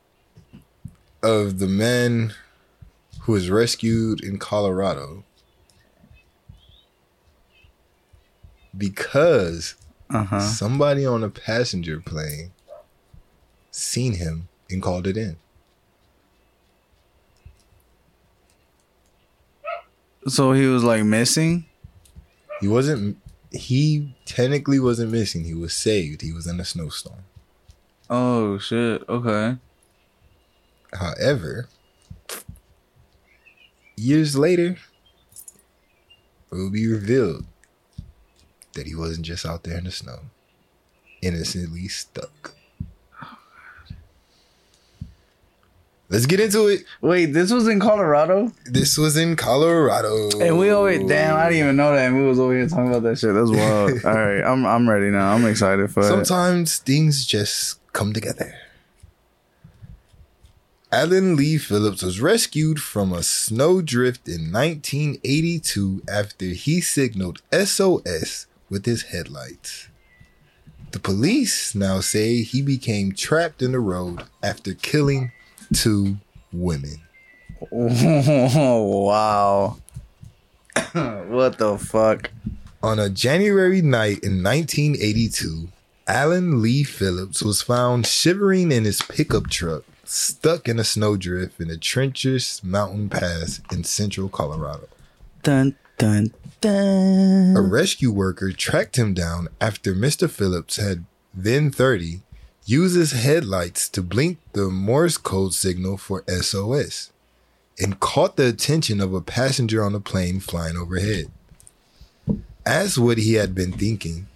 of 1.23 1.59
the 1.59 1.67
man 1.67 2.33
who 3.23 3.33
was 3.33 3.51
rescued 3.51 4.23
in 4.23 4.39
Colorado 4.39 5.25
because 8.77 9.75
Uh 10.09 10.25
huh. 10.25 10.41
somebody 10.41 11.05
on 11.05 11.25
a 11.25 11.29
passenger 11.31 12.01
plane 12.01 12.53
seen 13.71 14.15
him 14.15 14.49
and 14.71 14.83
called 14.83 15.07
it 15.07 15.17
in? 15.17 15.37
So 20.31 20.53
he 20.53 20.67
was 20.67 20.85
like 20.85 21.03
missing. 21.03 21.67
He 22.61 22.69
wasn't. 22.69 23.17
He 23.51 24.15
technically 24.27 24.79
wasn't 24.79 25.11
missing. 25.11 25.45
He 25.45 25.55
was 25.55 25.75
saved. 25.75 26.23
He 26.23 26.33
was 26.33 26.47
in 26.47 26.61
a 26.61 26.65
snowstorm. 26.65 27.25
Oh 28.09 28.59
shit. 28.59 29.03
Okay. 29.09 29.57
However, 30.93 31.69
years 33.97 34.39
later, 34.39 34.77
it 36.53 36.55
will 36.55 36.71
be 36.71 36.87
revealed 36.87 37.45
that 38.75 38.87
he 38.87 38.95
wasn't 38.95 39.27
just 39.27 39.45
out 39.45 39.65
there 39.65 39.79
in 39.79 39.85
the 39.85 39.91
snow, 39.91 40.21
innocently 41.23 41.89
stuck. 41.89 42.55
Let's 46.11 46.27
get 46.27 46.41
into 46.41 46.67
it. 46.67 46.85
Wait, 47.01 47.27
this 47.27 47.53
was 47.53 47.69
in 47.69 47.79
Colorado, 47.79 48.51
This 48.65 48.99
was 48.99 49.17
in 49.17 49.37
Colorado. 49.37 50.29
and 50.41 50.59
we 50.59 50.71
always 50.71 51.07
damn. 51.09 51.37
I 51.37 51.45
didn't 51.49 51.59
even 51.65 51.77
know 51.77 51.95
that, 51.95 52.09
and 52.09 52.17
we 52.19 52.27
was 52.27 52.41
over 52.41 52.53
here 52.53 52.67
talking 52.69 52.89
about 52.89 53.05
that 53.05 53.17
shit. 53.17 53.33
That's 53.33 53.49
wild. 53.51 53.91
All 54.05 54.21
right, 54.21 54.43
I'm 54.43 54.67
I'm 54.67 54.91
ready 54.91 55.11
now. 55.11 55.33
I'm 55.33 55.47
excited 55.47 55.89
for 55.93 56.01
it. 56.01 56.07
Sometimes 56.07 56.79
things 56.79 57.25
just 57.25 57.79
come 57.93 58.13
together. 58.13 58.53
Alan 60.93 61.37
Lee 61.37 61.57
Phillips 61.59 62.03
was 62.03 62.21
rescued 62.21 62.81
from 62.81 63.13
a 63.13 63.23
snowdrift 63.23 64.27
in 64.27 64.51
1982 64.51 66.03
after 66.13 66.47
he 66.47 66.81
signaled 66.81 67.41
SOS 67.53 68.49
with 68.69 68.85
his 68.87 69.03
headlights. 69.05 69.87
The 70.91 70.99
police 70.99 71.73
now 71.77 72.01
say 72.01 72.43
he 72.43 72.61
became 72.63 73.13
trapped 73.13 73.63
in 73.63 73.71
the 73.71 73.79
road 73.79 74.25
after 74.43 74.75
killing 74.75 75.31
two 75.75 76.17
women. 76.53 77.01
wow. 77.71 79.77
what 80.93 81.59
the 81.59 81.79
fuck? 81.79 82.31
On 82.83 82.99
a 82.99 83.11
January 83.11 83.83
night 83.83 84.25
in 84.25 84.43
1982, 84.43 85.69
Alan 86.07 86.63
Lee 86.63 86.83
Phillips 86.83 87.43
was 87.43 87.63
found 87.63 88.07
shivering 88.07 88.73
in 88.73 88.85
his 88.85 89.03
pickup 89.03 89.51
truck, 89.51 89.85
stuck 90.05 90.69
in 90.69 90.79
a 90.79 90.85
snowdrift 90.85 91.61
in 91.61 91.71
a 91.71 91.77
treacherous 91.77 92.65
mountain 92.65 93.09
pass 93.09 93.61
in 93.71 93.85
central 93.85 94.29
Colorado. 94.29 94.89
Dun 95.43 95.77
dun 95.99 96.33
dun. 96.61 97.57
A 97.57 97.61
rescue 97.61 98.11
worker 98.11 98.53
tracked 98.53 98.97
him 98.97 99.15
down 99.15 99.49
after 99.61 99.95
Mr. 99.95 100.29
Phillips 100.29 100.77
had, 100.77 101.05
then 101.35 101.71
30, 101.71 102.21
used 102.65 102.97
his 102.97 103.13
headlights 103.13 103.89
to 103.91 104.03
blink 104.03 104.39
the 104.53 104.69
Morse 104.69 105.17
code 105.17 105.55
signal 105.55 105.97
for 105.97 106.25
SOS 106.29 107.11
and 107.79 108.01
caught 108.01 108.37
the 108.37 108.47
attention 108.47 109.01
of 109.01 109.15
a 109.15 109.21
passenger 109.21 109.83
on 109.83 109.95
a 109.95 110.01
plane 110.01 110.41
flying 110.41 110.77
overhead. 110.77 111.31
As 112.67 112.99
what 112.99 113.19
he 113.19 113.35
had 113.35 113.55
been 113.55 113.73
thinking, 113.73 114.29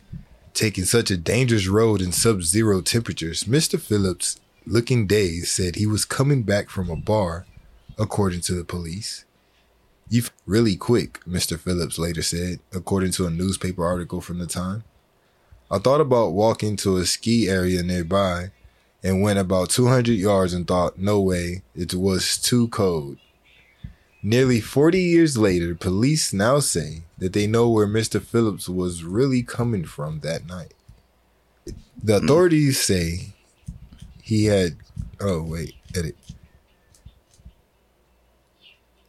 taking 0.54 0.84
such 0.84 1.10
a 1.10 1.16
dangerous 1.16 1.68
road 1.68 2.00
in 2.00 2.10
sub 2.10 2.42
zero 2.42 2.80
temperatures, 2.80 3.44
Mr. 3.44 3.78
Phillips, 3.78 4.40
looking 4.66 5.06
dazed, 5.06 5.48
said 5.48 5.76
he 5.76 5.87
was 5.87 6.04
coming 6.04 6.42
back 6.42 6.70
from 6.70 6.88
a 6.88 6.96
bar, 6.96 7.44
according 7.98 8.40
to 8.42 8.54
the 8.54 8.64
police. 8.64 9.24
You've 10.08 10.32
really 10.46 10.76
quick, 10.76 11.20
Mr. 11.26 11.58
Phillips 11.58 11.98
later 11.98 12.22
said, 12.22 12.60
according 12.72 13.12
to 13.12 13.26
a 13.26 13.30
newspaper 13.30 13.84
article 13.84 14.20
from 14.20 14.38
the 14.38 14.46
time. 14.46 14.84
I 15.70 15.79
thought 15.79 16.00
about 16.00 16.33
walking 16.33 16.77
to 16.77 16.96
a 16.96 17.07
ski 17.07 17.48
area 17.48 17.83
nearby 17.83 18.50
and 19.03 19.22
went 19.22 19.38
about 19.38 19.70
200 19.70 20.12
yards 20.12 20.53
and 20.53 20.66
thought, 20.66 20.98
no 20.98 21.20
way, 21.20 21.62
it 21.74 21.94
was 21.94 22.38
too 22.38 22.68
cold. 22.68 23.18
Nearly 24.22 24.61
40 24.61 25.00
years 25.00 25.37
later, 25.37 25.74
police 25.74 26.33
now 26.33 26.59
say 26.61 27.03
that 27.18 27.35
they 27.35 27.46
know 27.46 27.68
where 27.68 27.87
Mr. 27.87 28.22
Phillips 28.22 28.68
was 28.68 29.05
really 29.05 29.42
coming 29.42 29.85
from 29.85 30.20
that 30.20 30.46
night. 30.46 30.72
The 32.03 32.18
hmm. 32.18 32.24
authorities 32.24 32.81
say 32.81 33.35
he 34.22 34.46
had. 34.46 34.77
Oh, 35.20 35.42
wait, 35.42 35.74
edit. 35.94 36.16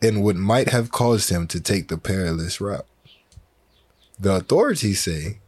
and 0.05 0.23
what 0.23 0.35
might 0.35 0.69
have 0.69 0.91
caused 0.91 1.29
him 1.29 1.47
to 1.47 1.59
take 1.59 1.87
the 1.87 1.97
perilous 1.97 2.61
route. 2.61 2.85
The 4.19 4.35
authorities 4.35 5.01
say 5.01 5.39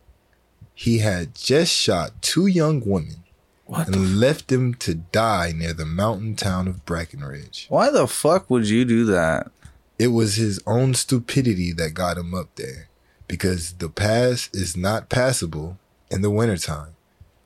he 0.80 1.00
had 1.00 1.34
just 1.34 1.74
shot 1.74 2.12
two 2.22 2.46
young 2.46 2.82
women 2.86 3.24
What? 3.66 3.88
And 3.88 4.20
left 4.20 4.48
them 4.50 4.76
to 4.76 4.94
die 4.94 5.52
near 5.56 5.74
the 5.74 5.86
mountain 5.88 6.36
town 6.36 6.68
of 6.68 6.86
Breckenridge. 6.86 7.66
why 7.68 7.90
the 7.90 8.06
fuck 8.06 8.48
would 8.52 8.70
you 8.70 8.86
do 8.86 9.04
that? 9.06 9.50
It 9.98 10.10
was 10.10 10.36
his 10.36 10.62
own 10.68 10.94
stupidity 10.94 11.72
that 11.74 11.96
got 11.96 12.20
him 12.20 12.36
up 12.36 12.50
there 12.58 12.90
because 13.28 13.74
the 13.74 13.90
pass 13.90 14.52
is 14.54 14.78
not 14.78 15.10
passable 15.10 15.80
in 16.12 16.22
the 16.22 16.30
wintertime, 16.30 16.96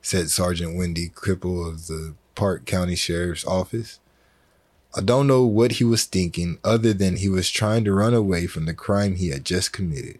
said 0.02 0.30
Sergeant 0.30 0.76
Wendy 0.78 1.08
Cripple 1.08 1.66
of 1.66 1.88
the 1.88 2.14
Park 2.36 2.66
County 2.66 2.96
Sheriff's 2.96 3.46
Office. 3.48 4.00
I 4.94 5.00
don't 5.00 5.26
know 5.26 5.46
what 5.46 5.74
he 5.74 5.86
was 5.86 6.04
thinking 6.04 6.60
other 6.66 6.92
than 6.92 7.16
he 7.16 7.30
was 7.30 7.50
trying 7.50 7.86
to 7.86 7.94
run 7.94 8.14
away 8.14 8.46
from 8.46 8.66
the 8.66 8.74
crime 8.74 9.16
he 9.16 9.30
had 9.30 9.46
just 9.46 9.72
committed. 9.72 10.20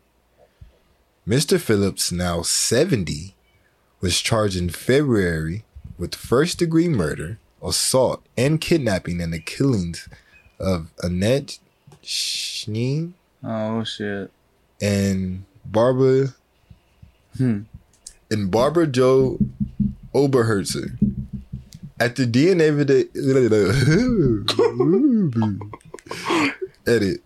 Mr. 1.28 1.60
Phillips, 1.60 2.12
now 2.12 2.42
70, 2.42 3.36
was 4.00 4.20
charged 4.20 4.58
in 4.58 4.70
February 4.70 5.64
with 5.98 6.16
first 6.16 6.58
degree 6.60 6.88
murder, 6.88 7.38
assault, 7.64 8.24
and 8.36 8.60
kidnapping 8.60 9.22
in 9.22 9.30
the 9.32 9.40
killings 9.40 10.10
of 10.60 10.90
Annette 11.04 11.60
Schneen 12.04 13.14
Oh 13.44 13.84
shit. 13.84 14.32
and 14.82 15.46
Barbara 15.66 16.34
Hmm. 17.38 17.62
and 18.32 18.50
Barbara 18.52 18.88
Jo 18.88 19.38
Oberherzer. 20.14 20.98
After 22.00 22.26
DNA 22.26 22.68
evidence, 22.68 23.10
edit. 26.88 27.22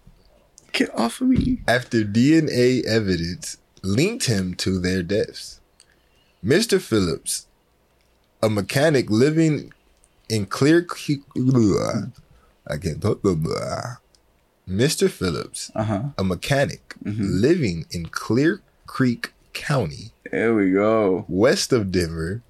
Get 0.73 0.93
off 0.99 1.21
of 1.21 1.27
me. 1.29 1.61
After 1.67 2.03
DNA 2.03 2.83
evidence 2.85 3.57
linked 3.85 4.25
him 4.25 4.53
to 4.55 4.79
their 4.79 5.03
deaths, 5.03 5.59
Mr. 6.43 6.81
Phillips, 6.81 7.47
a 8.41 8.49
mechanic 8.49 9.09
living 9.09 9.71
in 10.29 10.45
Clear 10.45 10.81
Creek, 10.81 11.21
I 12.67 12.77
can't 12.77 13.01
talk. 13.01 13.21
Mr. 14.67 15.09
Phillips, 15.09 15.71
Uh 15.75 15.83
huh. 15.83 16.03
a 16.17 16.23
mechanic 16.23 16.95
living 17.03 17.85
in 17.91 18.07
Clear 18.07 18.61
Creek 18.87 19.31
County, 19.53 20.11
There 20.31 20.55
we 20.55 20.71
go. 20.71 21.25
west 21.27 21.71
of 21.71 21.91
Denver, 21.91 22.41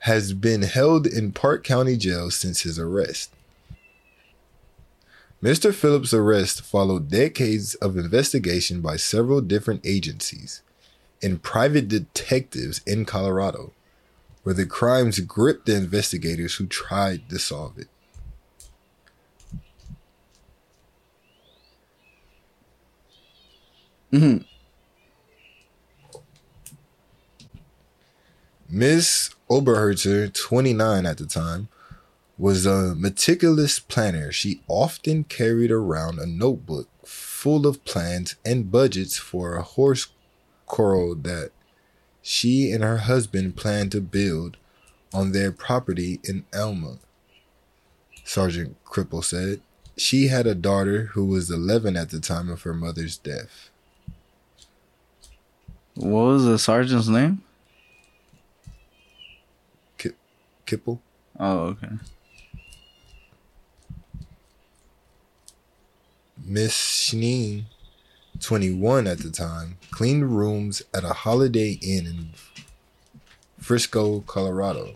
has 0.00 0.32
been 0.32 0.62
held 0.62 1.06
in 1.06 1.32
Park 1.32 1.64
County 1.64 1.96
Jail 1.96 2.30
since 2.30 2.60
his 2.60 2.78
arrest. 2.78 3.32
Mr. 5.42 5.72
Phillips' 5.72 6.14
arrest 6.14 6.62
followed 6.62 7.10
decades 7.10 7.74
of 7.76 7.96
investigation 7.96 8.80
by 8.80 8.96
several 8.96 9.40
different 9.40 9.84
agencies 9.84 10.62
and 11.22 11.42
private 11.42 11.88
detectives 11.88 12.80
in 12.86 13.04
Colorado, 13.04 13.72
where 14.42 14.54
the 14.54 14.66
crimes 14.66 15.20
gripped 15.20 15.66
the 15.66 15.76
investigators 15.76 16.54
who 16.54 16.66
tried 16.66 17.28
to 17.28 17.38
solve 17.38 17.78
it. 17.78 17.88
Mhm. 24.12 24.46
Miss 28.68 29.30
Oberherzer, 29.50 30.32
29 30.32 31.06
at 31.06 31.18
the 31.18 31.26
time, 31.26 31.68
was 32.38 32.66
a 32.66 32.94
meticulous 32.94 33.78
planner. 33.78 34.30
She 34.30 34.62
often 34.68 35.24
carried 35.24 35.70
around 35.70 36.18
a 36.18 36.26
notebook 36.26 36.88
full 37.04 37.66
of 37.66 37.84
plans 37.84 38.36
and 38.44 38.70
budgets 38.70 39.16
for 39.16 39.56
a 39.56 39.62
horse 39.62 40.08
corral 40.66 41.14
that 41.14 41.50
she 42.20 42.72
and 42.72 42.82
her 42.82 42.98
husband 42.98 43.56
planned 43.56 43.92
to 43.92 44.00
build 44.00 44.56
on 45.14 45.32
their 45.32 45.52
property 45.52 46.20
in 46.24 46.44
Alma. 46.54 46.98
Sergeant 48.24 48.76
Cripple 48.84 49.24
said 49.24 49.60
she 49.96 50.26
had 50.26 50.46
a 50.46 50.54
daughter 50.54 51.06
who 51.12 51.24
was 51.24 51.50
11 51.50 51.96
at 51.96 52.10
the 52.10 52.20
time 52.20 52.50
of 52.50 52.62
her 52.62 52.74
mother's 52.74 53.16
death. 53.16 53.70
What 55.94 56.24
was 56.24 56.44
the 56.44 56.58
sergeant's 56.58 57.08
name? 57.08 57.42
Kipple? 60.66 60.98
Oh, 61.38 61.58
okay. 61.60 61.92
Miss 66.48 66.74
Schneen, 66.74 67.64
21 68.40 69.08
at 69.08 69.18
the 69.18 69.30
time, 69.30 69.78
cleaned 69.90 70.36
rooms 70.36 70.80
at 70.94 71.02
a 71.02 71.12
Holiday 71.12 71.78
Inn 71.82 72.06
in 72.06 72.30
Frisco, 73.58 74.20
Colorado. 74.20 74.94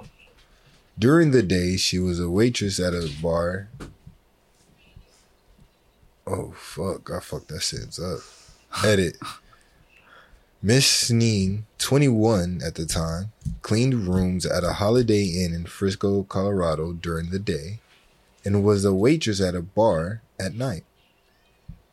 During 0.97 1.33
the 1.33 1.43
day, 1.43 1.77
she 1.77 1.99
was 1.99 2.21
a 2.21 2.31
waitress 2.31 2.79
at 2.79 2.95
a 2.95 3.11
bar. 3.21 3.69
Oh, 6.27 6.53
fuck. 6.57 7.11
I 7.11 7.19
fucked 7.19 7.49
that 7.49 7.63
sentence 7.63 7.99
up. 7.99 8.21
Edit. 8.85 9.17
Miss 10.63 11.09
Schneen, 11.09 11.65
21 11.79 12.61
at 12.65 12.77
the 12.77 12.87
time, 12.87 13.33
cleaned 13.63 14.07
rooms 14.07 14.47
at 14.47 14.63
a 14.63 14.75
Holiday 14.75 15.25
Inn 15.25 15.55
in 15.55 15.65
Frisco, 15.65 16.23
Colorado 16.25 16.93
during 16.93 17.31
the 17.31 17.39
day 17.39 17.81
and 18.45 18.63
was 18.63 18.85
a 18.85 18.95
waitress 18.95 19.41
at 19.41 19.55
a 19.55 19.63
bar 19.63 20.23
at 20.39 20.55
night. 20.55 20.85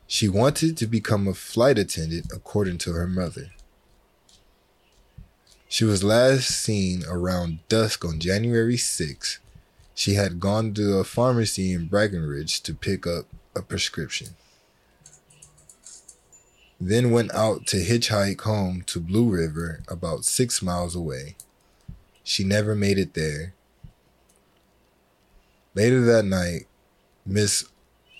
She 0.07 0.29
wanted 0.29 0.77
to 0.77 0.87
become 0.87 1.27
a 1.27 1.33
flight 1.33 1.77
attendant, 1.77 2.27
according 2.33 2.77
to 2.79 2.93
her 2.93 3.07
mother. 3.07 3.51
She 5.67 5.83
was 5.83 6.01
last 6.01 6.49
seen 6.49 7.03
around 7.05 7.59
dusk 7.67 8.05
on 8.05 8.19
January 8.19 8.77
6. 8.77 9.39
She 9.93 10.13
had 10.13 10.39
gone 10.39 10.73
to 10.75 10.97
a 10.97 11.03
pharmacy 11.03 11.73
in 11.73 11.87
Breckenridge 11.87 12.61
to 12.61 12.73
pick 12.73 13.05
up 13.05 13.25
a 13.53 13.61
prescription. 13.61 14.29
Then 16.79 17.11
went 17.11 17.33
out 17.33 17.67
to 17.67 17.77
hitchhike 17.77 18.41
home 18.41 18.83
to 18.83 19.01
Blue 19.01 19.29
River, 19.29 19.81
about 19.89 20.23
six 20.23 20.61
miles 20.61 20.95
away. 20.95 21.35
She 22.23 22.45
never 22.45 22.75
made 22.75 22.97
it 22.97 23.13
there. 23.13 23.53
Later 25.75 26.01
that 26.05 26.23
night, 26.23 26.67
Miss 27.25 27.65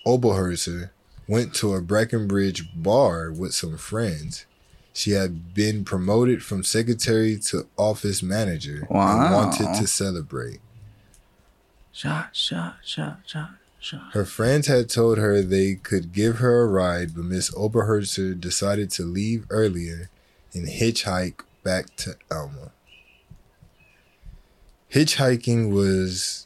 Oberherzer 0.06 0.90
went 1.28 1.54
to 1.56 1.74
a 1.74 1.82
Breckenridge 1.82 2.70
bar 2.76 3.32
with 3.32 3.54
some 3.54 3.78
friends. 3.78 4.46
She 4.94 5.12
had 5.12 5.54
been 5.54 5.84
promoted 5.86 6.44
from 6.44 6.64
secretary 6.64 7.38
to 7.48 7.68
office 7.78 8.24
manager 8.24 8.88
Wow. 8.90 9.26
and 9.26 9.34
wanted 9.34 9.80
to 9.80 9.88
celebrate. 9.88 10.60
Shot, 11.92 12.36
shot, 12.36 12.78
shot, 12.84 13.20
shot, 13.26 13.52
shot. 13.80 14.14
Her 14.14 14.26
friends 14.26 14.68
had 14.68 14.90
told 14.90 15.18
her 15.18 15.42
they 15.42 15.76
could 15.76 16.14
give 16.14 16.38
her 16.38 16.62
a 16.62 16.68
ride, 16.68 17.16
but 17.16 17.26
Miss 17.26 17.52
Oberherzer 17.52 18.40
decided 18.40 18.90
to 18.92 19.04
leave 19.04 19.46
earlier 19.50 20.10
and 20.54 20.68
hitchhike 20.68 21.42
back 21.64 21.96
to 21.98 22.16
Alma. 22.32 22.72
Hitchhiking 24.92 25.72
was 25.72 26.46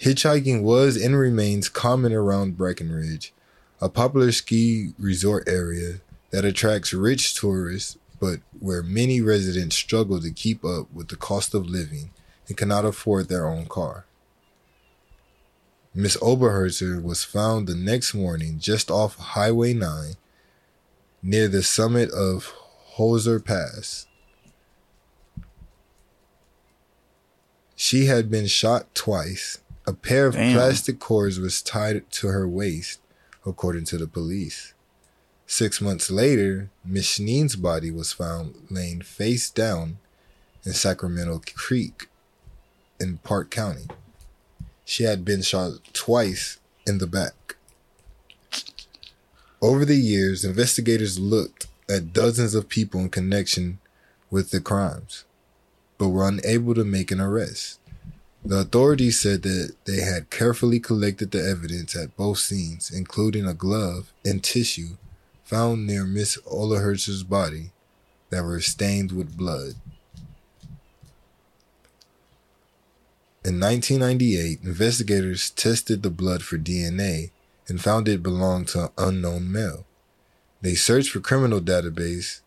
hitchhiking 0.00 0.62
was 0.62 0.96
and 0.96 1.18
remains 1.18 1.68
common 1.68 2.12
around 2.12 2.56
Breckenridge, 2.56 3.32
a 3.80 3.88
popular 3.88 4.32
ski 4.32 4.92
resort 4.98 5.48
area 5.48 6.00
that 6.30 6.44
attracts 6.44 6.92
rich 6.92 7.34
tourists, 7.34 7.98
but 8.20 8.40
where 8.58 8.82
many 8.82 9.20
residents 9.20 9.76
struggle 9.76 10.20
to 10.20 10.30
keep 10.30 10.64
up 10.64 10.92
with 10.92 11.08
the 11.08 11.16
cost 11.16 11.54
of 11.54 11.66
living 11.66 12.10
and 12.48 12.56
cannot 12.56 12.84
afford 12.84 13.28
their 13.28 13.46
own 13.46 13.66
car. 13.66 14.06
Miss 15.94 16.16
Oberherzer 16.18 17.02
was 17.02 17.24
found 17.24 17.66
the 17.66 17.74
next 17.74 18.12
morning 18.12 18.58
just 18.58 18.90
off 18.90 19.16
Highway 19.16 19.72
9 19.72 20.12
near 21.22 21.48
the 21.48 21.62
summit 21.62 22.10
of 22.10 22.52
Hoosier 22.96 23.40
Pass. 23.40 24.06
She 27.74 28.06
had 28.06 28.30
been 28.30 28.46
shot 28.46 28.94
twice. 28.94 29.58
A 29.86 29.92
pair 29.92 30.26
of 30.26 30.34
Damn. 30.34 30.54
plastic 30.54 30.98
cords 30.98 31.38
was 31.38 31.62
tied 31.62 32.10
to 32.10 32.28
her 32.28 32.48
waist, 32.48 33.00
according 33.46 33.84
to 33.84 33.96
the 33.96 34.06
police. 34.06 34.74
Six 35.46 35.80
months 35.80 36.10
later, 36.10 36.70
Miss 36.84 37.18
Schneen's 37.18 37.54
body 37.54 37.90
was 37.90 38.12
found 38.12 38.66
laying 38.68 39.00
face 39.00 39.48
down 39.48 39.98
in 40.64 40.72
Sacramento 40.72 41.40
Creek 41.54 42.08
in 42.98 43.18
Park 43.18 43.50
County. 43.50 43.86
She 44.84 45.04
had 45.04 45.24
been 45.24 45.42
shot 45.42 45.74
twice 45.92 46.58
in 46.86 46.98
the 46.98 47.06
back. 47.06 47.56
Over 49.62 49.84
the 49.84 49.96
years, 49.96 50.44
investigators 50.44 51.18
looked 51.18 51.66
at 51.88 52.12
dozens 52.12 52.54
of 52.54 52.68
people 52.68 53.00
in 53.00 53.08
connection 53.08 53.78
with 54.30 54.50
the 54.50 54.60
crimes, 54.60 55.24
but 55.98 56.08
were 56.08 56.28
unable 56.28 56.74
to 56.74 56.84
make 56.84 57.10
an 57.10 57.20
arrest. 57.20 57.78
The 58.46 58.58
authorities 58.58 59.18
said 59.18 59.42
that 59.42 59.74
they 59.86 60.02
had 60.02 60.30
carefully 60.30 60.78
collected 60.78 61.32
the 61.32 61.44
evidence 61.44 61.96
at 61.96 62.16
both 62.16 62.38
scenes, 62.38 62.92
including 62.92 63.44
a 63.44 63.52
glove 63.52 64.12
and 64.24 64.40
tissue 64.40 64.98
found 65.42 65.84
near 65.84 66.04
Miss 66.04 66.38
Olahertz's 66.46 67.24
body 67.24 67.72
that 68.30 68.44
were 68.44 68.60
stained 68.60 69.10
with 69.10 69.36
blood. 69.36 69.74
In 73.44 73.58
1998, 73.58 74.60
investigators 74.62 75.50
tested 75.50 76.04
the 76.04 76.10
blood 76.10 76.44
for 76.44 76.56
DNA 76.56 77.32
and 77.66 77.80
found 77.80 78.06
it 78.06 78.22
belonged 78.22 78.68
to 78.68 78.84
an 78.84 78.90
unknown 78.96 79.50
male. 79.50 79.86
They 80.62 80.76
searched 80.76 81.10
for 81.10 81.18
criminal 81.18 81.60
database. 81.60 82.42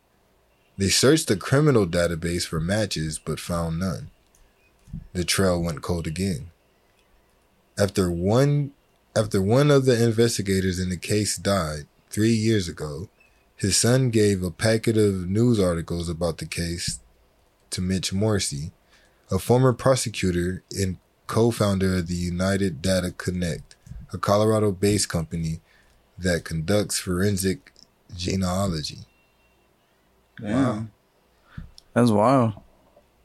They 0.78 0.88
searched 0.88 1.28
the 1.28 1.36
criminal 1.36 1.86
database 1.86 2.48
for 2.48 2.62
matches 2.62 3.20
but 3.20 3.42
found 3.42 3.80
none. 3.80 4.12
The 5.14 5.24
trail 5.24 5.62
went 5.62 5.82
cold 5.82 6.08
again. 6.08 6.52
After 7.78 8.12
one 8.12 8.72
after 9.16 9.42
one 9.42 9.72
of 9.72 9.86
the 9.86 10.02
investigators 10.02 10.80
in 10.80 10.90
the 10.90 10.98
case 10.98 11.36
died 11.36 11.88
3 12.10 12.30
years 12.32 12.68
ago, 12.68 13.10
his 13.56 13.76
son 13.76 14.10
gave 14.10 14.44
a 14.44 14.52
packet 14.52 14.98
of 14.98 15.28
news 15.28 15.60
articles 15.60 16.08
about 16.08 16.38
the 16.38 16.46
case 16.46 17.00
to 17.72 17.82
Mitch 17.82 18.14
Morrissey, 18.14 18.72
a 19.30 19.40
former 19.40 19.74
prosecutor 19.74 20.64
and 20.72 20.98
co-founder 21.28 21.98
of 21.98 22.08
the 22.08 22.16
United 22.16 22.82
Data 22.82 23.12
Connect, 23.12 23.76
a 24.14 24.18
Colorado-based 24.18 25.10
company 25.10 25.60
that 26.18 26.46
conducts 26.46 27.00
forensic 27.00 27.74
genealogy. 28.16 29.00
Wow. 30.42 30.88
That's 31.94 32.12
wild. 32.12 32.54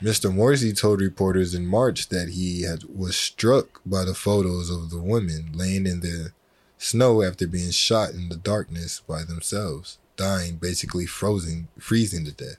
Mr. 0.04 0.30
Morrissey 0.30 0.74
told 0.74 1.00
reporters 1.00 1.54
in 1.54 1.66
March 1.66 2.10
that 2.10 2.28
he 2.28 2.60
had 2.60 2.84
was 2.94 3.16
struck 3.16 3.80
by 3.86 4.04
the 4.04 4.12
photos 4.14 4.68
of 4.68 4.90
the 4.90 5.00
women 5.00 5.50
laying 5.54 5.86
in 5.86 6.00
the 6.00 6.30
snow 6.76 7.22
after 7.22 7.46
being 7.46 7.70
shot 7.70 8.10
in 8.10 8.28
the 8.28 8.36
darkness 8.36 9.00
by 9.08 9.24
themselves, 9.24 9.96
dying 10.16 10.56
basically 10.56 11.06
frozen 11.06 11.68
freezing 11.78 12.26
to 12.26 12.32
death. 12.32 12.58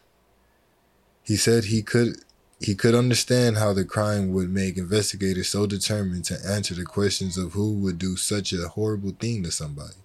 He 1.21 1.35
said 1.35 1.65
he 1.65 1.83
could 1.83 2.15
he 2.59 2.73
could 2.73 2.95
understand 2.95 3.57
how 3.57 3.73
the 3.73 3.85
crime 3.85 4.33
would 4.33 4.49
make 4.49 4.75
investigators 4.75 5.49
so 5.49 5.67
determined 5.67 6.25
to 6.25 6.39
answer 6.47 6.73
the 6.73 6.83
questions 6.83 7.37
of 7.37 7.53
who 7.53 7.73
would 7.73 7.99
do 7.99 8.15
such 8.15 8.53
a 8.53 8.69
horrible 8.69 9.11
thing 9.11 9.43
to 9.43 9.51
somebody. 9.51 10.01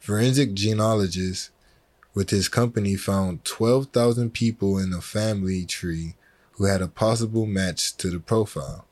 Forensic 0.00 0.54
genealogists 0.54 1.50
with 2.16 2.30
his 2.30 2.48
company 2.48 2.96
found 2.96 3.44
12,000 3.44 4.32
people 4.32 4.78
in 4.78 4.94
a 4.94 5.02
family 5.02 5.66
tree 5.66 6.14
who 6.52 6.64
had 6.64 6.80
a 6.80 6.88
possible 6.88 7.44
match 7.44 7.94
to 7.98 8.08
the 8.08 8.18
profile. 8.18 8.86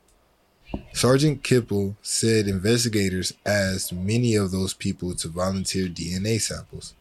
Sergeant 0.93 1.43
Kipple 1.43 1.97
said 2.03 2.47
investigators 2.47 3.33
asked 3.47 3.95
many 3.95 4.35
of 4.35 4.51
those 4.51 4.75
people 4.75 5.15
to 5.15 5.29
volunteer 5.29 5.89
DNA 5.89 6.39
samples. 6.39 6.93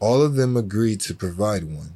All 0.00 0.22
of 0.22 0.34
them 0.34 0.56
agreed 0.56 1.00
to 1.02 1.14
provide 1.14 1.62
one. 1.62 1.94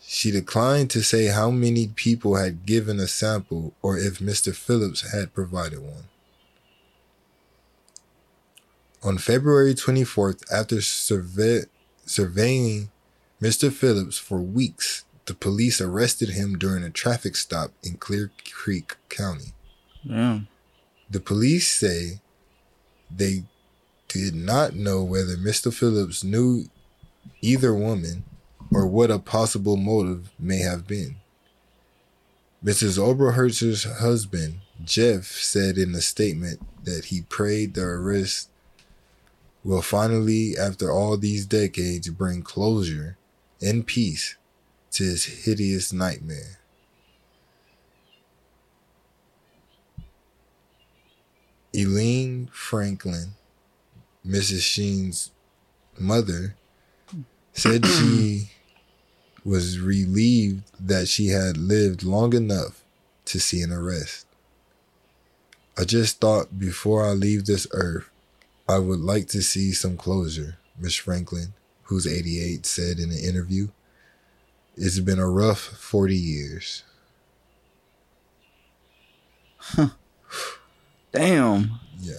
She 0.00 0.32
declined 0.32 0.90
to 0.90 1.02
say 1.04 1.26
how 1.26 1.52
many 1.52 1.86
people 1.86 2.34
had 2.34 2.66
given 2.66 2.98
a 2.98 3.06
sample 3.06 3.74
or 3.80 3.96
if 3.96 4.18
Mr. 4.18 4.52
Phillips 4.52 5.12
had 5.12 5.34
provided 5.34 5.78
one. 5.78 6.08
On 9.04 9.18
February 9.18 9.74
24th, 9.74 10.42
after 10.50 10.80
survey- 10.80 11.66
surveying 12.06 12.90
Mr. 13.40 13.72
Phillips 13.72 14.18
for 14.18 14.38
weeks, 14.38 15.04
the 15.26 15.34
police 15.34 15.80
arrested 15.80 16.30
him 16.30 16.58
during 16.58 16.84
a 16.84 16.90
traffic 16.90 17.36
stop 17.36 17.72
in 17.82 17.96
Clear 17.96 18.30
Creek 18.52 18.96
County. 19.08 19.52
Yeah. 20.02 20.40
The 21.10 21.20
police 21.20 21.68
say 21.68 22.20
they 23.14 23.44
did 24.08 24.34
not 24.34 24.74
know 24.74 25.02
whether 25.02 25.36
Mr. 25.36 25.72
Phillips 25.72 26.22
knew 26.22 26.66
either 27.40 27.74
woman 27.74 28.24
or 28.72 28.86
what 28.86 29.10
a 29.10 29.18
possible 29.18 29.76
motive 29.76 30.30
may 30.38 30.58
have 30.58 30.86
been. 30.86 31.16
Mrs. 32.64 32.98
Oberhertz's 32.98 33.84
husband, 33.84 34.60
Jeff, 34.82 35.26
said 35.26 35.76
in 35.76 35.94
a 35.94 36.00
statement 36.00 36.60
that 36.84 37.06
he 37.06 37.22
prayed 37.22 37.74
the 37.74 37.82
arrest 37.82 38.48
will 39.64 39.82
finally, 39.82 40.56
after 40.56 40.92
all 40.92 41.16
these 41.16 41.46
decades, 41.46 42.08
bring 42.10 42.42
closure 42.42 43.16
and 43.60 43.86
peace 43.86 44.36
to 44.92 45.04
his 45.04 45.24
hideous 45.24 45.92
nightmare. 45.92 46.60
Eileen 51.76 52.48
Franklin, 52.52 53.32
Mrs. 54.24 54.60
Sheen's 54.60 55.32
mother, 55.98 56.54
said 57.52 57.84
she 57.86 58.50
was 59.44 59.80
relieved 59.80 60.62
that 60.78 61.08
she 61.08 61.28
had 61.28 61.56
lived 61.56 62.04
long 62.04 62.34
enough 62.34 62.84
to 63.24 63.40
see 63.40 63.60
an 63.62 63.72
arrest. 63.72 64.26
I 65.76 65.84
just 65.84 66.20
thought 66.20 66.58
before 66.58 67.04
I 67.04 67.10
leave 67.10 67.46
this 67.46 67.66
earth, 67.72 68.08
I 68.68 68.78
would 68.78 69.00
like 69.00 69.28
to 69.28 69.42
see 69.42 69.72
some 69.72 69.96
closure, 69.96 70.56
Miss 70.78 70.96
Franklin, 70.96 71.52
who's 71.84 72.06
88, 72.06 72.64
said 72.64 72.98
in 72.98 73.10
an 73.10 73.18
interview. 73.18 73.68
It's 74.76 74.98
been 75.00 75.18
a 75.18 75.28
rough 75.28 75.60
40 75.60 76.16
years. 76.16 76.82
Huh. 79.58 79.88
Damn. 81.12 81.78
Yeah. 82.00 82.14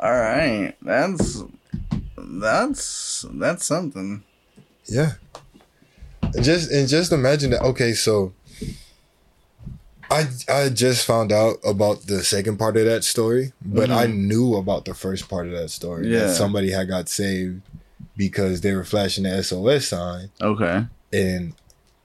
All 0.00 0.12
right. 0.12 0.74
That's 0.82 1.42
that's 2.16 3.26
that's 3.34 3.64
something. 3.64 4.24
Yeah. 4.86 5.12
Just 6.40 6.70
and 6.70 6.88
just 6.88 7.12
imagine 7.12 7.50
that. 7.50 7.62
Okay, 7.62 7.92
so 7.92 8.32
I 10.10 10.26
I 10.48 10.68
just 10.70 11.06
found 11.06 11.30
out 11.32 11.56
about 11.64 12.02
the 12.06 12.22
second 12.24 12.58
part 12.58 12.76
of 12.76 12.84
that 12.84 13.04
story, 13.04 13.52
but 13.64 13.90
I 13.90 14.06
mm-hmm. 14.06 14.26
knew 14.28 14.56
about 14.56 14.84
the 14.84 14.94
first 14.94 15.28
part 15.28 15.46
of 15.46 15.52
that 15.52 15.70
story. 15.70 16.08
Yeah. 16.08 16.26
That 16.26 16.34
somebody 16.34 16.70
had 16.72 16.88
got 16.88 17.08
saved 17.08 17.62
because 18.16 18.60
they 18.60 18.74
were 18.74 18.84
flashing 18.84 19.24
the 19.24 19.42
SOS 19.42 19.88
sign 19.88 20.30
Okay. 20.42 20.84
and 21.12 21.54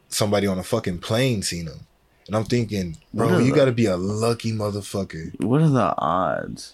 somebody 0.09 0.47
on 0.47 0.59
a 0.59 0.63
fucking 0.63 0.99
plane 0.99 1.41
seen 1.41 1.65
them. 1.65 1.79
And 2.27 2.35
I'm 2.35 2.45
thinking, 2.45 2.97
bro, 3.13 3.39
you 3.39 3.51
the- 3.51 3.55
gotta 3.57 3.71
be 3.71 3.85
a 3.85 3.97
lucky 3.97 4.51
motherfucker. 4.51 5.39
What 5.43 5.61
are 5.61 5.69
the 5.69 5.93
odds? 5.97 6.73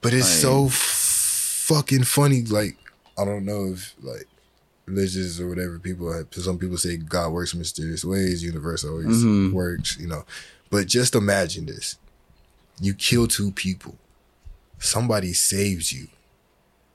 But 0.00 0.12
it's 0.12 0.28
Like- 0.28 0.40
so 0.40 0.66
f- 0.66 0.72
fucking 1.68 2.04
funny. 2.04 2.42
Like, 2.42 2.76
I 3.16 3.24
don't 3.24 3.44
know 3.44 3.72
if 3.72 3.94
like 4.02 4.26
religious 4.86 5.38
or 5.40 5.48
whatever 5.48 5.78
people 5.78 6.12
have. 6.12 6.26
Some 6.32 6.58
people 6.58 6.76
say 6.78 6.96
God 6.96 7.32
works 7.32 7.52
in 7.52 7.58
mysterious 7.58 8.04
ways. 8.04 8.42
Universe 8.42 8.84
always 8.84 9.06
Mhm. 9.22 9.52
works. 9.52 9.96
You 9.98 10.08
know, 10.08 10.24
but 10.70 10.86
just 10.86 11.14
imagine 11.14 11.66
this: 11.66 11.96
you 12.80 12.94
kill 12.94 13.26
two 13.28 13.52
people, 13.52 13.96
somebody 14.78 15.32
saves 15.32 15.92
you 15.92 16.08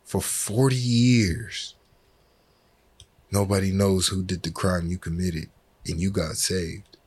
for 0.06 0.21
forty 0.21 0.76
years. 0.76 1.73
Nobody 3.32 3.71
knows 3.71 4.08
who 4.08 4.23
did 4.23 4.43
the 4.43 4.52
crime 4.52 4.88
you 4.89 4.97
committed, 4.97 5.50
and 5.86 6.00
you 6.00 6.10
got 6.12 6.38
saved. 6.38 6.97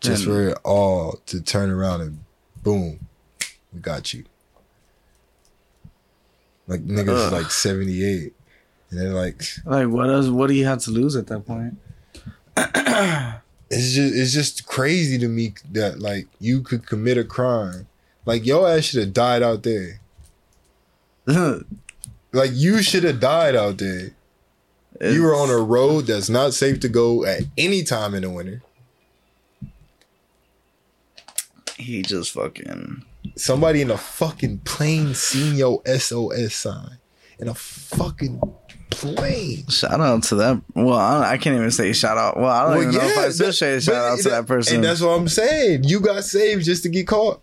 Just 0.00 0.24
And- 0.24 0.32
for 0.32 0.48
it 0.48 0.58
all 0.64 1.20
to 1.26 1.40
turn 1.40 1.70
around 1.70 2.00
and 2.00 2.24
boom, 2.62 3.06
we 3.72 3.80
got 3.80 4.12
you. 4.14 4.24
Like 6.70 6.86
niggas 6.86 7.26
Ugh. 7.26 7.32
like 7.32 7.50
78. 7.50 8.32
And 8.90 9.00
they're 9.00 9.12
like 9.12 9.42
Like 9.66 9.88
what 9.88 10.08
else? 10.08 10.28
What 10.28 10.46
do 10.46 10.54
you 10.54 10.66
have 10.66 10.78
to 10.82 10.92
lose 10.92 11.16
at 11.16 11.26
that 11.26 11.44
point? 11.44 11.74
it's 12.56 13.92
just 13.92 14.14
it's 14.14 14.32
just 14.32 14.66
crazy 14.66 15.18
to 15.18 15.26
me 15.26 15.54
that 15.72 15.98
like 15.98 16.28
you 16.38 16.62
could 16.62 16.86
commit 16.86 17.18
a 17.18 17.24
crime. 17.24 17.88
Like 18.24 18.46
your 18.46 18.68
ass 18.68 18.84
should 18.84 19.00
have 19.00 19.12
died 19.12 19.42
out 19.42 19.64
there. 19.64 20.00
Like 22.32 22.52
you 22.54 22.80
should 22.80 23.02
have 23.02 23.18
died 23.18 23.56
out 23.56 23.78
there. 23.78 24.10
You 25.00 25.24
were 25.24 25.34
on 25.34 25.50
a 25.50 25.56
road 25.56 26.06
that's 26.06 26.28
not 26.30 26.54
safe 26.54 26.78
to 26.78 26.88
go 26.88 27.24
at 27.24 27.42
any 27.58 27.82
time 27.82 28.14
in 28.14 28.22
the 28.22 28.30
winter. 28.30 28.62
He 31.76 32.02
just 32.02 32.30
fucking. 32.30 33.04
Somebody 33.36 33.80
in 33.82 33.90
a 33.90 33.96
fucking 33.96 34.58
plane 34.60 35.14
seen 35.14 35.56
your 35.56 35.82
SOS 35.86 36.54
sign. 36.54 36.98
In 37.38 37.48
a 37.48 37.54
fucking 37.54 38.40
plane. 38.90 39.66
Shout 39.68 40.00
out 40.00 40.22
to 40.24 40.34
that. 40.36 40.60
Well, 40.74 40.98
I, 40.98 41.32
I 41.32 41.38
can't 41.38 41.56
even 41.56 41.70
say 41.70 41.92
shout 41.92 42.18
out. 42.18 42.36
Well, 42.36 42.46
I 42.50 42.62
don't 42.64 42.70
Well, 42.72 42.82
even 42.82 42.94
know 42.94 43.06
if 43.06 43.18
I 43.18 43.24
yeah, 43.26 43.30
should 43.30 43.54
say 43.54 43.80
shout 43.80 43.94
out 43.94 44.18
to 44.20 44.28
that 44.30 44.46
person. 44.46 44.76
And 44.76 44.84
that's 44.84 45.00
what 45.00 45.10
I'm 45.10 45.28
saying. 45.28 45.84
You 45.84 46.00
got 46.00 46.24
saved 46.24 46.64
just 46.64 46.82
to 46.82 46.88
get 46.88 47.06
caught. 47.06 47.40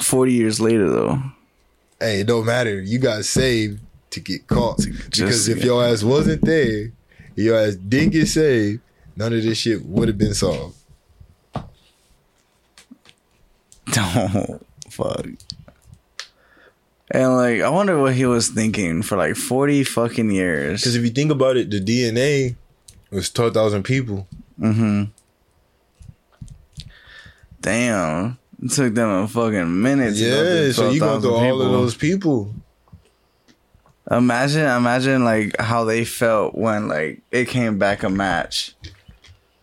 Forty 0.00 0.32
years 0.32 0.60
later, 0.60 0.88
though. 0.88 1.20
Hey, 2.00 2.20
it 2.20 2.26
don't 2.26 2.46
matter. 2.46 2.80
You 2.80 2.98
got 2.98 3.24
saved 3.24 3.80
to 4.10 4.20
get 4.20 4.46
caught. 4.46 4.78
just 4.78 5.16
because 5.20 5.48
if 5.48 5.64
your 5.64 5.84
ass 5.84 6.02
wasn't 6.02 6.42
there 6.42 6.92
your 7.36 7.58
ass 7.58 7.74
didn't 7.76 8.10
get 8.12 8.26
saved, 8.28 8.80
none 9.16 9.32
of 9.32 9.42
this 9.42 9.58
shit 9.58 9.84
would 9.86 10.08
have 10.08 10.18
been 10.18 10.34
solved. 10.34 10.76
Don't 14.14 14.66
fuck. 14.88 15.26
And 17.10 17.36
like, 17.36 17.60
I 17.60 17.68
wonder 17.68 18.00
what 18.00 18.14
he 18.14 18.24
was 18.24 18.48
thinking 18.48 19.02
for 19.02 19.18
like 19.18 19.36
forty 19.36 19.84
fucking 19.84 20.30
years. 20.30 20.80
Because 20.80 20.96
if 20.96 21.02
you 21.02 21.10
think 21.10 21.30
about 21.30 21.56
it, 21.56 21.70
the 21.70 21.80
DNA 21.80 22.56
was 23.10 23.30
twelve 23.30 23.54
thousand 23.54 23.82
people. 23.82 24.26
Mm-hmm. 24.58 25.04
Damn. 27.60 28.38
It 28.62 28.70
took 28.70 28.94
them 28.94 29.08
a 29.08 29.28
fucking 29.28 29.82
minute. 29.82 30.14
Yeah, 30.14 30.70
so 30.72 30.90
you 30.90 31.00
go 31.00 31.18
12,000 31.18 31.20
through 31.20 31.34
all 31.34 31.62
of 31.62 31.72
those 31.72 31.96
people. 31.96 32.54
Imagine, 34.10 34.66
imagine 34.66 35.24
like 35.24 35.58
how 35.60 35.84
they 35.84 36.04
felt 36.04 36.54
when 36.54 36.88
like 36.88 37.22
it 37.30 37.48
came 37.48 37.78
back 37.78 38.02
a 38.02 38.08
match. 38.08 38.74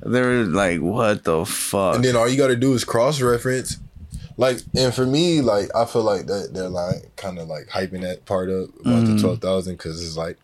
They 0.01 0.21
were 0.21 0.43
like, 0.43 0.79
"What 0.79 1.25
the 1.25 1.45
fuck?" 1.45 1.95
And 1.95 2.03
then 2.05 2.15
all 2.15 2.27
you 2.27 2.37
got 2.37 2.47
to 2.47 2.55
do 2.55 2.73
is 2.73 2.85
cross 2.85 3.21
reference. 3.21 3.77
Like, 4.39 4.59
and 4.73 4.93
for 4.93 5.05
me, 5.05 5.41
like, 5.41 5.69
I 5.75 5.83
feel 5.83 6.03
like 6.03 6.25
that 6.27 6.51
they're 6.53 6.69
like 6.69 7.13
kind 7.17 7.37
of 7.39 7.49
like 7.49 7.67
hyping 7.67 8.01
that 8.01 8.23
part 8.25 8.49
up 8.49 8.69
about 8.79 9.05
the 9.05 9.11
Mhm. 9.11 9.19
12,000 9.21 9.73
because 9.73 10.01
it's 10.01 10.15
like, 10.15 10.37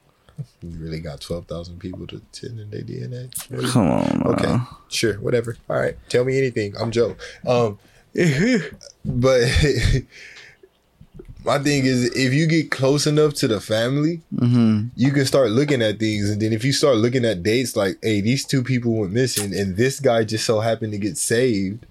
you 0.61 0.71
really 0.77 0.99
got 0.99 1.21
12,000 1.21 1.79
people 1.79 2.05
to 2.07 2.21
send 2.33 2.59
in 2.59 2.69
their 2.69 2.81
DNA. 2.81 3.29
Really? 3.49 3.69
Come 3.69 3.87
on, 3.89 4.23
Okay, 4.33 4.57
sure, 4.89 5.13
whatever. 5.21 5.55
All 5.69 5.77
right, 5.77 5.95
tell 6.09 6.25
me 6.25 6.37
anything. 6.37 6.73
I'm 6.77 6.91
Joe. 6.91 7.15
Um, 7.47 7.79
but 9.05 9.41
my 11.45 11.59
thing 11.59 11.85
is, 11.85 12.05
if 12.15 12.33
you 12.33 12.47
get 12.47 12.71
close 12.71 13.05
enough 13.07 13.33
to 13.35 13.47
the 13.47 13.61
family, 13.61 14.21
Mm-hmm. 14.35 14.87
you 14.97 15.11
can 15.13 15.25
start 15.25 15.51
looking 15.51 15.81
at 15.81 15.99
things, 15.99 16.29
and 16.29 16.41
then 16.41 16.51
if 16.53 16.65
you 16.65 16.73
start 16.73 16.97
looking 16.97 17.23
at 17.23 17.43
dates, 17.43 17.75
like, 17.75 17.97
hey, 18.01 18.19
these 18.21 18.43
two 18.45 18.63
people 18.63 18.93
went 18.93 19.13
missing, 19.13 19.55
and 19.55 19.77
this 19.77 19.99
guy 19.99 20.23
just 20.25 20.45
so 20.45 20.59
happened 20.59 20.91
to 20.91 20.97
get 20.99 21.17
saved. 21.17 21.85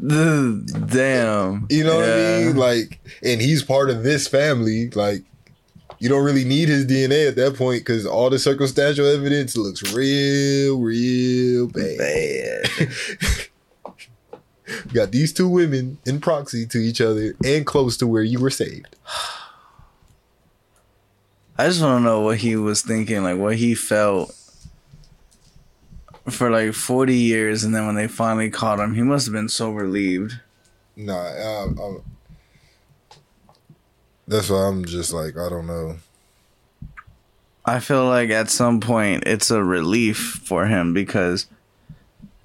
Damn. 0.00 1.66
You 1.70 1.84
know 1.84 1.96
what 1.96 2.08
I 2.08 2.16
mean? 2.16 2.56
Like, 2.56 3.00
and 3.22 3.40
he's 3.40 3.62
part 3.62 3.90
of 3.90 4.02
this 4.02 4.26
family. 4.26 4.90
Like, 4.90 5.22
you 5.98 6.08
don't 6.08 6.24
really 6.24 6.44
need 6.44 6.68
his 6.68 6.86
DNA 6.86 7.28
at 7.28 7.36
that 7.36 7.56
point 7.56 7.80
because 7.80 8.04
all 8.04 8.28
the 8.30 8.38
circumstantial 8.38 9.06
evidence 9.06 9.56
looks 9.56 9.94
real, 9.94 10.80
real 10.80 11.68
bad. 11.68 11.98
Bad. 11.98 12.68
Got 14.92 15.12
these 15.12 15.32
two 15.32 15.48
women 15.48 15.98
in 16.04 16.20
proxy 16.20 16.66
to 16.66 16.78
each 16.78 17.00
other 17.00 17.34
and 17.44 17.64
close 17.64 17.96
to 17.98 18.06
where 18.06 18.22
you 18.22 18.40
were 18.40 18.50
saved. 18.50 18.96
I 21.56 21.68
just 21.68 21.80
want 21.80 22.00
to 22.00 22.04
know 22.04 22.20
what 22.20 22.38
he 22.38 22.56
was 22.56 22.82
thinking, 22.82 23.22
like 23.22 23.38
what 23.38 23.56
he 23.56 23.74
felt 23.74 24.34
for 26.28 26.50
like 26.50 26.72
40 26.74 27.14
years, 27.14 27.64
and 27.64 27.74
then 27.74 27.86
when 27.86 27.94
they 27.94 28.08
finally 28.08 28.50
caught 28.50 28.80
him, 28.80 28.94
he 28.94 29.02
must 29.02 29.26
have 29.26 29.32
been 29.32 29.48
so 29.48 29.70
relieved. 29.70 30.40
Nah, 30.96 31.62
um, 31.64 31.78
um, 31.80 32.02
that's 34.26 34.48
why 34.48 34.68
I'm 34.68 34.84
just 34.84 35.12
like, 35.12 35.36
I 35.36 35.48
don't 35.48 35.66
know. 35.66 35.96
I 37.66 37.80
feel 37.80 38.06
like 38.06 38.30
at 38.30 38.50
some 38.50 38.80
point 38.80 39.24
it's 39.26 39.50
a 39.50 39.62
relief 39.62 40.40
for 40.44 40.66
him 40.66 40.92
because 40.92 41.46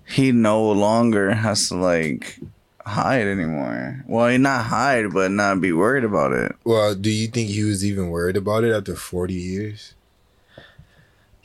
he 0.07 0.31
no 0.31 0.71
longer 0.71 1.33
has 1.33 1.67
to 1.69 1.75
like 1.75 2.39
hide 2.85 3.27
anymore. 3.27 4.03
Well, 4.07 4.37
not 4.39 4.65
hide, 4.65 5.13
but 5.13 5.31
not 5.31 5.61
be 5.61 5.71
worried 5.71 6.03
about 6.03 6.31
it. 6.31 6.55
Well, 6.63 6.95
do 6.95 7.09
you 7.09 7.27
think 7.27 7.49
he 7.49 7.63
was 7.63 7.85
even 7.85 8.09
worried 8.09 8.37
about 8.37 8.63
it 8.63 8.73
after 8.73 8.95
40 8.95 9.33
years? 9.33 9.93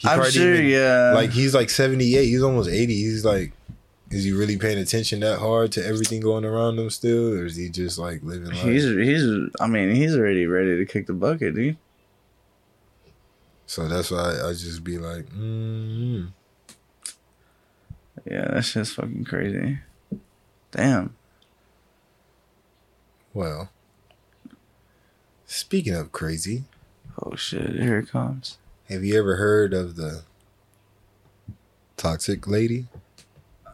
He 0.04 0.08
I'm 0.10 0.30
sure, 0.30 0.54
even- 0.54 0.66
yeah. 0.66 1.12
Like 1.14 1.30
he's 1.30 1.54
like 1.54 1.70
78, 1.70 2.24
he's 2.26 2.42
almost 2.42 2.68
80. 2.70 2.94
He's 2.94 3.24
like 3.24 3.52
is 4.10 4.22
he 4.22 4.30
really 4.32 4.56
paying 4.56 4.78
attention 4.78 5.18
that 5.20 5.40
hard 5.40 5.72
to 5.72 5.84
everything 5.84 6.20
going 6.20 6.44
around 6.44 6.78
him 6.78 6.88
still 6.88 7.32
or 7.32 7.46
is 7.46 7.56
he 7.56 7.68
just 7.68 7.98
like 7.98 8.22
living 8.22 8.50
life? 8.50 8.62
he's 8.62 8.84
he's. 8.84 9.24
I 9.60 9.66
mean, 9.66 9.92
he's 9.94 10.14
already 10.16 10.46
ready 10.46 10.76
to 10.76 10.84
kick 10.86 11.06
the 11.08 11.14
bucket, 11.14 11.56
dude. 11.56 11.76
so 13.66 13.88
that's 13.88 14.10
why 14.12 14.18
I, 14.18 14.48
I 14.50 14.52
just 14.52 14.84
be 14.84 14.98
like, 14.98 15.26
mm 15.30 16.28
Yeah, 18.30 18.46
that's 18.52 18.72
just 18.72 18.94
fucking 18.94 19.24
crazy. 19.24 19.78
Damn. 20.70 21.16
well. 23.32 23.70
Speaking 25.46 25.94
of 25.94 26.12
crazy, 26.12 26.64
Oh 27.22 27.36
shit! 27.36 27.76
Here 27.80 27.98
it 27.98 28.08
comes. 28.10 28.58
Have 28.94 29.04
you 29.04 29.18
ever 29.18 29.36
heard 29.36 29.74
of 29.74 29.96
the 29.96 30.22
toxic 31.96 32.46
lady? 32.46 32.86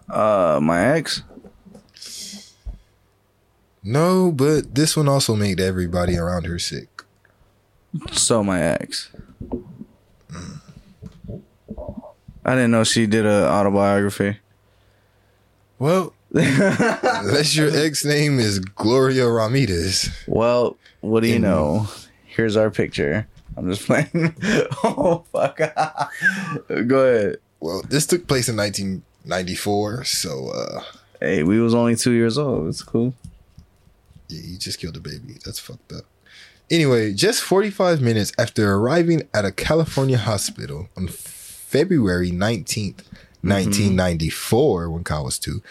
Uh, 0.08 0.58
my 0.62 0.82
ex. 0.82 1.22
No, 3.82 4.32
but 4.32 4.74
this 4.74 4.96
one 4.96 5.08
also 5.08 5.36
made 5.36 5.60
everybody 5.60 6.16
around 6.16 6.46
her 6.46 6.58
sick. 6.58 7.04
So 8.12 8.42
my 8.42 8.62
ex. 8.62 9.10
I 12.42 12.54
didn't 12.54 12.70
know 12.70 12.84
she 12.84 13.06
did 13.06 13.26
a 13.26 13.46
autobiography. 13.46 14.38
Well, 15.78 16.14
unless 16.32 17.54
your 17.54 17.70
ex 17.76 18.04
name 18.06 18.38
is 18.38 18.58
Gloria 18.58 19.28
Ramirez. 19.28 20.10
Well, 20.26 20.78
what 21.00 21.20
do 21.20 21.28
you 21.28 21.38
know? 21.38 21.88
Here's 22.24 22.56
our 22.56 22.70
picture. 22.70 23.26
I'm 23.60 23.70
just 23.70 23.86
playing. 23.86 24.34
oh 24.84 25.22
fuck! 25.30 25.58
Go 26.86 27.06
ahead. 27.06 27.36
Well, 27.60 27.82
this 27.86 28.06
took 28.06 28.26
place 28.26 28.48
in 28.48 28.56
1994, 28.56 30.04
so 30.04 30.48
uh 30.48 30.82
Hey, 31.20 31.42
we 31.42 31.60
was 31.60 31.74
only 31.74 31.94
two 31.96 32.12
years 32.12 32.38
old. 32.38 32.68
It's 32.68 32.82
cool. 32.82 33.12
yeah, 34.28 34.40
you 34.42 34.56
just 34.56 34.78
killed 34.78 34.96
a 34.96 35.00
baby. 35.00 35.36
That's 35.44 35.58
fucked 35.58 35.92
up. 35.92 36.04
Anyway, 36.70 37.12
just 37.12 37.42
45 37.42 38.00
minutes 38.00 38.32
after 38.38 38.72
arriving 38.72 39.28
at 39.34 39.44
a 39.44 39.52
California 39.52 40.16
hospital 40.16 40.88
on 40.96 41.08
February 41.08 42.30
19th, 42.30 43.02
1994, 43.42 44.88
when 44.88 45.04
Kyle 45.04 45.24
was 45.24 45.38
two, 45.38 45.62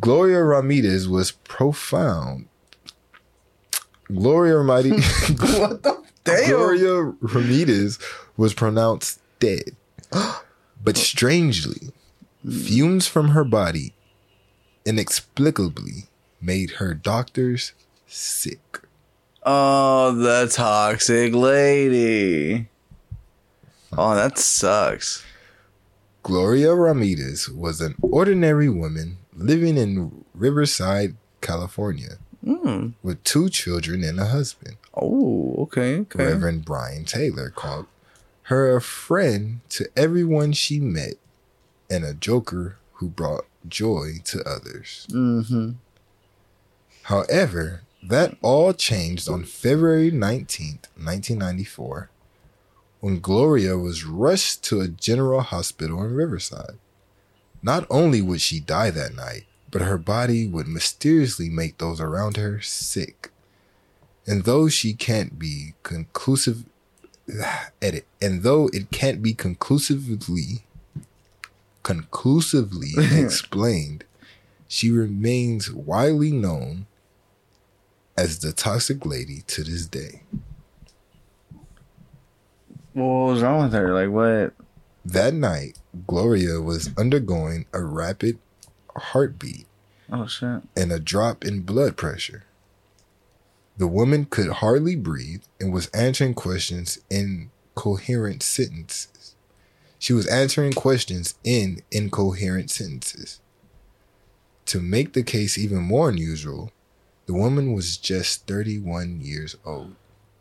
Gloria 0.00 0.42
Ramirez 0.42 1.08
was 1.08 1.30
profound. 1.30 2.48
Gloria 4.12 4.56
Ramirez. 4.56 5.06
what 5.58 5.84
the 5.84 6.02
Gloria 6.46 7.14
Ramirez 7.20 7.98
was 8.36 8.54
pronounced 8.54 9.20
dead. 9.38 9.76
But 10.80 10.96
strangely, 10.96 11.90
fumes 12.48 13.08
from 13.08 13.30
her 13.30 13.42
body 13.42 13.94
inexplicably 14.86 16.06
made 16.40 16.72
her 16.72 16.94
doctors 16.94 17.72
sick. 18.06 18.80
Oh, 19.42 20.14
the 20.14 20.48
toxic 20.50 21.34
lady. 21.34 22.68
Oh, 23.92 24.14
that 24.14 24.38
sucks. 24.38 25.24
Gloria 26.22 26.74
Ramirez 26.74 27.48
was 27.48 27.80
an 27.80 27.94
ordinary 28.00 28.68
woman 28.68 29.18
living 29.34 29.76
in 29.76 30.24
Riverside, 30.34 31.16
California, 31.40 32.18
Mm. 32.44 32.94
with 33.02 33.22
two 33.24 33.48
children 33.48 34.04
and 34.04 34.20
a 34.20 34.26
husband. 34.26 34.76
Oh, 34.94 35.54
okay, 35.58 36.00
okay. 36.00 36.24
Reverend 36.24 36.64
Brian 36.64 37.04
Taylor 37.04 37.50
called 37.50 37.86
her 38.42 38.76
a 38.76 38.80
friend 38.80 39.60
to 39.70 39.88
everyone 39.96 40.52
she 40.52 40.78
met 40.78 41.14
and 41.90 42.04
a 42.04 42.14
joker 42.14 42.76
who 42.94 43.08
brought 43.08 43.44
joy 43.66 44.20
to 44.24 44.42
others. 44.48 45.06
Mm-hmm. 45.10 45.72
However, 47.02 47.82
that 48.02 48.36
all 48.42 48.72
changed 48.72 49.28
on 49.28 49.44
February 49.44 50.10
19th, 50.10 50.86
1994, 50.96 52.10
when 53.00 53.20
Gloria 53.20 53.76
was 53.76 54.04
rushed 54.04 54.62
to 54.64 54.80
a 54.80 54.88
general 54.88 55.40
hospital 55.40 56.02
in 56.02 56.14
Riverside. 56.14 56.78
Not 57.62 57.86
only 57.90 58.22
would 58.22 58.40
she 58.40 58.60
die 58.60 58.90
that 58.90 59.14
night, 59.14 59.44
but 59.70 59.82
her 59.82 59.98
body 59.98 60.46
would 60.46 60.66
mysteriously 60.66 61.48
make 61.48 61.78
those 61.78 62.00
around 62.00 62.36
her 62.36 62.60
sick. 62.60 63.30
And 64.26 64.44
though 64.44 64.68
she 64.68 64.94
can't 64.94 65.38
be 65.38 65.74
conclusive 65.82 66.64
edit, 67.82 68.06
and 68.20 68.42
though 68.42 68.68
it 68.72 68.90
can't 68.90 69.22
be 69.22 69.34
conclusively 69.34 70.64
conclusively 71.82 72.90
explained, 73.12 74.04
she 74.66 74.90
remains 74.90 75.72
widely 75.72 76.30
known 76.30 76.86
as 78.16 78.40
the 78.40 78.52
toxic 78.52 79.06
lady 79.06 79.42
to 79.46 79.62
this 79.62 79.86
day. 79.86 80.22
What 82.92 83.04
was 83.04 83.42
wrong 83.42 83.62
with 83.62 83.72
her? 83.72 83.94
Like 83.94 84.10
what? 84.10 84.52
That 85.04 85.32
night, 85.32 85.78
Gloria 86.06 86.60
was 86.60 86.90
undergoing 86.98 87.64
a 87.72 87.82
rapid 87.82 88.38
heartbeat 88.98 89.66
Oh 90.10 90.26
shit. 90.26 90.62
and 90.76 90.92
a 90.92 90.98
drop 91.00 91.44
in 91.44 91.60
blood 91.62 91.96
pressure. 91.96 92.44
The 93.76 93.86
woman 93.86 94.24
could 94.24 94.48
hardly 94.48 94.96
breathe 94.96 95.42
and 95.60 95.72
was 95.72 95.86
answering 95.88 96.34
questions 96.34 96.98
in 97.10 97.50
coherent 97.74 98.42
sentences. 98.42 99.34
She 100.00 100.12
was 100.12 100.26
answering 100.26 100.72
questions 100.72 101.34
in 101.44 101.82
incoherent 101.90 102.70
sentences. 102.70 103.40
To 104.66 104.80
make 104.80 105.12
the 105.12 105.22
case 105.22 105.56
even 105.58 105.78
more 105.82 106.08
unusual, 106.08 106.72
the 107.26 107.34
woman 107.34 107.72
was 107.72 107.96
just 107.96 108.46
31 108.46 109.20
years 109.20 109.56
old. 109.64 109.94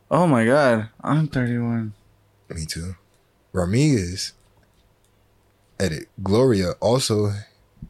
Oh 0.10 0.26
my 0.28 0.46
god, 0.46 0.90
I'm 1.02 1.28
31. 1.28 1.94
Me 2.50 2.66
too. 2.66 2.96
Ramirez, 3.52 4.34
edit, 5.80 6.08
Gloria 6.24 6.72
also 6.80 7.34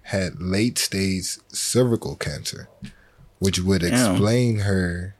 had 0.07 0.41
late 0.41 0.77
stage 0.77 1.37
cervical 1.49 2.15
cancer, 2.15 2.69
which 3.39 3.59
would 3.59 3.81
Damn. 3.81 3.91
explain 3.91 4.59
her 4.59 5.15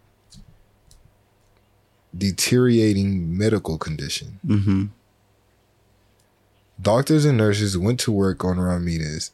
deteriorating 2.17 3.37
medical 3.37 3.77
condition. 3.77 4.39
Mm-hmm. 4.47 4.85
Doctors 6.81 7.25
and 7.25 7.37
nurses 7.37 7.77
went 7.77 7.99
to 7.99 8.13
work 8.13 8.45
on 8.45 8.61
Ramirez. 8.61 9.31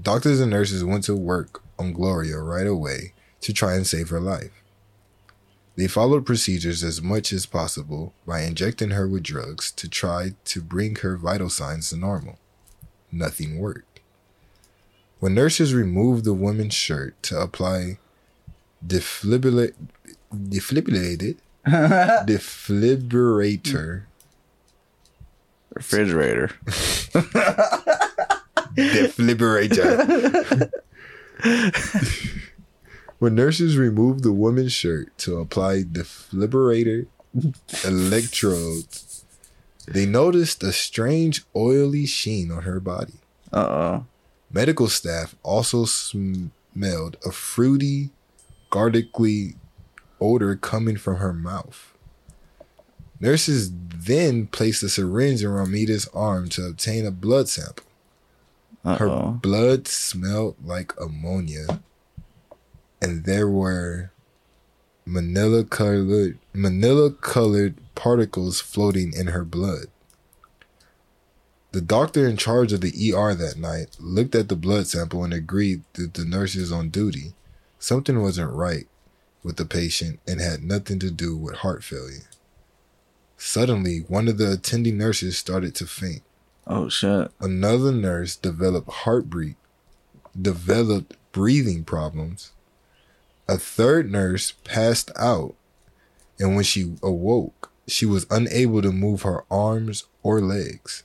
Doctors 0.00 0.40
and 0.40 0.50
nurses 0.50 0.82
went 0.82 1.04
to 1.04 1.14
work 1.14 1.62
on 1.78 1.92
Gloria 1.92 2.38
right 2.38 2.66
away 2.66 3.12
to 3.40 3.52
try 3.52 3.74
and 3.74 3.86
save 3.86 4.08
her 4.08 4.20
life. 4.20 4.50
They 5.76 5.86
followed 5.86 6.26
procedures 6.26 6.82
as 6.82 7.00
much 7.00 7.32
as 7.32 7.46
possible 7.46 8.14
by 8.26 8.42
injecting 8.42 8.90
her 8.90 9.06
with 9.06 9.22
drugs 9.22 9.70
to 9.72 9.88
try 9.88 10.32
to 10.46 10.60
bring 10.60 10.96
her 10.96 11.16
vital 11.16 11.48
signs 11.48 11.90
to 11.90 11.96
normal. 11.96 12.40
Nothing 13.12 13.60
worked. 13.60 13.91
When 15.22 15.34
nurses 15.36 15.72
removed 15.72 16.24
the 16.24 16.34
woman's 16.34 16.74
shirt 16.74 17.14
to 17.22 17.38
apply 17.38 17.98
defibrillate, 18.84 19.74
defibrillated, 20.34 21.36
defibrillator, 21.64 24.02
Refrigerator. 25.74 26.48
defibrillator. 28.74 30.70
when 33.20 33.36
nurses 33.36 33.78
removed 33.78 34.24
the 34.24 34.32
woman's 34.32 34.72
shirt 34.72 35.16
to 35.18 35.38
apply 35.38 35.84
defibrillator 35.84 37.06
electrodes, 37.84 39.24
they 39.86 40.04
noticed 40.04 40.64
a 40.64 40.72
strange 40.72 41.44
oily 41.54 42.06
sheen 42.06 42.50
on 42.50 42.64
her 42.64 42.80
body. 42.80 43.20
Uh 43.52 43.66
oh. 43.68 44.06
Medical 44.52 44.88
staff 44.88 45.34
also 45.42 45.84
smelled 45.86 47.16
a 47.24 47.32
fruity, 47.32 48.10
garlicky 48.70 49.54
odor 50.20 50.56
coming 50.56 50.96
from 50.96 51.16
her 51.16 51.32
mouth. 51.32 51.94
Nurses 53.18 53.70
then 53.72 54.46
placed 54.48 54.82
a 54.82 54.88
syringe 54.88 55.42
in 55.42 55.50
Ramita's 55.50 56.08
arm 56.12 56.48
to 56.50 56.66
obtain 56.66 57.06
a 57.06 57.10
blood 57.10 57.48
sample. 57.48 57.86
Uh 58.84 58.96
Her 58.96 59.38
blood 59.40 59.86
smelled 59.86 60.56
like 60.64 60.92
ammonia, 61.00 61.80
and 63.00 63.24
there 63.24 63.48
were 63.48 64.10
manila 65.06 65.64
colored 65.64 66.38
manila 66.52 67.10
colored 67.10 67.74
particles 67.94 68.60
floating 68.60 69.12
in 69.14 69.28
her 69.28 69.44
blood. 69.44 69.86
The 71.72 71.80
doctor 71.80 72.28
in 72.28 72.36
charge 72.36 72.74
of 72.74 72.82
the 72.82 73.14
ER 73.14 73.34
that 73.34 73.56
night 73.56 73.96
looked 73.98 74.34
at 74.34 74.50
the 74.50 74.56
blood 74.56 74.86
sample 74.86 75.24
and 75.24 75.32
agreed 75.32 75.82
that 75.94 76.12
the 76.12 76.24
nurses 76.26 76.70
on 76.70 76.90
duty 76.90 77.32
something 77.78 78.20
wasn't 78.20 78.52
right 78.52 78.86
with 79.42 79.56
the 79.56 79.64
patient 79.64 80.20
and 80.28 80.38
had 80.38 80.62
nothing 80.62 80.98
to 80.98 81.10
do 81.10 81.34
with 81.34 81.56
heart 81.56 81.82
failure. 81.82 82.28
Suddenly, 83.38 84.04
one 84.06 84.28
of 84.28 84.36
the 84.36 84.52
attending 84.52 84.98
nurses 84.98 85.38
started 85.38 85.74
to 85.76 85.86
faint. 85.86 86.22
Oh 86.66 86.90
shit. 86.90 87.30
Another 87.40 87.90
nurse 87.90 88.36
developed 88.36 88.90
heartbeat, 88.90 89.56
developed 90.40 91.16
breathing 91.32 91.84
problems. 91.84 92.52
A 93.48 93.56
third 93.56 94.12
nurse 94.12 94.52
passed 94.64 95.10
out, 95.16 95.54
and 96.38 96.54
when 96.54 96.64
she 96.64 96.96
awoke, 97.02 97.72
she 97.88 98.04
was 98.04 98.26
unable 98.30 98.82
to 98.82 98.92
move 98.92 99.22
her 99.22 99.44
arms 99.50 100.04
or 100.22 100.40
legs. 100.40 101.02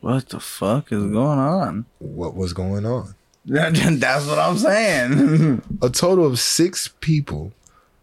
What 0.00 0.30
the 0.30 0.40
fuck 0.40 0.92
is 0.92 1.02
going 1.04 1.38
on? 1.38 1.84
What 1.98 2.34
was 2.34 2.52
going 2.52 2.86
on? 2.86 3.14
That's 3.44 4.26
what 4.26 4.38
I'm 4.38 4.58
saying. 4.58 5.62
A 5.82 5.90
total 5.90 6.26
of 6.26 6.38
six 6.38 6.88
people 7.00 7.52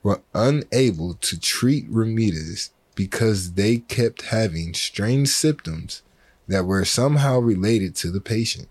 were 0.04 0.22
unable 0.34 1.16
to 1.16 1.40
treat 1.40 1.86
Ramirez 1.90 2.72
because 2.96 3.54
they 3.54 3.78
kept 3.78 4.24
having 4.24 4.74
strange 4.74 5.30
symptoms 5.30 6.02
that 6.48 6.66
were 6.66 6.86
somehow 6.86 7.40
related 7.40 7.96
to 7.98 8.12
the 8.12 8.22
patient. 8.22 8.68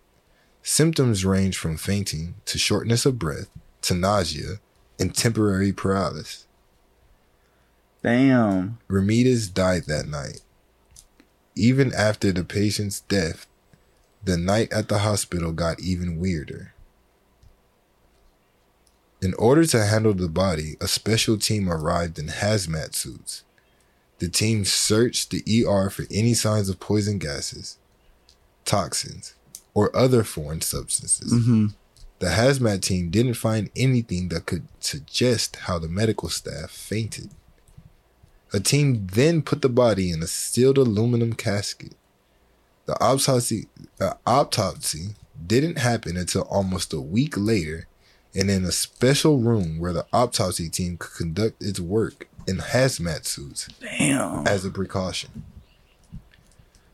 Symptoms 0.62 1.24
range 1.24 1.56
from 1.56 1.76
fainting 1.76 2.34
to 2.46 2.58
shortness 2.58 3.06
of 3.06 3.18
breath 3.18 3.48
to 3.82 3.94
nausea 3.94 4.54
and 4.98 5.14
temporary 5.14 5.72
paralysis. 5.72 6.46
Damn. 8.02 8.78
Ramirez 8.88 9.48
died 9.48 9.84
that 9.86 10.08
night. 10.08 10.40
Even 11.56 11.92
after 11.94 12.32
the 12.32 12.44
patient's 12.44 13.00
death, 13.00 13.46
the 14.22 14.36
night 14.36 14.70
at 14.72 14.88
the 14.88 14.98
hospital 14.98 15.52
got 15.52 15.80
even 15.80 16.20
weirder. 16.20 16.74
In 19.22 19.32
order 19.34 19.64
to 19.66 19.84
handle 19.84 20.12
the 20.12 20.28
body, 20.28 20.76
a 20.80 20.86
special 20.86 21.38
team 21.38 21.70
arrived 21.70 22.18
in 22.18 22.26
hazmat 22.26 22.94
suits. 22.94 23.42
The 24.18 24.28
team 24.28 24.64
searched 24.64 25.30
the 25.30 25.64
ER 25.64 25.88
for 25.90 26.04
any 26.10 26.34
signs 26.34 26.68
of 26.68 26.78
poison 26.78 27.18
gases, 27.18 27.78
toxins, 28.64 29.34
or 29.72 29.94
other 29.96 30.22
foreign 30.22 30.60
substances. 30.60 31.32
Mm-hmm. 31.32 31.66
The 32.18 32.26
hazmat 32.26 32.82
team 32.82 33.10
didn't 33.10 33.34
find 33.34 33.70
anything 33.76 34.28
that 34.28 34.46
could 34.46 34.68
suggest 34.80 35.56
how 35.56 35.78
the 35.78 35.88
medical 35.88 36.28
staff 36.28 36.70
fainted. 36.70 37.30
A 38.52 38.60
team 38.60 39.06
then 39.12 39.42
put 39.42 39.62
the 39.62 39.68
body 39.68 40.10
in 40.10 40.22
a 40.22 40.26
sealed 40.26 40.78
aluminum 40.78 41.32
casket. 41.32 41.94
The 42.86 43.00
autopsy, 43.02 43.66
uh, 44.00 44.14
autopsy 44.26 45.16
didn't 45.44 45.78
happen 45.78 46.16
until 46.16 46.42
almost 46.42 46.92
a 46.92 47.00
week 47.00 47.34
later 47.36 47.86
and 48.34 48.50
in 48.50 48.64
a 48.64 48.72
special 48.72 49.38
room 49.38 49.78
where 49.78 49.92
the 49.92 50.06
autopsy 50.12 50.68
team 50.68 50.96
could 50.98 51.16
conduct 51.16 51.62
its 51.62 51.80
work 51.80 52.28
in 52.46 52.58
hazmat 52.58 53.24
suits 53.24 53.68
Damn. 53.80 54.46
as 54.46 54.64
a 54.64 54.70
precaution. 54.70 55.44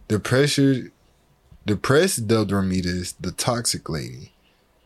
The 0.08 0.18
pressure, 0.18 0.92
the 1.66 1.76
press 1.76 2.16
dubbed 2.16 2.52
Ramirez 2.52 3.14
the 3.20 3.32
toxic 3.32 3.88
lady 3.88 4.32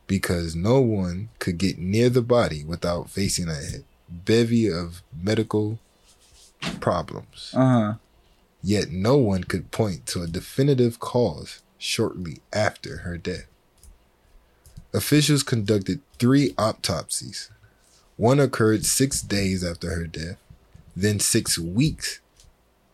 because 0.06 0.54
no 0.54 0.80
one 0.80 1.28
could 1.38 1.58
get 1.58 1.78
near 1.78 2.08
the 2.08 2.22
body 2.22 2.64
without 2.64 3.10
facing 3.10 3.48
a 3.48 3.84
bevy 4.08 4.70
of 4.70 5.02
medical 5.20 5.78
problems. 6.80 7.52
Uh 7.54 7.68
huh. 7.68 7.94
Yet 8.62 8.90
no 8.90 9.16
one 9.16 9.44
could 9.44 9.70
point 9.70 10.06
to 10.06 10.22
a 10.22 10.26
definitive 10.26 10.98
cause 10.98 11.62
shortly 11.78 12.38
after 12.52 12.98
her 12.98 13.16
death. 13.16 13.46
Officials 14.92 15.42
conducted 15.42 16.00
three 16.18 16.54
autopsies. 16.56 17.50
One 18.16 18.40
occurred 18.40 18.86
six 18.86 19.20
days 19.20 19.62
after 19.62 19.90
her 19.94 20.06
death, 20.06 20.38
then 20.96 21.20
six 21.20 21.58
weeks, 21.58 22.20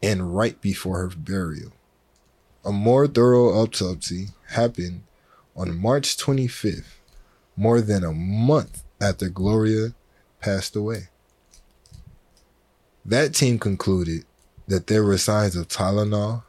and 0.03 0.35
right 0.37 0.61
before 0.61 0.99
her 0.99 1.13
burial. 1.17 1.73
A 2.65 2.73
more 2.73 3.07
thorough 3.07 3.51
autopsy 3.51 4.29
happened 4.49 5.05
on 5.57 5.77
March 5.79 6.17
25th, 6.17 6.97
more 7.57 7.81
than 7.81 8.05
a 8.05 8.13
month 8.13 8.83
after 9.01 9.29
Gloria 9.29 9.95
passed 10.41 10.75
away. 10.75 11.09
That 13.05 13.35
team 13.35 13.59
concluded 13.59 14.25
that 14.69 14.87
there 14.87 15.03
were 15.03 15.19
signs 15.19 15.57
of 15.57 15.69
Tylenol, 15.69 16.45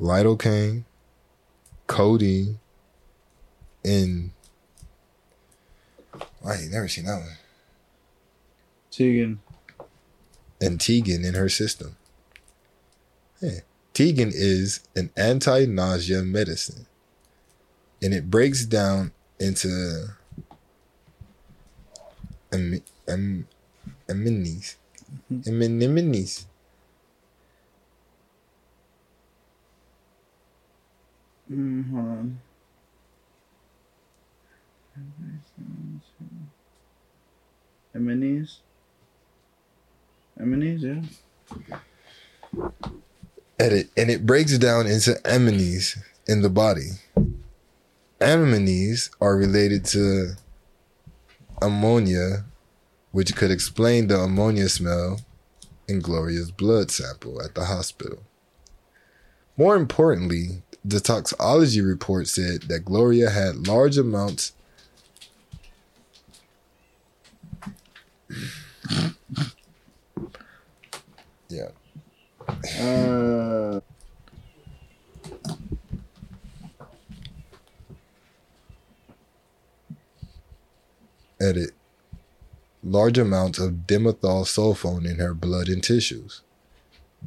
lidocaine, 0.00 0.84
codeine, 1.86 2.58
and 3.84 4.30
I 6.44 6.54
ain't 6.54 6.72
never 6.72 6.88
seen 6.88 7.06
that 7.06 7.18
one. 7.18 7.36
Tigan. 8.92 9.38
And 10.60 10.78
Tigan 10.78 11.24
in 11.24 11.34
her 11.34 11.48
system. 11.48 11.96
Yeah. 13.40 13.60
Tigan 13.92 14.30
is 14.32 14.80
an 14.94 15.10
anti-nausea 15.16 16.22
medicine, 16.22 16.86
and 18.02 18.12
it 18.12 18.30
breaks 18.30 18.64
down 18.66 19.12
into 19.40 20.08
am, 22.52 22.82
am, 23.08 23.48
amines, 24.08 24.76
amines. 25.30 26.46
Mm, 31.50 31.90
hold 31.90 32.06
on. 32.06 32.40
Yeah. 40.82 41.00
Edit, 43.58 43.88
and 43.96 44.10
it 44.10 44.26
breaks 44.26 44.58
down 44.58 44.86
into 44.86 45.12
amines 45.24 45.98
in 46.26 46.42
the 46.42 46.50
body. 46.50 46.90
Amines 48.20 49.10
are 49.20 49.36
related 49.36 49.84
to 49.86 50.34
ammonia, 51.62 52.44
which 53.16 53.34
could 53.34 53.50
explain 53.50 54.08
the 54.08 54.18
ammonia 54.20 54.68
smell 54.68 55.22
in 55.88 56.00
Gloria's 56.00 56.50
blood 56.50 56.90
sample 56.90 57.40
at 57.40 57.54
the 57.54 57.64
hospital. 57.64 58.18
More 59.56 59.74
importantly, 59.74 60.60
the 60.84 61.00
toxicology 61.00 61.80
report 61.80 62.28
said 62.28 62.64
that 62.64 62.84
Gloria 62.84 63.30
had 63.30 63.66
large 63.66 63.96
amounts 63.96 64.52
yeah. 71.48 71.70
Uh, 72.78 73.80
Edit. 81.40 81.70
Large 82.96 83.18
amounts 83.18 83.58
of 83.58 83.86
dimethyl 83.86 84.46
sulfone 84.46 85.04
in 85.04 85.18
her 85.18 85.34
blood 85.34 85.68
and 85.68 85.84
tissues. 85.84 86.40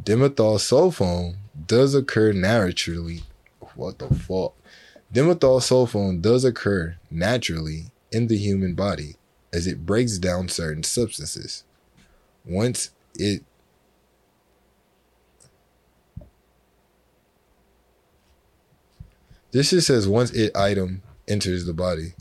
Dimethyl 0.03 0.57
sulfone 0.57 1.36
does 1.67 1.93
occur 1.93 2.34
naturally. 2.34 3.22
What 3.76 3.99
the 3.99 4.07
fuck? 4.07 4.55
Dimethyl 5.13 5.61
sulfone 5.61 6.24
does 6.24 6.43
occur 6.43 6.95
naturally 7.11 7.91
in 8.11 8.26
the 8.26 8.38
human 8.38 8.74
body 8.74 9.17
as 9.53 9.67
it 9.67 9.86
breaks 9.86 10.17
down 10.17 10.49
certain 10.49 10.82
substances. 10.82 11.65
Once 12.43 12.89
it 13.13 13.43
This 19.51 19.70
just 19.70 19.86
says 19.86 20.07
once 20.07 20.32
it 20.32 20.55
item 20.55 21.03
enters 21.28 21.65
the 21.65 21.74
body. 21.74 22.13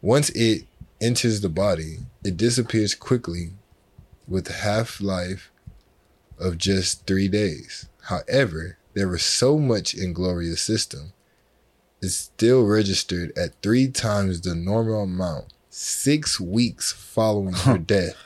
Once 0.00 0.30
it 0.30 0.66
enters 1.00 1.40
the 1.40 1.48
body, 1.48 1.98
it 2.24 2.36
disappears 2.36 2.94
quickly 2.94 3.52
with 4.26 4.48
half 4.48 5.00
life 5.00 5.50
of 6.38 6.58
just 6.58 7.06
three 7.06 7.28
days. 7.28 7.88
However, 8.02 8.78
there 8.94 9.08
was 9.08 9.22
so 9.22 9.58
much 9.58 9.94
in 9.94 10.12
Gloria's 10.12 10.60
system, 10.60 11.12
it's 12.00 12.14
still 12.14 12.66
registered 12.66 13.36
at 13.36 13.60
three 13.62 13.88
times 13.88 14.42
the 14.42 14.54
normal 14.54 15.04
amount, 15.04 15.54
six 15.70 16.38
weeks 16.38 16.92
following 16.92 17.54
her 17.54 17.78
death. 17.78 18.16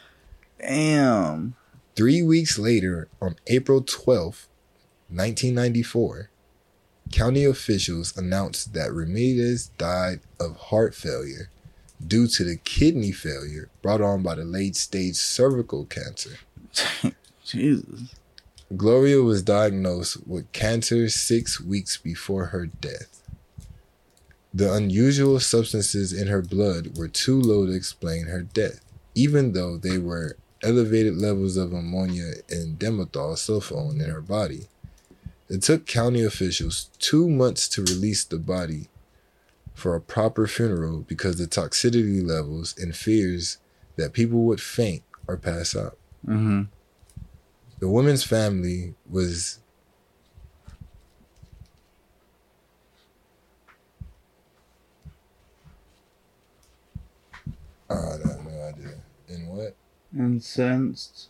damn. 0.59 1.55
Three 1.95 2.23
weeks 2.23 2.59
later, 2.59 3.09
on 3.21 3.37
April 3.47 3.83
12th, 3.83 4.47
1994, 5.11 6.31
county 7.13 7.45
officials 7.45 8.17
announced 8.17 8.75
that 8.75 8.93
Ramirez 8.93 9.69
died 9.79 10.21
of 10.39 10.57
heart 10.57 10.95
failure 10.95 11.51
due 12.07 12.27
to 12.29 12.45
the 12.45 12.57
kidney 12.57 13.13
failure 13.13 13.69
brought 13.83 14.01
on 14.01 14.23
by 14.23 14.35
the 14.35 14.45
late 14.45 14.77
stage 14.77 15.17
cervical 15.17 15.85
cancer. 15.87 16.39
Jesus. 17.45 18.15
Gloria 18.77 19.23
was 19.23 19.43
diagnosed 19.43 20.27
with 20.27 20.53
cancer 20.53 21.09
six 21.09 21.61
weeks 21.61 21.97
before 21.97 22.47
her 22.47 22.67
death. 22.67 23.23
The 24.53 24.73
unusual 24.73 25.41
substances 25.41 26.13
in 26.13 26.29
her 26.29 26.43
blood 26.43 26.97
were 26.97 27.09
too 27.09 27.41
low 27.41 27.67
to 27.67 27.73
explain 27.73 28.27
her 28.27 28.43
death, 28.43 28.81
even 29.15 29.53
though 29.53 29.77
they 29.77 29.99
were 29.99 30.37
elevated 30.63 31.17
levels 31.17 31.57
of 31.57 31.73
ammonia 31.73 32.33
and 32.51 32.79
dimethyl 32.79 33.37
sulfone 33.37 34.03
in 34.03 34.11
her 34.11 34.21
body. 34.21 34.69
It 35.49 35.63
took 35.63 35.87
county 35.87 36.23
officials 36.23 36.91
two 36.99 37.29
months 37.29 37.69
to 37.71 37.83
release 37.83 38.25
the 38.25 38.39
body 38.39 38.89
for 39.79 39.95
a 39.95 40.01
proper 40.01 40.49
funeral 40.49 41.05
because 41.07 41.39
the 41.39 41.47
toxicity 41.47 42.21
levels 42.21 42.75
and 42.79 42.97
fears 42.97 43.59
that 43.95 44.13
people 44.13 44.41
would 44.41 44.61
faint 44.61 45.05
or 45.29 45.37
pass 45.37 45.77
out. 45.77 45.97
Mm-hmm. 46.27 46.63
The 47.79 47.89
woman's 47.89 48.25
family 48.25 48.95
was 49.09 49.61
Oh, 57.89 57.95
I 57.95 58.29
have 58.29 58.45
no 58.45 58.63
idea. 58.65 58.95
In 59.29 59.47
what? 59.47 59.77
Incensed. 60.13 61.29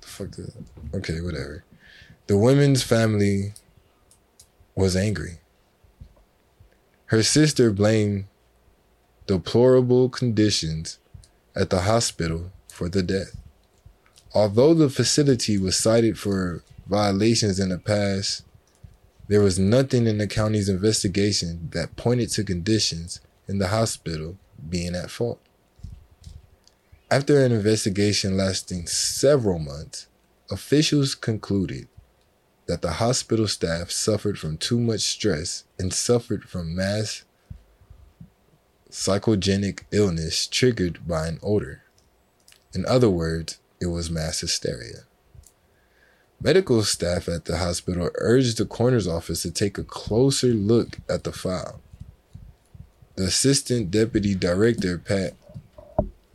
The 0.00 0.06
fuck 0.08 0.30
did 0.32 0.52
Okay, 0.92 1.20
whatever. 1.20 1.64
The 2.26 2.36
woman's 2.36 2.82
family 2.82 3.54
was 4.74 4.96
angry. 4.96 5.38
Her 7.12 7.22
sister 7.22 7.70
blamed 7.70 8.24
deplorable 9.26 10.08
conditions 10.08 10.98
at 11.54 11.68
the 11.68 11.82
hospital 11.82 12.52
for 12.68 12.88
the 12.88 13.02
death. 13.02 13.36
Although 14.32 14.72
the 14.72 14.88
facility 14.88 15.58
was 15.58 15.76
cited 15.76 16.18
for 16.18 16.64
violations 16.86 17.60
in 17.60 17.68
the 17.68 17.76
past, 17.76 18.46
there 19.28 19.42
was 19.42 19.58
nothing 19.58 20.06
in 20.06 20.16
the 20.16 20.26
county's 20.26 20.70
investigation 20.70 21.68
that 21.74 21.96
pointed 21.96 22.30
to 22.30 22.44
conditions 22.44 23.20
in 23.46 23.58
the 23.58 23.68
hospital 23.68 24.38
being 24.70 24.94
at 24.94 25.10
fault. 25.10 25.42
After 27.10 27.44
an 27.44 27.52
investigation 27.52 28.38
lasting 28.38 28.86
several 28.86 29.58
months, 29.58 30.06
officials 30.50 31.14
concluded 31.14 31.88
that 32.72 32.80
the 32.80 32.92
hospital 32.92 33.46
staff 33.46 33.90
suffered 33.90 34.38
from 34.38 34.56
too 34.56 34.80
much 34.80 35.02
stress 35.02 35.64
and 35.78 35.92
suffered 35.92 36.48
from 36.48 36.74
mass 36.74 37.22
psychogenic 38.90 39.80
illness 39.90 40.46
triggered 40.46 41.06
by 41.06 41.26
an 41.26 41.38
odor. 41.42 41.82
In 42.72 42.86
other 42.86 43.10
words, 43.10 43.58
it 43.78 43.88
was 43.88 44.10
mass 44.10 44.40
hysteria. 44.40 45.00
Medical 46.40 46.82
staff 46.82 47.28
at 47.28 47.44
the 47.44 47.58
hospital 47.58 48.08
urged 48.14 48.56
the 48.56 48.64
coroner's 48.64 49.06
office 49.06 49.42
to 49.42 49.50
take 49.50 49.76
a 49.76 49.84
closer 49.84 50.54
look 50.54 50.96
at 51.10 51.24
the 51.24 51.32
file. 51.32 51.82
The 53.16 53.24
assistant 53.24 53.90
deputy 53.90 54.34
director, 54.34 54.96
Pat 54.96 55.34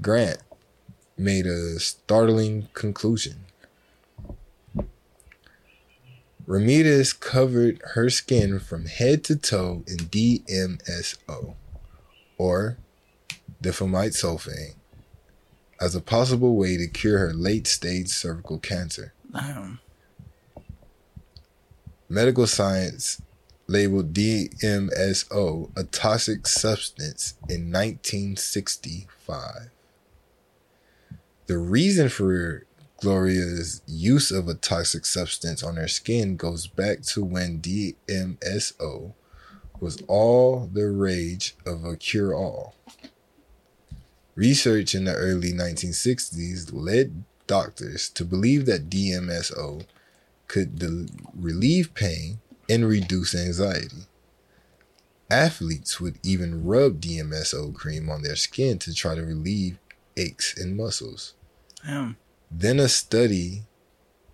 Grant, 0.03 0.37
made 1.17 1.47
a 1.47 1.79
startling 1.79 2.67
conclusion. 2.75 3.46
Ramirez 6.47 7.11
covered 7.11 7.81
her 7.93 8.09
skin 8.09 8.59
from 8.59 8.85
head 8.85 9.25
to 9.25 9.35
toe 9.35 9.83
in 9.85 9.97
DMSO, 9.97 11.55
or 12.37 12.77
difamide 13.61 14.15
sulfate, 14.15 14.75
as 15.81 15.93
a 15.93 15.99
possible 15.99 16.55
way 16.55 16.77
to 16.77 16.87
cure 16.87 17.19
her 17.19 17.33
late 17.33 17.67
stage 17.67 18.07
cervical 18.07 18.59
cancer. 18.59 19.13
Damn. 19.31 19.81
Medical 22.07 22.47
science 22.47 23.21
labeled 23.67 24.13
DMSO 24.13 25.69
a 25.75 25.83
toxic 25.83 26.47
substance 26.47 27.33
in 27.49 27.73
1965. 27.73 29.69
The 31.47 31.57
reason 31.57 32.07
for 32.07 32.63
Gloria's 32.97 33.81
use 33.85 34.31
of 34.31 34.47
a 34.47 34.55
toxic 34.55 35.05
substance 35.05 35.61
on 35.61 35.75
her 35.75 35.87
skin 35.87 36.35
goes 36.35 36.65
back 36.67 37.03
to 37.03 37.23
when 37.23 37.61
DMSO 37.61 39.13
was 39.79 40.01
all 40.07 40.69
the 40.73 40.89
rage 40.89 41.55
of 41.65 41.85
a 41.85 41.95
cure 41.95 42.33
all. 42.33 42.75
Research 44.35 44.95
in 44.95 45.05
the 45.05 45.13
early 45.13 45.51
1960s 45.51 46.69
led 46.73 47.23
doctors 47.45 48.09
to 48.09 48.25
believe 48.25 48.65
that 48.65 48.89
DMSO 48.89 49.85
could 50.47 50.81
relieve 51.35 51.93
pain 51.93 52.39
and 52.69 52.87
reduce 52.87 53.35
anxiety. 53.35 54.07
Athletes 55.29 55.99
would 55.99 56.19
even 56.23 56.65
rub 56.65 57.01
DMSO 57.01 57.73
cream 57.75 58.09
on 58.09 58.23
their 58.23 58.35
skin 58.35 58.79
to 58.79 58.93
try 58.93 59.13
to 59.13 59.25
relieve 59.25 59.77
aches 60.15 60.57
in 60.57 60.75
muscles. 60.75 61.33
Damn. 61.85 62.17
Then 62.49 62.79
a 62.79 62.87
study 62.87 63.63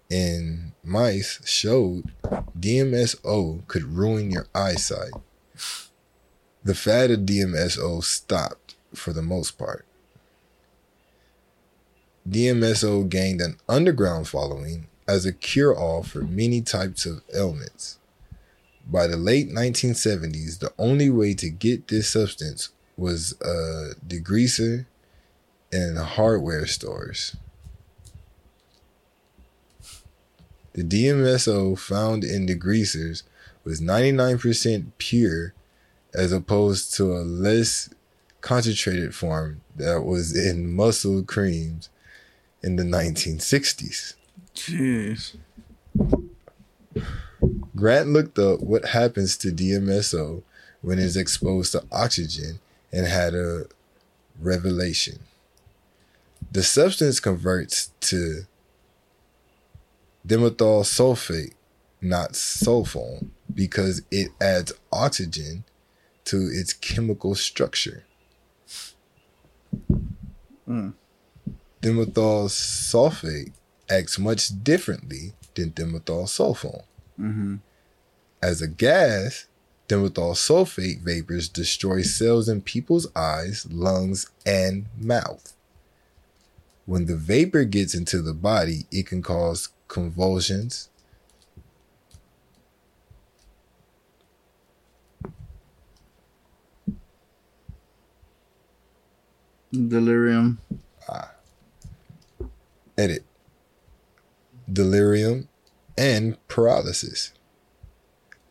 in 0.09 0.74
mice 0.84 1.39
showed 1.45 2.11
DMSO 2.59 3.68
could 3.68 3.84
ruin 3.84 4.32
your 4.32 4.47
eyesight. 4.53 5.14
The 6.64 6.76
fad 6.76 7.11
of 7.11 7.22
DMSO 7.22 8.03
stopped 8.03 8.76
for 8.93 9.11
the 9.11 9.22
most 9.22 9.57
part. 9.57 9.86
DMSO 12.30 13.09
gained 13.09 13.41
an 13.41 13.57
underground 13.68 14.28
following 14.28 14.88
as 15.07 15.26
a 15.26 15.34
cure 15.34 15.76
all 15.76 16.03
for 16.03 16.22
many 16.22 16.61
types 16.61 17.05
of 17.05 17.22
ailments. 17.36 17.99
By 18.86 19.07
the 19.07 19.18
late 19.18 19.49
1970s, 19.49 20.59
the 20.59 20.74
only 20.78 21.09
way 21.09 21.34
to 21.36 21.49
get 21.49 21.88
this 21.88 22.09
substance 22.09 22.70
was 22.95 23.34
a 23.41 23.95
degreaser 24.07 24.86
in 25.72 25.95
hardware 25.95 26.66
stores. 26.68 27.36
The 30.74 30.84
DMSO 30.84 31.78
found 31.78 32.24
in 32.24 32.47
degreasers 32.47 33.24
was 33.63 33.80
99% 33.80 34.88
pure 34.97 35.53
as 36.13 36.32
opposed 36.32 36.93
to 36.95 37.13
a 37.13 37.21
less 37.21 37.89
concentrated 38.41 39.15
form 39.15 39.61
that 39.76 40.03
was 40.03 40.36
in 40.36 40.74
muscle 40.74 41.24
creams 41.24 41.89
in 42.61 42.76
the 42.76 42.84
1960s. 42.84 44.15
Jeez. 44.55 45.36
Grant 47.76 48.09
looked 48.09 48.39
up 48.39 48.61
what 48.61 48.89
happens 48.89 49.38
to 49.38 49.49
DMSO 49.49 50.43
when 50.82 50.99
it's 50.99 51.15
exposed 51.15 51.71
to 51.71 51.84
oxygen 51.91 52.59
and 52.91 53.07
had 53.07 53.34
a 53.34 53.65
revelation. 54.39 55.19
The 56.51 56.63
substance 56.63 57.19
converts 57.19 57.91
to 58.01 58.45
dimethyl 60.28 60.84
sulfate, 60.84 61.53
not 62.01 62.34
sulfone, 62.34 63.30
because 63.53 64.01
it 64.11 64.30
adds 64.41 64.74
oxygen 64.91 65.63
to 66.26 66.49
its 66.51 66.74
chemical 66.74 67.36
structure. 67.36 68.05
Mm. 70.67 70.93
Dimethyl 71.82 72.47
sulfate 72.49 73.51
acts 73.89 74.17
much 74.17 74.63
differently 74.63 75.34
than 75.55 75.71
dimethyl 75.71 76.26
sulfone. 76.26 76.84
Mm-hmm. 77.19 77.55
As 78.41 78.61
a 78.61 78.67
gas, 78.67 79.47
dimethyl 79.89 80.36
sulfate 80.36 81.01
vapors 81.01 81.49
destroy 81.49 82.01
cells 82.01 82.47
in 82.47 82.61
people's 82.61 83.07
eyes, 83.15 83.67
lungs, 83.69 84.30
and 84.45 84.86
mouth. 84.97 85.53
When 86.86 87.05
the 87.05 87.15
vapor 87.15 87.63
gets 87.65 87.93
into 87.93 88.21
the 88.21 88.34
body, 88.34 88.86
it 88.91 89.07
can 89.07 89.21
cause 89.21 89.69
convulsions, 89.88 90.89
Delirium. 99.73 100.59
Ah. 101.09 101.31
edit, 102.95 103.25
delirium, 104.71 105.49
and 105.97 106.38
paralysis. 106.47 107.31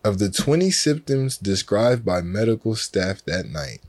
Of 0.02 0.18
the 0.18 0.28
20 0.28 0.72
symptoms 0.72 1.38
described 1.38 2.04
by 2.04 2.22
medical 2.22 2.74
staff 2.74 3.24
that 3.26 3.46
night, 3.46 3.82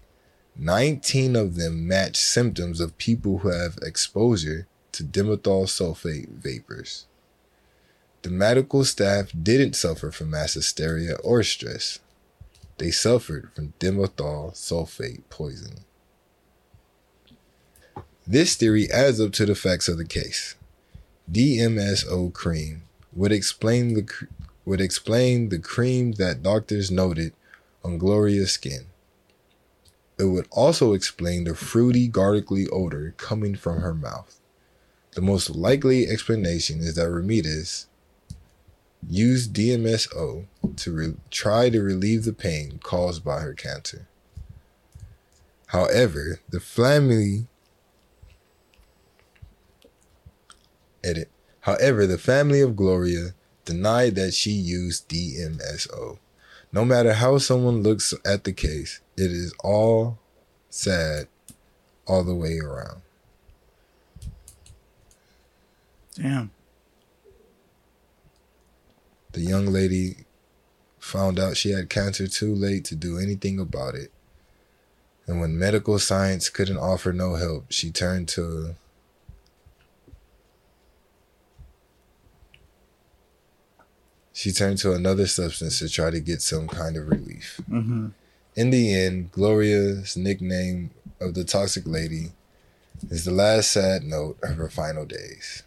19 0.55 1.35
of 1.35 1.55
them 1.55 1.87
match 1.87 2.17
symptoms 2.17 2.79
of 2.79 2.99
people 2.99 3.39
who 3.39 3.49
have 3.49 3.79
exposure 3.81 4.67
to 4.91 5.03
dimethyl 5.03 5.65
sulfate 5.65 6.29
vapors. 6.29 7.07
The 8.23 8.29
medical 8.29 8.85
staff 8.85 9.33
didn't 9.43 9.75
suffer 9.75 10.09
from 10.09 10.29
mass 10.29 10.53
hysteria 10.53 11.15
or 11.25 11.43
stress. 11.43 11.99
They 12.77 12.89
suffered 12.89 13.49
from 13.53 13.73
dimethyl 13.79 14.53
sulfate 14.53 15.23
poisoning. 15.29 15.83
This 18.25 18.55
theory 18.55 18.89
adds 18.89 19.19
up 19.19 19.33
to 19.33 19.45
the 19.45 19.55
facts 19.55 19.89
of 19.89 19.97
the 19.97 20.05
case. 20.05 20.55
DMSO 21.29 22.33
cream 22.33 22.83
would 23.11 23.33
explain 23.33 23.93
the 23.93 24.09
would 24.63 24.79
explain 24.79 25.49
the 25.49 25.59
cream 25.59 26.13
that 26.13 26.41
doctors 26.41 26.89
noted 26.89 27.33
on 27.83 27.97
Gloria's 27.97 28.53
skin. 28.53 28.85
It 30.17 30.25
would 30.25 30.47
also 30.49 30.93
explain 30.93 31.43
the 31.43 31.55
fruity, 31.55 32.07
garlicky 32.07 32.69
odor 32.69 33.13
coming 33.17 33.55
from 33.55 33.81
her 33.81 33.93
mouth. 33.93 34.39
The 35.11 35.21
most 35.21 35.49
likely 35.49 36.07
explanation 36.07 36.79
is 36.79 36.95
that 36.95 37.09
Ramirez 37.09 37.87
used 39.09 39.53
DMSO 39.53 40.45
to 40.77 40.91
re- 40.91 41.15
try 41.29 41.69
to 41.69 41.81
relieve 41.81 42.25
the 42.25 42.33
pain 42.33 42.79
caused 42.83 43.23
by 43.23 43.39
her 43.39 43.53
cancer. 43.53 44.07
However, 45.67 46.39
the 46.49 46.59
family 46.59 47.47
edit. 51.03 51.29
However, 51.61 52.05
the 52.05 52.17
family 52.17 52.61
of 52.61 52.75
Gloria 52.75 53.33
denied 53.65 54.15
that 54.15 54.33
she 54.33 54.51
used 54.51 55.09
DMSO. 55.09 56.19
No 56.71 56.85
matter 56.85 57.13
how 57.13 57.37
someone 57.37 57.83
looks 57.83 58.13
at 58.25 58.43
the 58.43 58.53
case, 58.53 58.99
it 59.15 59.31
is 59.31 59.53
all 59.63 60.19
sad 60.69 61.27
all 62.07 62.23
the 62.23 62.35
way 62.35 62.59
around. 62.59 63.01
Damn. 66.15 66.51
The 69.33 69.41
young 69.41 69.65
lady 69.65 70.25
found 70.99 71.39
out 71.39 71.57
she 71.57 71.71
had 71.71 71.89
cancer 71.89 72.27
too 72.27 72.53
late 72.53 72.85
to 72.85 72.95
do 72.95 73.17
anything 73.17 73.59
about 73.59 73.95
it. 73.95 74.11
And 75.27 75.39
when 75.39 75.57
medical 75.57 75.99
science 75.99 76.49
couldn't 76.49 76.77
offer 76.77 77.11
no 77.11 77.35
help, 77.35 77.65
she 77.69 77.91
turned 77.91 78.27
to 78.29 78.75
she 84.33 84.51
turned 84.51 84.77
to 84.79 84.93
another 84.93 85.27
substance 85.27 85.79
to 85.79 85.89
try 85.89 86.09
to 86.09 86.19
get 86.19 86.41
some 86.41 86.67
kind 86.67 86.97
of 86.97 87.07
relief. 87.07 87.61
Mm-hmm. 87.69 88.09
In 88.55 88.69
the 88.69 88.93
end, 88.93 89.31
Gloria's 89.31 90.15
nickname 90.15 90.91
of 91.19 91.33
the 91.33 91.43
toxic 91.43 91.87
lady 91.87 92.31
is 93.09 93.25
the 93.25 93.31
last 93.31 93.71
sad 93.71 94.03
note 94.03 94.37
of 94.43 94.55
her 94.57 94.69
final 94.69 95.05
days. 95.05 95.63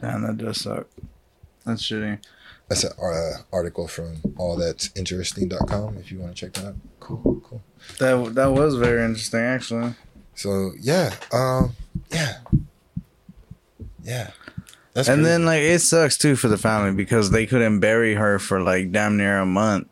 Damn, 0.00 0.22
that 0.22 0.38
does 0.38 0.60
suck. 0.60 0.86
That's 1.68 1.82
shitty. 1.82 2.18
That's 2.68 2.84
an 2.84 2.92
uh, 3.02 3.42
article 3.52 3.88
from 3.88 4.16
allthat'sinteresting.com 4.16 5.96
if 5.98 6.10
you 6.10 6.18
want 6.18 6.34
to 6.36 6.40
check 6.46 6.52
that 6.54 6.66
out. 6.68 6.74
Cool, 7.00 7.40
cool. 7.44 7.62
That 7.98 8.34
that 8.34 8.52
was 8.52 8.74
very 8.76 9.04
interesting, 9.04 9.40
actually. 9.40 9.94
So 10.34 10.72
yeah, 10.80 11.14
um, 11.32 11.74
yeah, 12.10 12.38
yeah. 14.02 14.30
That's 14.94 15.08
and 15.08 15.24
then 15.24 15.44
like 15.44 15.62
it 15.62 15.80
sucks 15.80 16.18
too 16.18 16.36
for 16.36 16.48
the 16.48 16.58
family 16.58 16.92
because 16.92 17.30
they 17.30 17.46
couldn't 17.46 17.80
bury 17.80 18.14
her 18.14 18.38
for 18.38 18.60
like 18.60 18.92
damn 18.92 19.16
near 19.16 19.38
a 19.38 19.46
month. 19.46 19.88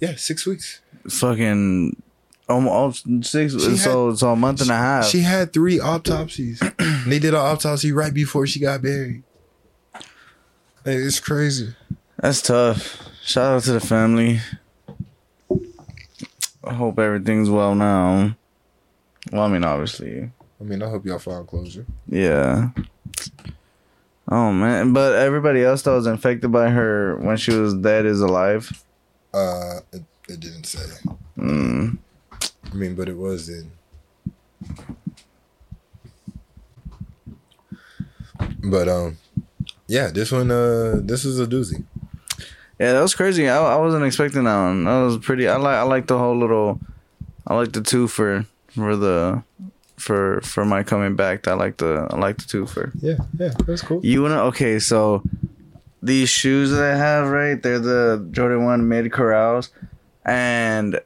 yeah, 0.00 0.14
six 0.16 0.46
weeks. 0.46 0.80
Fucking 1.08 2.00
almost 2.48 3.06
six. 3.22 3.52
She 3.52 3.76
so 3.76 4.14
so 4.14 4.32
a 4.32 4.36
month 4.36 4.60
and 4.60 4.70
a 4.70 4.76
half. 4.76 5.06
She 5.06 5.20
had 5.20 5.52
three 5.52 5.80
autopsies. 5.80 6.60
They 7.06 7.20
did 7.20 7.34
an 7.34 7.40
autopsy 7.40 7.92
right 7.92 8.12
before 8.12 8.48
she 8.48 8.58
got 8.58 8.82
buried. 8.82 9.22
Hey, 10.86 10.98
it's 10.98 11.18
crazy. 11.18 11.74
That's 12.16 12.40
tough. 12.40 13.02
Shout 13.24 13.56
out 13.56 13.62
to 13.64 13.72
the 13.72 13.80
family. 13.80 14.38
I 16.62 16.74
hope 16.74 17.00
everything's 17.00 17.50
well 17.50 17.74
now. 17.74 18.36
Well, 19.32 19.42
I 19.42 19.48
mean, 19.48 19.64
obviously, 19.64 20.30
I 20.60 20.64
mean, 20.64 20.84
I 20.84 20.88
hope 20.88 21.04
y'all 21.04 21.18
found 21.18 21.48
closure. 21.48 21.84
yeah. 22.08 22.68
Oh 24.30 24.52
man, 24.52 24.92
but 24.92 25.16
everybody 25.16 25.64
else 25.64 25.82
that 25.82 25.90
was 25.90 26.06
infected 26.06 26.52
by 26.52 26.68
her 26.68 27.16
when 27.16 27.36
she 27.36 27.50
was 27.50 27.74
dead 27.74 28.06
is 28.06 28.20
alive. 28.20 28.84
Uh, 29.34 29.80
it, 29.92 30.04
it 30.28 30.38
didn't 30.38 30.66
say. 30.66 30.86
Mm. 31.36 31.98
I 32.30 32.74
mean, 32.74 32.94
but 32.94 33.08
it 33.08 33.16
was 33.16 33.48
in. 33.48 33.72
But 38.62 38.88
um, 38.88 39.16
yeah, 39.88 40.08
this 40.10 40.32
one 40.32 40.50
uh, 40.50 41.00
this 41.02 41.24
is 41.24 41.38
a 41.40 41.46
doozy. 41.46 41.84
Yeah, 42.78 42.92
that 42.92 43.00
was 43.00 43.14
crazy. 43.14 43.48
I, 43.48 43.56
I 43.56 43.76
wasn't 43.76 44.04
expecting 44.04 44.44
that 44.44 44.56
one. 44.56 44.84
That 44.84 44.98
was 45.02 45.18
pretty. 45.18 45.48
I 45.48 45.56
like 45.56 45.76
I 45.76 45.82
like 45.82 46.06
the 46.06 46.18
whole 46.18 46.36
little. 46.38 46.80
I 47.46 47.54
like 47.54 47.72
the 47.72 47.80
two 47.80 48.06
for 48.08 48.44
for 48.68 48.96
the 48.96 49.42
for 49.96 50.40
for 50.42 50.64
my 50.64 50.82
coming 50.82 51.16
back. 51.16 51.48
I 51.48 51.54
like 51.54 51.78
the 51.78 52.06
I 52.10 52.16
like 52.18 52.36
the 52.38 52.44
two 52.44 52.66
for 52.66 52.92
Yeah, 53.00 53.16
yeah, 53.38 53.52
that's 53.66 53.82
cool. 53.82 54.04
you 54.04 54.22
wanna 54.22 54.42
okay. 54.46 54.78
So 54.78 55.22
these 56.02 56.28
shoes 56.28 56.70
that 56.70 56.82
I 56.82 56.96
have, 56.96 57.28
right? 57.28 57.60
They're 57.62 57.78
the 57.78 58.28
Jordan 58.30 58.64
One 58.64 58.88
mid 58.88 59.10
corrals, 59.12 59.70
and 60.24 61.00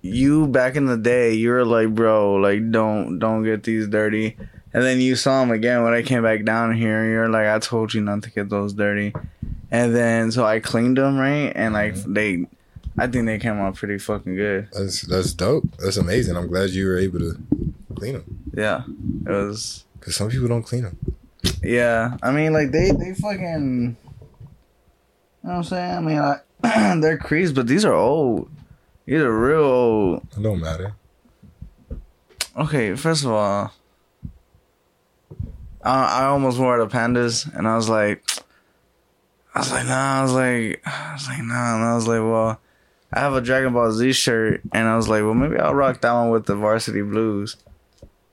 you 0.00 0.48
back 0.48 0.74
in 0.74 0.86
the 0.86 0.96
day, 0.96 1.34
you 1.34 1.50
were 1.50 1.64
like, 1.64 1.94
bro, 1.94 2.34
like 2.34 2.68
don't 2.72 3.18
don't 3.20 3.44
get 3.44 3.62
these 3.62 3.86
dirty. 3.86 4.36
And 4.74 4.82
then 4.82 5.00
you 5.00 5.16
saw 5.16 5.40
them 5.40 5.50
again 5.50 5.82
when 5.82 5.92
I 5.92 6.02
came 6.02 6.22
back 6.22 6.44
down 6.44 6.74
here. 6.74 7.04
You're 7.04 7.28
like, 7.28 7.46
I 7.46 7.58
told 7.58 7.92
you 7.92 8.00
not 8.00 8.22
to 8.22 8.30
get 8.30 8.48
those 8.48 8.72
dirty. 8.72 9.12
And 9.70 9.94
then 9.94 10.30
so 10.30 10.44
I 10.44 10.60
cleaned 10.60 10.98
them 10.98 11.18
right, 11.18 11.50
and 11.54 11.72
like 11.72 11.94
mm-hmm. 11.94 12.12
they, 12.12 12.46
I 12.98 13.06
think 13.06 13.24
they 13.24 13.38
came 13.38 13.58
out 13.58 13.74
pretty 13.74 13.98
fucking 13.98 14.36
good. 14.36 14.68
That's 14.70 15.00
that's 15.02 15.32
dope. 15.32 15.64
That's 15.78 15.96
amazing. 15.96 16.36
I'm 16.36 16.48
glad 16.48 16.70
you 16.70 16.86
were 16.86 16.98
able 16.98 17.20
to 17.20 17.38
clean 17.94 18.14
them 18.14 18.52
Yeah, 18.52 18.82
it 19.26 19.30
was. 19.30 19.84
because 19.98 20.14
some 20.14 20.28
people 20.28 20.48
don't 20.48 20.62
clean 20.62 20.82
them. 20.82 20.98
Yeah, 21.62 22.18
I 22.22 22.32
mean, 22.32 22.52
like 22.52 22.70
they 22.70 22.90
they 22.90 23.14
fucking. 23.14 23.96
You 25.42 25.48
know 25.48 25.54
what 25.54 25.56
I'm 25.56 25.64
saying? 25.64 25.94
I 25.96 26.00
mean, 26.00 26.18
like, 26.18 26.42
they're 27.00 27.18
creased, 27.18 27.54
but 27.54 27.66
these 27.66 27.84
are 27.86 27.94
old. 27.94 28.50
These 29.06 29.22
are 29.22 29.32
real 29.32 29.64
old. 29.64 30.26
It 30.36 30.42
don't 30.42 30.60
matter. 30.60 30.94
Okay, 32.56 32.94
first 32.94 33.24
of 33.24 33.30
all, 33.30 33.72
I, 35.82 36.22
I 36.22 36.24
almost 36.26 36.58
wore 36.58 36.78
the 36.78 36.86
pandas, 36.86 37.52
and 37.54 37.66
I 37.66 37.76
was 37.76 37.88
like, 37.88 38.24
I 39.54 39.58
was 39.58 39.70
like, 39.70 39.86
nah. 39.86 40.20
I 40.20 40.22
was 40.22 40.32
like, 40.32 40.82
I 40.86 41.12
was 41.12 41.28
like, 41.28 41.42
nah. 41.42 41.74
And 41.76 41.84
I 41.84 41.94
was 41.94 42.06
like, 42.06 42.20
well, 42.20 42.60
I 43.12 43.20
have 43.20 43.34
a 43.34 43.40
Dragon 43.40 43.72
Ball 43.72 43.92
Z 43.92 44.12
shirt, 44.12 44.62
and 44.72 44.88
I 44.88 44.96
was 44.96 45.08
like, 45.08 45.22
well, 45.22 45.34
maybe 45.34 45.58
I'll 45.58 45.74
rock 45.74 46.00
that 46.00 46.12
one 46.12 46.30
with 46.30 46.46
the 46.46 46.54
Varsity 46.54 47.02
Blues 47.02 47.56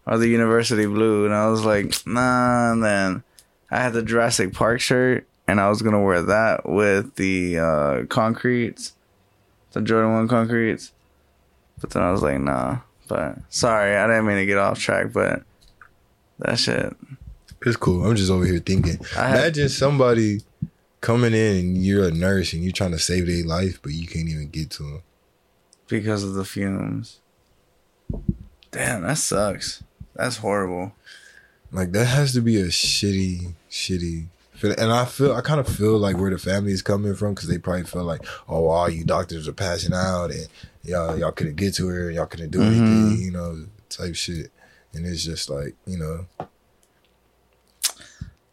or 0.06 0.18
the 0.18 0.28
University 0.28 0.86
Blue. 0.86 1.26
And 1.26 1.34
I 1.34 1.48
was 1.48 1.66
like, 1.66 1.94
nah. 2.06 2.72
And 2.72 2.84
then 2.84 3.24
I 3.72 3.82
had 3.82 3.94
the 3.94 4.04
Jurassic 4.04 4.54
Park 4.54 4.80
shirt, 4.80 5.28
and 5.48 5.60
I 5.60 5.70
was 5.70 5.82
gonna 5.82 6.02
wear 6.02 6.22
that 6.22 6.70
with 6.70 7.16
the 7.16 7.60
uh, 7.60 8.06
concretes, 8.06 8.94
the 9.72 9.82
Jordan 9.82 10.14
One 10.14 10.28
concretes. 10.28 10.92
But 11.82 11.92
then 11.92 12.04
I 12.04 12.12
was 12.12 12.22
like, 12.22 12.40
nah. 12.40 12.80
But 13.08 13.38
sorry, 13.50 13.96
I 13.96 14.06
didn't 14.06 14.28
mean 14.28 14.38
to 14.38 14.46
get 14.46 14.58
off 14.58 14.80
track, 14.80 15.12
but 15.12 15.42
that 16.38 16.60
shit. 16.60 16.96
It's 17.66 17.76
cool. 17.78 18.06
I'm 18.06 18.16
just 18.16 18.32
over 18.32 18.46
here 18.46 18.60
thinking. 18.60 19.00
I 19.18 19.32
Imagine 19.32 19.70
somebody 19.70 20.42
coming 21.02 21.34
in 21.34 21.56
and 21.58 21.78
you're 21.86 22.08
a 22.08 22.12
nurse 22.12 22.54
and 22.54 22.64
you're 22.64 22.72
trying 22.74 22.92
to 22.92 23.00
save 23.00 23.28
their 23.28 23.44
life, 23.46 23.80
but 23.82 23.92
you 23.94 24.08
can't 24.08 24.30
even 24.30 24.50
get 24.50 24.70
to 24.72 24.84
them. 24.84 25.02
because 25.88 26.24
of 26.24 26.34
the 26.36 26.46
fumes. 26.46 27.20
Damn, 28.72 29.02
that 29.04 29.18
sucks. 29.18 29.84
That's 30.16 30.38
horrible. 30.38 30.94
Like 31.72 31.92
that 31.94 32.06
has 32.06 32.34
to 32.34 32.42
be 32.42 32.58
a 32.60 32.66
shitty, 32.68 33.54
shitty. 33.70 34.26
feel- 34.54 34.76
And 34.78 34.92
I 34.92 35.06
feel, 35.06 35.34
I 35.34 35.42
kind 35.42 35.60
of 35.60 35.68
feel 35.68 35.98
like 35.98 36.18
where 36.18 36.32
the 36.32 36.38
family 36.38 36.72
is 36.74 36.82
coming 36.82 37.16
from 37.16 37.34
because 37.34 37.48
they 37.50 37.58
probably 37.58 37.84
feel 37.84 38.04
like, 38.04 38.26
oh, 38.48 38.68
all 38.68 38.90
you 38.90 39.04
doctors 39.04 39.48
are 39.48 39.54
passing 39.54 39.94
out 39.94 40.32
and 40.32 40.48
y'all, 40.84 41.18
y'all 41.18 41.32
couldn't 41.32 41.56
get 41.56 41.74
to 41.76 41.88
her, 41.88 42.12
y'all 42.12 42.26
couldn't 42.26 42.52
do 42.52 42.60
Mhm. 42.60 42.66
anything, 42.68 43.22
you 43.26 43.32
know, 43.32 43.66
type 43.90 44.16
shit. 44.16 44.52
And 44.94 45.06
it's 45.06 45.24
just 45.24 45.50
like, 45.50 45.76
you 45.86 45.98
know, 45.98 46.26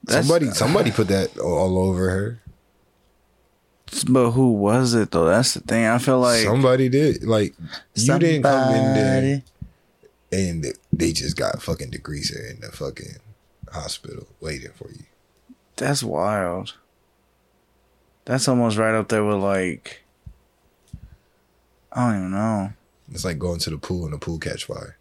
That's- 0.07 0.27
somebody, 0.27 0.51
somebody 0.53 0.91
put 0.91 1.09
that 1.09 1.39
all- 1.39 1.79
over 1.79 2.11
her. 2.11 2.41
But 4.09 4.33
who 4.33 4.53
was 4.53 4.95
it 4.95 5.11
though? 5.13 5.27
That's 5.27 5.55
the 5.55 5.61
thing. 5.61 5.87
I 5.87 5.99
feel 5.99 6.19
like 6.19 6.43
somebody 6.43 6.89
did. 6.89 7.23
Like 7.25 7.55
you 7.95 8.19
didn't 8.19 8.43
come 8.43 8.75
in 8.75 8.95
there 8.95 9.43
and 10.33 10.65
they 10.93 11.13
just 11.13 11.37
got 11.37 11.63
fucking 11.63 11.93
degreaser 11.93 12.51
in 12.51 12.61
the 12.61 12.73
fucking 12.73 13.17
hospital 13.73 14.27
waiting 14.41 14.73
for 14.75 14.91
you. 14.91 15.05
That's 15.77 16.03
wild. 16.03 16.75
That's 18.25 18.49
almost 18.49 18.77
right 18.77 18.95
up 18.95 19.09
there 19.09 19.25
with 19.25 19.39
like. 19.39 20.03
I 21.93 22.11
don't 22.11 22.19
even 22.19 22.31
know. 22.33 22.73
It's 23.13 23.25
like 23.25 23.39
going 23.39 23.61
to 23.61 23.71
the 23.71 23.79
pool 23.79 24.05
and 24.05 24.13
the 24.13 24.19
pool 24.19 24.39
catch 24.39 24.65
fire. 24.65 24.99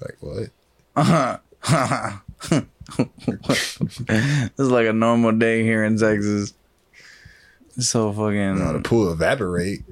Like 0.00 0.18
what? 0.20 0.50
it's 2.98 4.58
like 4.58 4.86
a 4.86 4.92
normal 4.92 5.32
day 5.32 5.62
here 5.62 5.84
in 5.84 5.98
Texas. 5.98 6.54
It's 7.76 7.88
so 7.88 8.12
fucking. 8.12 8.58
No, 8.58 8.72
the 8.72 8.80
pool 8.80 9.12
evaporate. 9.12 9.82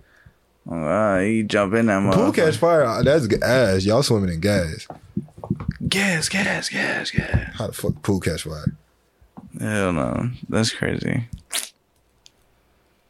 Uh, 0.70 1.18
you 1.18 1.44
jump 1.44 1.74
in 1.74 1.86
that 1.86 2.12
Pool 2.12 2.32
catch 2.32 2.56
fire. 2.56 2.84
uh, 2.84 3.02
That's 3.02 3.26
gas. 3.28 3.84
Y'all 3.84 4.02
swimming 4.02 4.34
in 4.34 4.40
gas. 4.40 4.88
Gas, 5.88 6.28
gas, 6.28 6.68
gas, 6.68 7.10
gas. 7.12 7.54
How 7.54 7.68
the 7.68 7.72
fuck 7.72 8.02
pool 8.02 8.18
catch 8.18 8.42
fire? 8.42 8.64
Hell 9.60 9.92
no. 9.92 10.30
That's 10.48 10.72
crazy. 10.72 11.28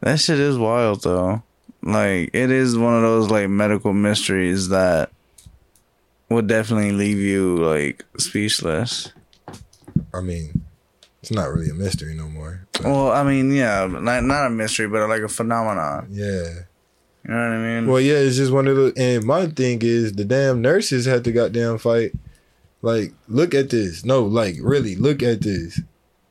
That 0.01 0.19
shit 0.19 0.39
is 0.39 0.57
wild 0.59 1.01
though. 1.01 1.41
Like 1.81 2.29
it 2.33 2.51
is 2.51 2.77
one 2.77 2.93
of 2.95 3.01
those 3.01 3.31
like 3.31 3.49
medical 3.49 3.93
mysteries 3.93 4.69
that 4.69 5.11
would 6.29 6.45
definitely 6.47 6.91
leave 6.91 7.17
you 7.17 7.57
like 7.57 8.05
speechless. 8.19 9.11
I 10.13 10.21
mean, 10.21 10.65
it's 11.21 11.31
not 11.31 11.51
really 11.51 11.69
a 11.69 11.73
mystery 11.73 12.13
no 12.15 12.27
more. 12.27 12.67
but 12.73 12.83
Well, 12.85 13.11
I 13.11 13.23
mean, 13.23 13.51
yeah, 13.51 13.85
not 13.87 14.47
a 14.47 14.49
mystery, 14.49 14.87
but 14.87 15.07
like 15.09 15.21
a 15.21 15.27
phenomenon. 15.27 16.07
yeah. 16.11 16.43
You 17.27 17.33
know 17.33 17.39
what 17.39 17.57
I 17.57 17.57
mean? 17.57 17.87
Well, 17.87 17.99
yeah, 17.99 18.15
it's 18.15 18.37
just 18.37 18.53
one 18.53 18.67
of 18.67 18.77
the. 18.77 18.93
And 18.95 19.25
my 19.25 19.47
thing 19.47 19.79
is, 19.81 20.13
the 20.13 20.23
damn 20.23 20.61
nurses 20.61 21.05
had 21.05 21.25
to 21.25 21.33
goddamn 21.33 21.77
fight. 21.77 22.13
Like, 22.81 23.11
look 23.27 23.53
at 23.53 23.69
this. 23.69 24.05
No, 24.05 24.23
like, 24.23 24.55
really, 24.61 24.95
look 24.95 25.21
at 25.21 25.41
this. 25.41 25.81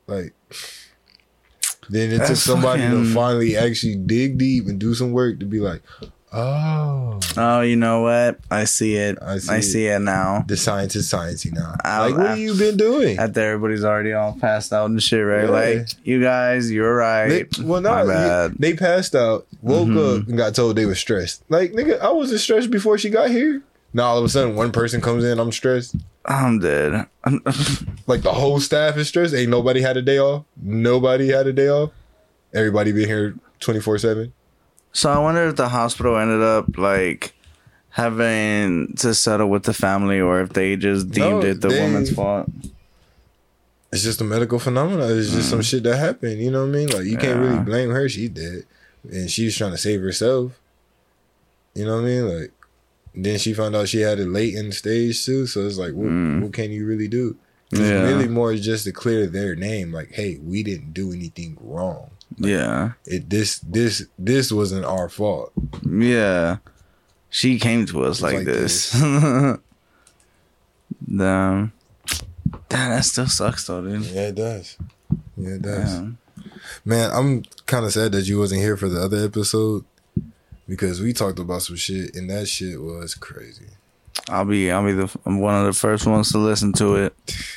Like, 0.06 0.32
then 1.90 2.12
it 2.12 2.18
took 2.18 2.28
That's 2.28 2.42
somebody 2.42 2.82
to 2.82 3.04
finally 3.12 3.58
actually 3.58 3.96
dig 3.96 4.38
deep 4.38 4.68
and 4.68 4.78
do 4.78 4.94
some 4.94 5.12
work 5.12 5.38
to 5.40 5.44
be 5.44 5.60
like, 5.60 5.82
oh, 6.32 7.20
oh, 7.36 7.60
you 7.60 7.76
know 7.76 8.02
what? 8.02 8.38
I 8.50 8.64
see 8.64 8.96
it. 8.96 9.18
I 9.22 9.34
I 9.34 9.38
see 9.38 9.62
see, 9.62 9.86
it. 9.86 10.00
now. 10.00 10.44
the 10.46 10.56
science 10.56 10.96
is 10.96 11.10
sciencey 11.10 11.52
now. 11.52 11.74
Ow, 11.84 12.06
like, 12.06 12.16
what 12.16 12.26
ow. 12.26 12.28
have 12.30 12.38
you 12.38 12.54
been 12.54 12.76
doing? 12.76 13.18
After 13.18 13.40
everybody's 13.40 13.84
already 13.84 14.12
all 14.12 14.36
passed 14.40 14.72
out 14.72 14.90
and 14.90 15.02
shit, 15.02 15.24
right? 15.24 15.44
Yeah. 15.44 15.50
Like, 15.50 15.88
you 16.04 16.22
guys, 16.22 16.70
you're 16.70 16.96
They, 17.28 17.42
right. 17.44 17.58
well, 17.58 17.80
My 17.80 17.88
not 18.02 18.06
bad. 18.06 18.54
they 18.58 18.74
passed 18.74 19.14
out, 19.14 19.46
woke 19.62 19.88
Mhm. 19.88 20.20
up, 20.22 20.28
and 20.28 20.36
got 20.36 20.54
told 20.54 20.76
they 20.76 20.86
were 20.86 20.94
stressed. 20.94 21.42
Like, 21.48 21.72
nigga, 21.72 22.00
I 22.00 22.10
wasn't 22.10 22.40
stressed 22.40 22.70
before 22.70 22.98
she 22.98 23.08
got 23.10 23.30
here. 23.30 23.62
Now 23.92 24.04
all 24.06 24.18
of 24.18 24.24
a 24.24 24.28
sudden, 24.28 24.56
one 24.56 24.72
person 24.72 25.00
comes 25.00 25.24
in, 25.24 25.38
I'm 25.38 25.52
stressed. 25.52 25.94
I'm 26.26 26.58
dead. 26.58 27.06
Like 28.08 28.22
the 28.22 28.32
whole 28.32 28.60
staff 28.60 28.96
is 28.98 29.08
stressed. 29.08 29.34
Ain't 29.34 29.50
nobody 29.50 29.80
had 29.80 29.96
a 29.96 30.02
day 30.02 30.18
off. 30.18 30.44
Nobody 30.62 31.28
had 31.28 31.48
a 31.48 31.52
day 31.52 31.68
off. 31.68 31.90
Everybody 32.54 32.92
been 32.92 33.06
here 33.08 33.34
twenty 33.58 33.80
four 33.80 33.98
seven. 33.98 34.32
So 34.92 35.10
I 35.10 35.18
wonder 35.18 35.46
if 35.48 35.56
the 35.56 35.68
hospital 35.68 36.16
ended 36.16 36.42
up 36.42 36.76
like 36.78 37.34
having 37.90 38.94
to 38.98 39.14
settle 39.14 39.48
with 39.48 39.64
the 39.64 39.74
family, 39.74 40.20
or 40.20 40.40
if 40.40 40.50
they 40.50 40.76
just 40.76 41.10
deemed 41.10 41.42
No, 41.42 41.42
it 41.42 41.60
the 41.60 41.68
they- 41.68 41.80
woman's 41.82 42.10
fault. 42.12 42.48
It's 43.92 44.02
just 44.02 44.20
a 44.20 44.24
medical 44.24 44.58
phenomenon. 44.58 45.16
It's 45.16 45.30
just 45.30 45.48
some 45.48 45.62
shit 45.62 45.84
that 45.84 45.96
happened. 45.96 46.40
You 46.42 46.50
know 46.50 46.62
what 46.66 46.70
I 46.74 46.78
mean? 46.78 46.88
Like 46.90 47.04
you 47.04 47.16
can't 47.16 47.38
really 47.38 47.56
Mm. 47.58 47.64
Blame 47.64 47.90
her. 47.90 48.08
She 48.08 48.28
did, 48.28 48.66
and 49.10 49.30
she's 49.30 49.56
trying 49.56 49.70
to 49.72 49.78
save 49.78 50.00
herself. 50.00 50.52
You 51.74 51.84
know 51.84 51.94
what 51.96 52.02
I 52.02 52.06
mean? 52.06 52.28
Like 52.40 52.52
then 53.14 53.38
she 53.38 53.54
found 53.54 53.74
out 53.76 53.88
she 53.88 54.00
had 54.00 54.18
it 54.18 54.28
late 54.28 54.54
in 54.54 54.66
the 54.66 54.72
stage 54.74 55.24
too. 55.24 55.46
So 55.46 55.66
it's 55.66 55.78
like, 55.78 55.92
what, 55.94 56.08
Mm. 56.08 56.42
what 56.42 56.52
can 56.52 56.70
you 56.70 56.84
really 56.84 57.08
do? 57.08 57.36
It's 57.72 57.80
Yeah. 57.80 58.02
really 58.02 58.28
more 58.28 58.54
just 58.56 58.84
to 58.84 58.92
clear 58.92 59.26
their 59.26 59.54
name. 59.56 59.92
Like, 59.92 60.10
hey, 60.12 60.38
we 60.44 60.62
didn't 60.62 60.92
do 60.92 61.12
anything 61.12 61.56
wrong. 61.60 62.10
Yeah, 62.38 62.92
It 63.06 63.30
this 63.30 63.60
this 63.60 64.04
this 64.18 64.52
wasn't 64.52 64.84
our 64.84 65.08
fault. 65.08 65.52
yeah. 65.88 66.58
She 67.30 67.58
came 67.58 67.84
to 67.86 68.04
us 68.04 68.22
like, 68.22 68.36
like 68.36 68.44
this. 68.46 68.92
Damn. 68.92 69.60
Damn, 71.08 71.72
that 72.90 73.04
still 73.04 73.26
sucks 73.26 73.66
though, 73.66 73.82
dude. 73.82 74.02
Yeah, 74.04 74.28
it 74.28 74.34
does. 74.34 74.76
Yeah, 75.36 75.50
it 75.54 75.62
does. 75.62 75.92
Damn. 75.94 76.18
Man, 76.84 77.10
I'm 77.12 77.42
kind 77.66 77.84
of 77.84 77.92
sad 77.92 78.12
that 78.12 78.26
you 78.26 78.38
wasn't 78.38 78.60
here 78.62 78.76
for 78.76 78.88
the 78.88 79.00
other 79.00 79.24
episode 79.24 79.84
because 80.68 81.00
we 81.00 81.12
talked 81.12 81.38
about 81.38 81.62
some 81.62 81.76
shit 81.76 82.14
and 82.16 82.28
that 82.30 82.48
shit 82.48 82.80
was 82.80 83.14
crazy. 83.14 83.66
I'll 84.28 84.44
be, 84.44 84.70
I'll 84.70 84.84
be 84.84 84.92
the 84.92 85.08
I'm 85.26 85.40
one 85.40 85.54
of 85.54 85.66
the 85.66 85.72
first 85.72 86.06
ones 86.06 86.32
to 86.32 86.38
listen 86.38 86.72
to 86.74 86.96
it. 86.96 87.14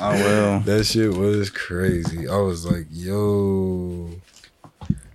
I 0.00 0.14
will. 0.14 0.60
That 0.64 0.84
shit 0.84 1.12
was 1.14 1.50
crazy. 1.50 2.28
I 2.28 2.36
was 2.36 2.64
like, 2.64 2.86
yo. 2.90 4.10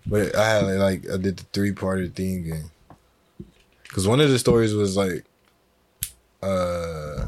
But 0.06 0.36
I 0.36 0.50
had 0.50 0.66
like 0.66 1.10
I 1.10 1.18
did 1.18 1.38
the 1.38 1.46
three 1.52 1.72
parter 1.72 2.12
thing 2.14 2.52
and 2.52 2.70
because 3.84 4.08
one 4.08 4.20
of 4.20 4.30
the 4.30 4.38
stories 4.38 4.74
was 4.74 4.98
like, 4.98 5.24
uh, 6.44 7.26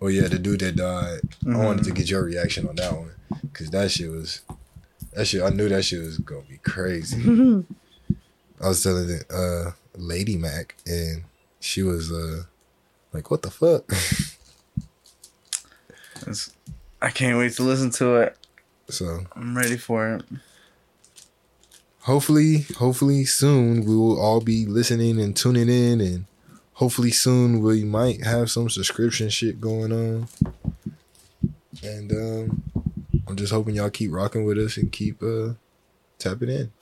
oh 0.00 0.08
yeah, 0.08 0.28
the 0.28 0.38
dude 0.38 0.60
that 0.60 0.76
died. 0.76 1.20
I 1.46 1.56
wanted 1.56 1.84
to 1.84 1.92
get 1.92 2.10
your 2.10 2.24
reaction 2.24 2.66
on 2.68 2.76
that 2.76 2.92
one 2.92 3.12
because 3.42 3.70
that 3.70 3.90
shit 3.90 4.10
was 4.10 4.40
that 5.12 5.26
shit. 5.26 5.42
I 5.42 5.50
knew 5.50 5.68
that 5.68 5.84
shit 5.84 6.00
was 6.00 6.18
gonna 6.18 6.42
be 6.48 6.56
crazy. 6.58 7.22
I 8.60 8.68
was 8.68 8.82
telling 8.82 9.10
it, 9.10 9.24
uh, 9.30 9.72
Lady 9.96 10.36
Mac, 10.36 10.76
and 10.86 11.24
she 11.60 11.82
was 11.82 12.10
uh, 12.10 12.44
like, 13.12 13.30
"What 13.30 13.42
the 13.42 13.50
fuck?" 13.50 13.92
It's- 16.22 16.50
I 17.00 17.10
can't 17.10 17.36
wait 17.38 17.52
to 17.54 17.62
listen 17.62 17.90
to 17.92 18.16
it. 18.16 18.36
so 18.88 19.24
I'm 19.34 19.56
ready 19.56 19.76
for 19.76 20.14
it. 20.16 20.22
hopefully, 22.00 22.66
hopefully 22.78 23.24
soon 23.24 23.84
we 23.84 23.94
will 23.96 24.20
all 24.20 24.40
be 24.40 24.66
listening 24.66 25.20
and 25.20 25.36
tuning 25.36 25.68
in, 25.68 26.00
and 26.00 26.24
hopefully 26.74 27.10
soon 27.10 27.60
we 27.60 27.84
might 27.84 28.24
have 28.24 28.50
some 28.50 28.68
subscription 28.70 29.28
shit 29.30 29.60
going 29.60 29.92
on. 29.92 30.28
And 31.82 32.12
um, 32.12 32.62
I'm 33.26 33.36
just 33.36 33.52
hoping 33.52 33.74
y'all 33.74 33.90
keep 33.90 34.12
rocking 34.12 34.44
with 34.44 34.58
us 34.58 34.76
and 34.76 34.92
keep 34.92 35.22
uh 35.22 35.54
tapping 36.18 36.48
in. 36.50 36.72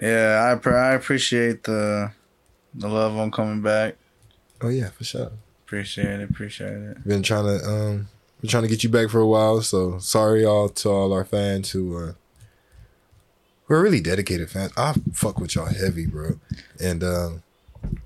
Yeah, 0.00 0.50
I 0.52 0.58
pr- 0.58 0.74
I 0.74 0.94
appreciate 0.94 1.64
the 1.64 2.10
the 2.74 2.88
love 2.88 3.16
on 3.16 3.30
coming 3.30 3.62
back. 3.62 3.96
Oh 4.60 4.68
yeah, 4.68 4.90
for 4.90 5.04
sure. 5.04 5.30
Appreciate 5.66 6.20
it. 6.20 6.30
Appreciate 6.30 6.72
it. 6.72 7.06
Been 7.06 7.22
trying 7.22 7.44
to 7.46 7.64
um 7.64 8.08
been 8.40 8.48
trying 8.50 8.62
to 8.64 8.68
get 8.68 8.82
you 8.82 8.88
back 8.90 9.10
for 9.10 9.20
a 9.20 9.26
while, 9.26 9.60
so 9.62 9.98
sorry 9.98 10.44
all 10.44 10.68
to 10.68 10.88
all 10.88 11.12
our 11.12 11.24
fans 11.24 11.70
who 11.70 11.96
uh 11.96 12.12
we're 13.68 13.82
really 13.82 14.00
dedicated 14.00 14.50
fans. 14.50 14.72
I 14.76 14.94
fuck 15.12 15.38
with 15.38 15.54
y'all 15.54 15.66
heavy, 15.66 16.06
bro. 16.06 16.40
And 16.82 17.04
um 17.04 17.42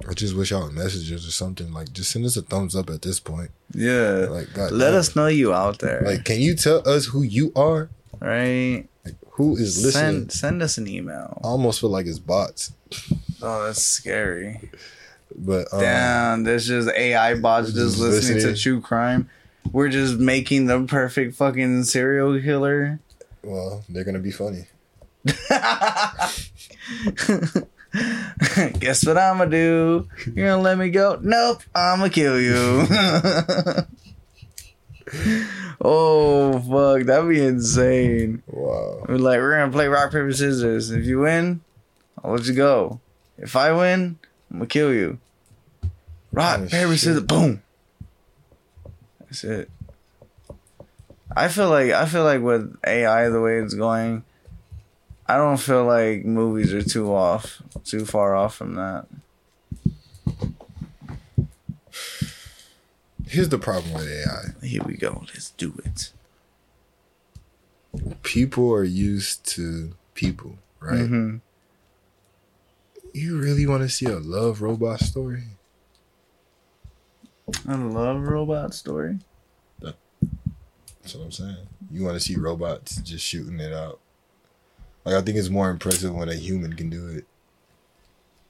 I 0.08 0.12
just 0.14 0.36
wish 0.36 0.50
y'all 0.50 0.64
would 0.66 0.74
message 0.74 1.10
us 1.12 1.26
or 1.26 1.32
something. 1.32 1.72
Like, 1.72 1.92
just 1.92 2.12
send 2.12 2.24
us 2.24 2.36
a 2.36 2.42
thumbs 2.42 2.76
up 2.76 2.90
at 2.90 3.02
this 3.02 3.18
point. 3.18 3.50
Yeah. 3.72 4.26
Like, 4.30 4.52
God 4.54 4.70
Let 4.70 4.90
damn. 4.92 5.00
us 5.00 5.16
know 5.16 5.26
you 5.26 5.52
out 5.52 5.80
there. 5.80 6.00
Like, 6.04 6.24
can 6.24 6.40
you 6.40 6.54
tell 6.54 6.86
us 6.88 7.06
who 7.06 7.22
you 7.22 7.50
are? 7.56 7.88
right? 8.20 8.84
Like, 9.04 9.16
who 9.32 9.56
is 9.56 9.84
listening? 9.84 10.28
Send 10.28 10.32
send 10.32 10.62
us 10.62 10.78
an 10.78 10.86
email. 10.86 11.40
I 11.42 11.48
almost 11.48 11.80
feel 11.80 11.90
like 11.90 12.06
it's 12.06 12.18
bots, 12.20 12.72
Oh, 13.42 13.66
that's 13.66 13.82
scary. 13.82 14.70
but 15.36 15.66
um, 15.72 15.80
Damn, 15.80 16.44
there's 16.44 16.66
just 16.68 16.88
AI 16.90 17.34
bots 17.34 17.66
just, 17.72 17.78
Just 17.78 17.98
listening, 17.98 18.34
listening. 18.36 18.54
to 18.54 18.60
true 18.60 18.80
crime. 18.80 19.28
We're 19.72 19.88
just 19.88 20.18
making 20.18 20.66
the 20.66 20.84
perfect 20.84 21.34
fucking 21.34 21.84
serial 21.84 22.40
killer. 22.40 23.00
well, 23.42 23.82
they're 23.88 24.04
gonna 24.04 24.18
be 24.20 24.30
funny. 24.30 24.66
Guess 28.78 29.06
what 29.06 29.16
I'm 29.18 29.38
gonna 29.38 29.50
do? 29.50 30.08
You're 30.34 30.48
gonna 30.48 30.62
let 30.62 30.76
me 30.78 30.90
go? 30.90 31.18
Nope, 31.22 31.62
I'm 31.74 31.98
gonna 31.98 32.10
kill 32.10 32.40
you. 32.40 32.86
oh 35.80 36.58
fuck, 36.60 37.06
that'd 37.06 37.28
be 37.28 37.44
insane. 37.44 38.42
Wow. 38.46 39.04
We're 39.08 39.16
like, 39.18 39.38
we're 39.38 39.58
gonna 39.58 39.72
play 39.72 39.86
rock 39.88 40.10
paper 40.12 40.32
scissors. 40.32 40.90
If 40.90 41.04
you 41.04 41.20
win, 41.20 41.60
I'll 42.22 42.32
let 42.32 42.46
you 42.46 42.54
go. 42.54 43.00
If 43.38 43.56
I 43.56 43.72
win, 43.72 44.18
I'm 44.50 44.58
gonna 44.58 44.66
kill 44.66 44.92
you. 44.92 45.18
Rock 46.32 46.60
Oh, 46.64 46.66
paper 46.68 46.90
shit. 46.92 46.98
scissors, 47.00 47.22
boom. 47.22 47.62
That's 49.34 49.42
it. 49.44 49.70
I 51.36 51.48
feel 51.48 51.68
like 51.68 51.90
I 51.90 52.06
feel 52.06 52.22
like 52.22 52.40
with 52.40 52.76
AI 52.86 53.28
the 53.30 53.40
way 53.40 53.58
it's 53.58 53.74
going, 53.74 54.22
I 55.26 55.36
don't 55.36 55.56
feel 55.56 55.84
like 55.84 56.24
movies 56.24 56.72
are 56.72 56.82
too 56.82 57.12
off, 57.12 57.60
too 57.84 58.04
far 58.04 58.36
off 58.36 58.54
from 58.54 58.76
that. 58.76 59.06
Here's 63.26 63.48
the 63.48 63.58
problem 63.58 63.94
with 63.94 64.06
AI. 64.06 64.64
Here 64.64 64.82
we 64.84 64.94
go. 64.96 65.24
Let's 65.26 65.50
do 65.50 65.74
it. 65.84 66.12
People 68.22 68.72
are 68.72 68.84
used 68.84 69.44
to 69.56 69.94
people, 70.14 70.58
right? 70.78 71.00
Mhm. 71.00 71.40
You 73.12 73.40
really 73.40 73.66
want 73.66 73.82
to 73.82 73.88
see 73.88 74.06
a 74.06 74.18
love 74.20 74.62
robot 74.62 75.00
story? 75.00 75.42
I 77.66 77.74
love 77.74 78.22
robot 78.22 78.74
story. 78.74 79.18
That's 81.04 81.16
what 81.16 81.24
I'm 81.24 81.32
saying. 81.32 81.56
You 81.90 82.02
want 82.02 82.14
to 82.14 82.20
see 82.20 82.34
robots 82.34 82.96
just 82.96 83.26
shooting 83.26 83.60
it 83.60 83.74
out. 83.74 84.00
Like 85.04 85.16
I 85.16 85.20
think 85.20 85.36
it's 85.36 85.50
more 85.50 85.68
impressive 85.68 86.14
when 86.14 86.30
a 86.30 86.34
human 86.34 86.72
can 86.72 86.88
do 86.88 87.08
it. 87.08 87.26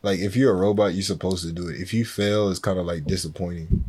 Like 0.03 0.21
if 0.21 0.37
you're 0.37 0.53
a 0.53 0.57
robot, 0.57 0.95
you're 0.95 1.03
supposed 1.03 1.45
to 1.45 1.53
do 1.53 1.67
it. 1.67 1.81
If 1.81 1.93
you 1.93 2.05
fail, 2.05 2.49
it's 2.49 2.61
kind 2.61 2.79
of 2.79 2.87
like 2.87 3.07
disappointing. 3.07 3.85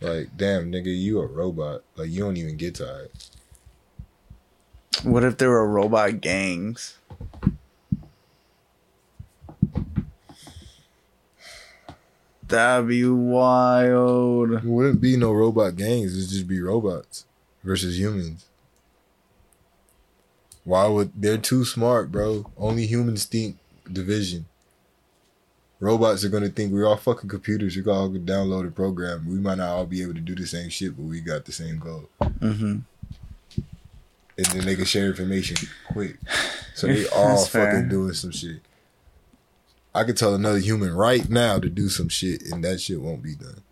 Like 0.00 0.36
damn, 0.36 0.70
nigga, 0.70 0.96
you 0.96 1.18
a 1.18 1.26
robot. 1.26 1.82
Like 1.96 2.10
you 2.10 2.22
don't 2.22 2.36
even 2.36 2.56
get 2.56 2.76
tired. 2.76 3.10
What 5.02 5.24
if 5.24 5.38
there 5.38 5.50
were 5.50 5.68
robot 5.68 6.20
gangs? 6.20 6.98
That'd 12.48 12.88
be 12.88 13.04
wild. 13.04 14.52
It 14.52 14.64
wouldn't 14.64 15.00
be 15.00 15.16
no 15.16 15.32
robot 15.32 15.76
gangs. 15.76 16.16
It'd 16.16 16.30
just 16.30 16.48
be 16.48 16.60
robots 16.60 17.26
versus 17.62 17.98
humans. 17.98 18.46
Why 20.64 20.86
would 20.86 21.12
they're 21.14 21.38
too 21.38 21.64
smart, 21.64 22.10
bro? 22.10 22.50
Only 22.56 22.86
humans 22.86 23.24
think 23.24 23.56
division. 23.90 24.46
Robots 25.80 26.24
are 26.24 26.28
gonna 26.28 26.48
think 26.48 26.72
we're 26.72 26.86
all 26.86 26.96
fucking 26.96 27.28
computers. 27.28 27.76
We 27.76 27.90
all 27.90 28.10
can 28.10 28.26
download 28.26 28.66
a 28.66 28.70
program. 28.70 29.26
We 29.28 29.38
might 29.38 29.58
not 29.58 29.68
all 29.68 29.86
be 29.86 30.02
able 30.02 30.14
to 30.14 30.20
do 30.20 30.34
the 30.34 30.46
same 30.46 30.70
shit, 30.70 30.96
but 30.96 31.04
we 31.04 31.20
got 31.20 31.44
the 31.44 31.52
same 31.52 31.78
goal. 31.78 32.08
Mm-hmm. 32.20 32.78
And 34.36 34.46
then 34.46 34.64
they 34.64 34.76
can 34.76 34.84
share 34.84 35.06
information 35.06 35.56
quick. 35.90 36.16
So 36.74 36.86
they 36.88 37.06
all 37.08 37.44
fucking 37.44 37.88
doing 37.88 38.12
some 38.14 38.32
shit. 38.32 38.60
I 39.98 40.04
could 40.04 40.16
tell 40.16 40.34
another 40.34 40.58
human 40.58 40.92
right 40.94 41.28
now 41.28 41.58
to 41.58 41.68
do 41.68 41.88
some 41.88 42.08
shit, 42.08 42.42
and 42.52 42.62
that 42.64 42.80
shit 42.80 43.00
won't 43.00 43.22
be 43.22 43.34
done. 43.34 43.62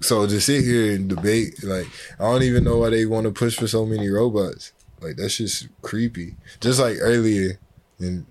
So 0.00 0.26
to 0.26 0.40
sit 0.40 0.62
here 0.64 0.94
and 0.94 1.08
debate, 1.08 1.62
like, 1.64 1.86
I 2.20 2.24
don't 2.24 2.42
even 2.42 2.64
know 2.64 2.78
why 2.78 2.90
they 2.90 3.06
want 3.06 3.24
to 3.26 3.32
push 3.32 3.56
for 3.56 3.66
so 3.66 3.86
many 3.86 4.08
robots. 4.08 4.72
Like 5.00 5.16
that's 5.16 5.36
just 5.36 5.68
creepy. 5.82 6.34
Just 6.60 6.80
like 6.80 6.96
earlier, 7.00 7.58
and 7.98 8.26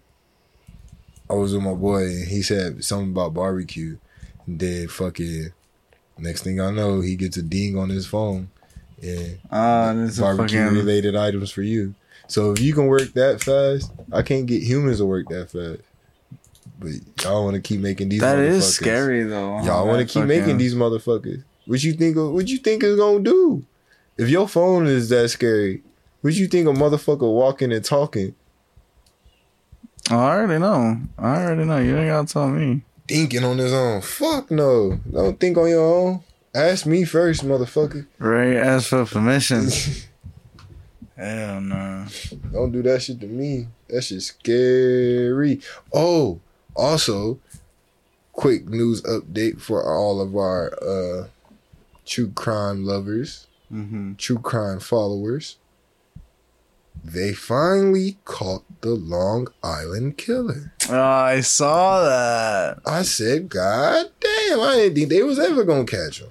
I 1.29 1.33
was 1.33 1.53
with 1.53 1.63
my 1.63 1.73
boy, 1.73 2.03
and 2.03 2.27
he 2.27 2.41
said 2.41 2.83
something 2.83 3.11
about 3.11 3.33
barbecue. 3.33 3.97
And 4.47 4.59
then 4.59 4.87
fucking 4.87 5.51
next 6.17 6.43
thing 6.43 6.59
I 6.59 6.71
know, 6.71 7.01
he 7.01 7.15
gets 7.15 7.37
a 7.37 7.41
ding 7.41 7.77
on 7.77 7.89
his 7.89 8.05
phone, 8.05 8.49
Ah, 9.51 9.91
is 9.91 10.19
a 10.19 10.21
barbecue 10.21 10.63
fucking. 10.63 10.77
related 10.77 11.15
items 11.15 11.51
for 11.51 11.61
you. 11.61 11.95
So 12.27 12.51
if 12.51 12.59
you 12.59 12.73
can 12.73 12.87
work 12.87 13.13
that 13.13 13.43
fast, 13.43 13.91
I 14.11 14.21
can't 14.21 14.45
get 14.45 14.63
humans 14.63 14.97
to 14.97 15.05
work 15.05 15.27
that 15.29 15.51
fast. 15.51 15.81
But 16.79 16.91
y'all 17.23 17.43
want 17.43 17.55
to 17.55 17.61
keep 17.61 17.79
making 17.79 18.09
these. 18.09 18.21
Motherfuckers. 18.21 18.37
That 18.37 18.39
is 18.39 18.75
scary 18.75 19.23
though. 19.23 19.61
Y'all 19.61 19.87
want 19.87 20.05
to 20.07 20.11
keep 20.11 20.25
making 20.27 20.57
these 20.57 20.75
motherfuckers. 20.75 21.43
What 21.65 21.83
you 21.83 21.93
think? 21.93 22.17
What 22.17 22.47
you 22.47 22.57
think 22.57 22.83
is 22.83 22.97
gonna 22.97 23.21
do? 23.21 23.65
If 24.17 24.29
your 24.29 24.47
phone 24.47 24.87
is 24.87 25.09
that 25.09 25.29
scary, 25.29 25.83
what 26.21 26.33
you 26.33 26.47
think 26.47 26.67
a 26.67 26.71
motherfucker 26.71 27.31
walking 27.31 27.71
and 27.71 27.83
talking, 27.83 28.33
Oh, 30.11 30.17
I 30.17 30.37
already 30.37 30.59
know. 30.59 30.99
I 31.17 31.43
already 31.43 31.63
know. 31.65 31.77
You 31.77 31.97
ain't 31.97 32.09
gotta 32.09 32.31
tell 32.31 32.47
me. 32.49 32.83
thinking 33.07 33.43
on 33.43 33.57
his 33.57 33.73
own? 33.73 34.01
Fuck 34.01 34.51
no! 34.51 34.99
Don't 35.11 35.39
think 35.39 35.57
on 35.57 35.69
your 35.69 35.81
own. 35.83 36.23
Ask 36.53 36.85
me 36.85 37.03
first, 37.03 37.43
motherfucker. 37.45 38.05
Right? 38.19 38.55
Ask 38.55 38.89
for 38.89 39.05
permission. 39.05 39.67
Hell 41.17 41.61
no. 41.61 42.05
Don't 42.51 42.71
do 42.71 42.81
that 42.83 43.01
shit 43.01 43.19
to 43.21 43.27
me. 43.27 43.67
That 43.87 44.01
shit 44.03 44.21
scary. 44.21 45.61
Oh, 45.93 46.39
also, 46.75 47.39
quick 48.33 48.67
news 48.67 49.01
update 49.03 49.61
for 49.61 49.83
all 49.83 50.19
of 50.19 50.35
our 50.35 50.73
uh 50.83 51.27
true 52.05 52.31
crime 52.31 52.85
lovers, 52.85 53.47
Mm-hmm. 53.71 54.13
true 54.15 54.37
crime 54.39 54.79
followers. 54.79 55.57
They 57.03 57.33
finally 57.33 58.17
caught 58.25 58.63
the 58.81 58.89
Long 58.95 59.47
Island 59.63 60.17
killer. 60.17 60.73
Oh, 60.89 60.99
I 60.99 61.41
saw 61.41 62.03
that. 62.03 62.79
I 62.85 63.01
said, 63.03 63.49
God 63.49 64.07
damn, 64.19 64.59
I 64.59 64.75
didn't 64.75 64.95
think 64.95 65.09
they 65.09 65.23
was 65.23 65.37
ever 65.39 65.63
gonna 65.63 65.85
catch 65.85 66.19
him. 66.21 66.29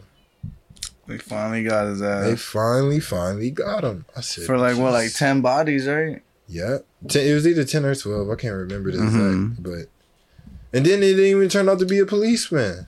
We 1.07 1.19
finally 1.19 1.63
got 1.65 1.87
his 1.87 2.01
ass. 2.03 2.25
They 2.25 2.37
finally, 2.37 3.01
finally 3.01 3.51
got 3.51 3.85
him. 3.85 4.07
I 4.17 4.21
said, 4.23 4.45
For 4.47 4.57
like 4.57 4.77
what, 4.79 4.93
like 4.93 5.13
ten 5.13 5.41
bodies, 5.43 5.87
right? 5.87 6.23
Yeah, 6.49 6.79
Ten, 7.09 7.27
it 7.27 7.35
was 7.35 7.47
either 7.47 7.65
ten 7.65 7.85
or 7.85 7.95
twelve. 7.95 8.31
I 8.31 8.35
can't 8.37 8.55
remember 8.55 8.91
the 8.91 8.99
Mhm. 8.99 9.51
exact, 9.53 9.63
but 9.63 10.77
and 10.77 10.85
then 10.87 11.03
it 11.03 11.15
didn't 11.15 11.25
even 11.37 11.49
turn 11.49 11.69
out 11.69 11.79
to 11.81 11.87
be 11.87 11.99
a 11.99 12.07
policeman. 12.07 12.87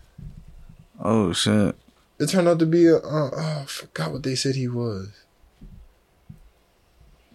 Oh 1.02 1.32
shit. 1.32 1.74
It 2.18 2.28
turned 2.30 2.48
out 2.48 2.58
to 2.60 2.66
be 2.66 2.86
a. 2.86 2.96
Uh, 2.96 3.30
oh, 3.34 3.60
I 3.62 3.64
forgot 3.66 4.12
what 4.12 4.22
they 4.22 4.34
said 4.34 4.54
he 4.54 4.68
was. 4.68 5.08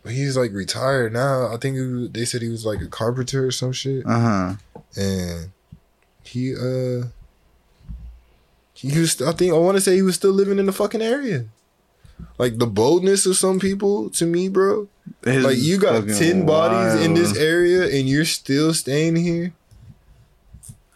But 0.04 0.14
he's 0.14 0.36
like 0.36 0.52
retired 0.54 1.14
now. 1.14 1.54
I 1.54 1.58
think 1.58 1.76
was, 1.78 2.10
they 2.12 2.26
said 2.26 2.42
he 2.42 2.50
was 2.50 2.66
like 2.66 2.82
a 2.82 2.88
carpenter 2.88 3.46
or 3.46 3.52
some 3.52 3.72
shit, 3.72 4.04
Uh 4.06 4.20
huh. 4.20 4.54
and 4.96 5.52
he 6.24 6.56
uh. 6.56 7.06
He 8.82 9.00
was. 9.00 9.22
I 9.22 9.32
think 9.34 9.54
I 9.54 9.58
want 9.58 9.78
to 9.78 9.82
say 9.82 9.96
he 9.96 10.02
was 10.02 10.16
still 10.16 10.32
living 10.34 10.60
in 10.60 10.66
the 10.66 10.72
fucking 10.74 11.02
area. 11.02 11.46
Like 12.38 12.58
the 12.58 12.68
boldness 12.68 13.26
of 13.26 13.36
some 13.38 13.60
people, 13.60 14.10
to 14.12 14.26
me, 14.26 14.48
bro. 14.50 14.88
Like 15.24 15.58
you 15.58 15.78
got 15.78 16.08
ten 16.08 16.46
bodies 16.46 17.04
in 17.04 17.14
this 17.14 17.36
area 17.38 17.84
and 17.86 18.08
you're 18.10 18.26
still 18.26 18.74
staying 18.74 19.16
here. 19.16 19.54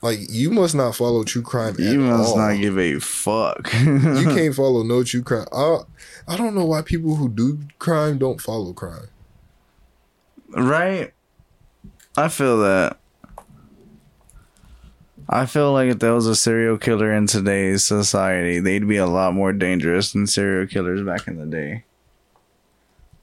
Like 0.02 0.20
you 0.30 0.52
must 0.52 0.76
not 0.76 0.96
follow 0.96 1.24
true 1.24 1.42
crime. 1.42 1.76
You 1.80 2.04
at 2.06 2.18
must 2.18 2.32
all. 2.32 2.38
not 2.38 2.60
give 2.60 2.78
a 2.78 3.00
fuck. 3.00 3.72
You 3.74 4.24
can't 4.36 4.54
follow 4.56 4.84
no 4.84 5.04
true 5.04 5.24
crime. 5.24 5.48
I 5.52 5.80
I 6.28 6.38
don't 6.38 6.54
know 6.56 6.66
why 6.66 6.82
people 6.84 7.16
who 7.16 7.28
do 7.30 7.60
crime 7.80 8.18
don't 8.20 8.40
follow 8.42 8.74
crime. 8.74 9.08
right? 10.56 11.12
I 12.18 12.28
feel 12.30 12.60
that. 12.62 12.98
I 15.28 15.46
feel 15.46 15.74
like 15.74 15.90
if 15.90 16.00
there 16.00 16.14
was 16.14 16.28
a 16.28 16.36
serial 16.36 16.78
killer 16.78 17.12
in 17.12 17.28
today's 17.28 17.84
society, 17.86 18.60
they'd 18.60 18.88
be 18.88 18.98
a 18.98 19.08
lot 19.08 19.34
more 19.34 19.54
dangerous 19.54 20.12
than 20.12 20.28
serial 20.28 20.68
killers 20.68 21.02
back 21.02 21.28
in 21.28 21.38
the 21.38 21.46
day. 21.46 21.84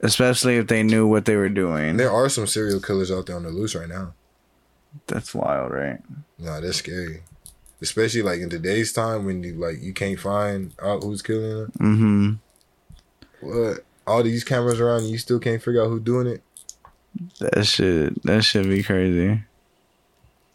Especially 0.00 0.56
if 0.56 0.66
they 0.66 0.82
knew 0.82 1.06
what 1.06 1.26
they 1.26 1.36
were 1.36 1.48
doing. 1.48 1.96
There 1.96 2.10
are 2.10 2.28
some 2.28 2.48
serial 2.48 2.80
killers 2.80 3.12
out 3.12 3.26
there 3.26 3.36
on 3.36 3.44
the 3.44 3.50
loose 3.50 3.76
right 3.76 3.88
now. 3.88 4.14
That's 5.06 5.32
wild, 5.32 5.70
right? 5.70 6.00
Nah, 6.38 6.60
that's 6.60 6.78
scary. 6.78 7.22
Especially 7.80 8.22
like 8.22 8.40
in 8.40 8.50
today's 8.50 8.92
time 8.92 9.24
when 9.24 9.42
you 9.42 9.54
like 9.54 9.80
you 9.80 9.92
can't 9.92 10.18
find 10.18 10.72
out 10.82 11.02
who's 11.02 11.22
killing 11.22 11.50
them. 11.50 11.72
Mm-hmm. 11.78 13.48
What? 13.48 13.84
All 14.06 14.22
these 14.22 14.44
cameras 14.44 14.80
around 14.80 15.02
and 15.02 15.10
you 15.10 15.18
still 15.18 15.38
can't 15.38 15.62
figure 15.62 15.82
out 15.82 15.88
who's 15.88 16.02
doing 16.02 16.26
it. 16.26 16.42
That 17.38 17.64
shit. 17.64 18.20
That 18.24 18.42
should 18.42 18.68
be 18.68 18.82
crazy. 18.82 19.42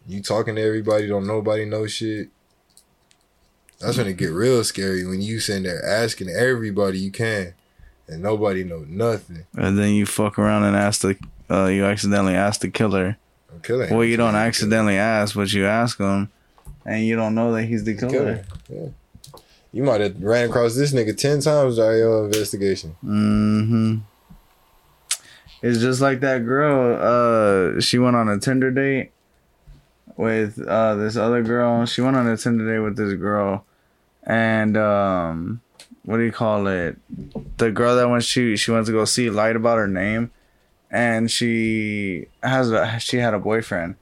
You 0.08 0.22
talking 0.22 0.55
to 0.55 0.62
everybody, 0.62 1.08
don't 1.08 1.28
nobody 1.28 1.66
know 1.66 1.86
shit. 1.86 2.30
That's 3.80 3.97
when 3.97 4.08
it 4.08 4.18
get 4.18 4.32
real 4.32 4.64
scary 4.64 5.05
when 5.05 5.22
you 5.22 5.39
sitting 5.41 5.64
there 5.64 5.86
asking 5.86 6.30
everybody 6.30 6.97
you 6.97 7.12
can, 7.12 7.53
and 8.08 8.24
nobody 8.24 8.64
know 8.64 8.86
nothing. 8.88 9.45
And 9.53 9.78
then 9.78 9.93
you 9.93 10.05
fuck 10.05 10.39
around 10.39 10.64
and 10.64 10.76
ask 10.78 11.01
the. 11.01 11.18
Uh, 11.49 11.66
you 11.66 11.86
accidentally 11.86 12.36
ask 12.36 12.62
the 12.62 12.70
killer. 12.70 13.18
I'm 13.51 13.62
killing. 13.62 13.93
Well, 13.93 14.05
you 14.05 14.16
don't 14.16 14.36
accidentally 14.36 14.97
ask, 14.97 15.36
but 15.36 15.51
you 15.51 15.66
ask 15.66 15.99
him, 15.99 16.32
and 16.86 17.05
you 17.05 17.18
don't 17.18 17.36
know 17.36 17.53
that 17.53 17.64
he's 17.64 17.84
the 17.84 17.95
killing 17.95 18.14
killer. 18.14 18.45
Yeah. 18.70 18.88
You 19.74 19.84
might 19.84 19.99
have 19.99 20.24
ran 20.24 20.49
across 20.49 20.76
this 20.76 20.93
nigga 20.93 21.16
ten 21.16 21.41
times 21.41 21.76
during 21.76 21.99
your 21.99 22.26
investigation. 22.26 22.95
Mm-hmm. 23.03 23.97
It's 25.62 25.80
just 25.80 25.99
like 25.99 26.22
that 26.22 26.45
girl. 26.45 27.76
Uh, 27.76 27.82
she 27.82 27.99
went 27.99 28.16
on 28.16 28.30
a 28.30 28.39
Tinder 28.39 28.72
date 28.72 29.12
with 30.18 30.59
uh 30.68 30.95
this 30.95 31.15
other 31.15 31.43
girl. 31.43 31.86
She 31.86 32.01
went 32.01 32.18
on 32.18 32.28
a 32.28 32.36
Tinder 32.36 32.70
date 32.70 32.80
with 32.80 32.97
this 32.97 33.13
girl, 33.13 33.65
and 34.24 34.76
um, 34.76 35.61
what 36.03 36.18
do 36.18 36.24
you 36.24 36.32
call 36.32 36.68
it? 36.68 36.97
The 37.57 37.72
girl 37.72 37.95
that 37.95 38.09
went 38.09 38.24
she 38.24 38.57
she 38.57 38.72
went 38.72 38.88
to 38.88 38.91
go 38.91 39.05
see 39.05 39.30
lied 39.30 39.55
about 39.55 39.78
her 39.78 39.88
name, 39.88 40.32
and 40.91 41.32
she 41.32 42.26
has 42.43 42.72
a, 42.72 42.99
she 42.99 43.18
had 43.18 43.34
a 43.34 43.39
boyfriend. 43.39 43.95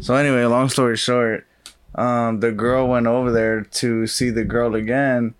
So 0.00 0.14
anyway, 0.14 0.44
long 0.44 0.68
story 0.68 0.96
short, 0.96 1.46
um, 1.94 2.40
the 2.40 2.52
girl 2.52 2.88
went 2.88 3.06
over 3.06 3.32
there 3.32 3.62
to 3.62 4.06
see 4.06 4.30
the 4.30 4.44
girl 4.44 4.74
again, 4.74 5.34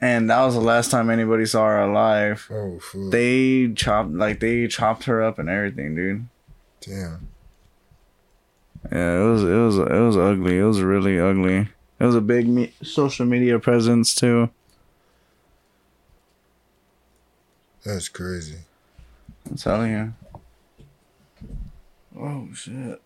and 0.00 0.30
that 0.30 0.42
was 0.44 0.54
the 0.54 0.60
last 0.60 0.90
time 0.90 1.10
anybody 1.10 1.46
saw 1.46 1.66
her 1.66 1.80
alive 1.80 2.48
Oh 2.50 2.78
fuck! 2.78 3.10
they 3.10 3.72
chopped 3.74 4.12
like 4.12 4.40
they 4.40 4.66
chopped 4.68 5.04
her 5.04 5.22
up 5.22 5.38
and 5.38 5.48
everything, 5.48 5.94
dude. 5.94 6.26
Damn. 6.80 7.28
Yeah, 8.90 9.20
it 9.20 9.24
was 9.24 9.42
it 9.44 9.46
was 9.46 9.76
it 9.78 10.00
was 10.00 10.16
ugly. 10.16 10.58
It 10.58 10.64
was 10.64 10.80
really 10.82 11.20
ugly. 11.20 11.68
It 11.98 12.04
was 12.04 12.14
a 12.14 12.20
big 12.20 12.48
me- 12.48 12.72
social 12.82 13.26
media 13.26 13.58
presence 13.58 14.14
too. 14.14 14.50
That's 17.84 18.08
crazy. 18.08 18.58
I'm 19.48 19.56
telling 19.56 19.90
you. 19.92 20.14
Oh 22.18 22.48
shit. 22.54 23.00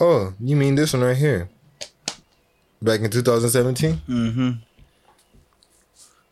Oh, 0.00 0.34
you 0.40 0.56
mean 0.56 0.74
this 0.74 0.92
one 0.92 1.02
right 1.02 1.16
here? 1.16 1.48
Back 2.80 3.00
in 3.00 3.10
2017, 3.10 4.02
Mm-hmm. 4.08 4.50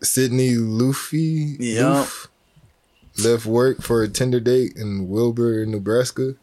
Sydney 0.02 0.54
Luffy. 0.56 1.56
Loofe 1.58 2.28
left 3.22 3.46
work 3.46 3.82
for 3.82 4.02
a 4.02 4.08
Tinder 4.08 4.40
date 4.40 4.72
in 4.76 5.08
Wilber, 5.08 5.64
Nebraska. 5.66 6.34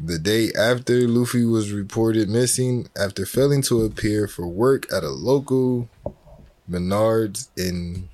The 0.00 0.18
day 0.18 0.50
after, 0.56 1.06
Luffy 1.08 1.44
was 1.44 1.72
reported 1.72 2.28
missing 2.28 2.88
after 2.96 3.26
failing 3.26 3.62
to 3.62 3.82
appear 3.84 4.28
for 4.28 4.46
work 4.46 4.90
at 4.92 5.02
a 5.02 5.08
local 5.10 5.88
Menards 6.70 7.48
in 7.56 8.08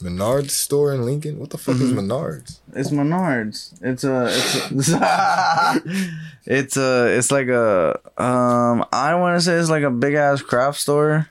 Menards 0.00 0.50
store 0.50 0.92
in 0.94 1.04
Lincoln. 1.04 1.38
What 1.38 1.50
the 1.50 1.58
fuck 1.58 1.76
is 1.76 1.92
Mhm. 1.92 2.08
Menards? 2.08 2.60
It's 2.74 2.90
Menards. 2.90 3.74
It's 3.82 4.02
a 4.04 4.28
it's 4.30 4.88
a, 4.88 5.82
it's 6.46 6.76
a 6.76 7.16
it's 7.18 7.30
like 7.30 7.48
a 7.48 8.00
um 8.16 8.84
I 8.92 9.14
want 9.16 9.36
to 9.38 9.44
say 9.44 9.54
it's 9.54 9.70
like 9.70 9.84
a 9.84 9.90
big 9.90 10.14
ass 10.14 10.40
craft 10.42 10.80
store, 10.80 11.28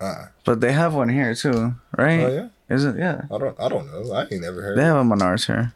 Ah, 0.00 0.28
but 0.44 0.60
they 0.60 0.72
have 0.72 0.94
one 0.94 1.08
here 1.08 1.34
too, 1.34 1.74
right? 1.96 2.20
oh 2.20 2.32
yeah. 2.34 2.48
Is 2.74 2.84
it? 2.84 2.96
Yeah. 2.98 3.22
I 3.30 3.38
don't. 3.38 3.58
I 3.60 3.68
don't 3.68 3.86
know. 3.90 4.12
I 4.12 4.22
ain't 4.22 4.42
never 4.42 4.60
heard. 4.60 4.76
They 4.78 4.82
have 4.82 4.96
a 4.96 5.02
Menards 5.04 5.46
here. 5.46 5.72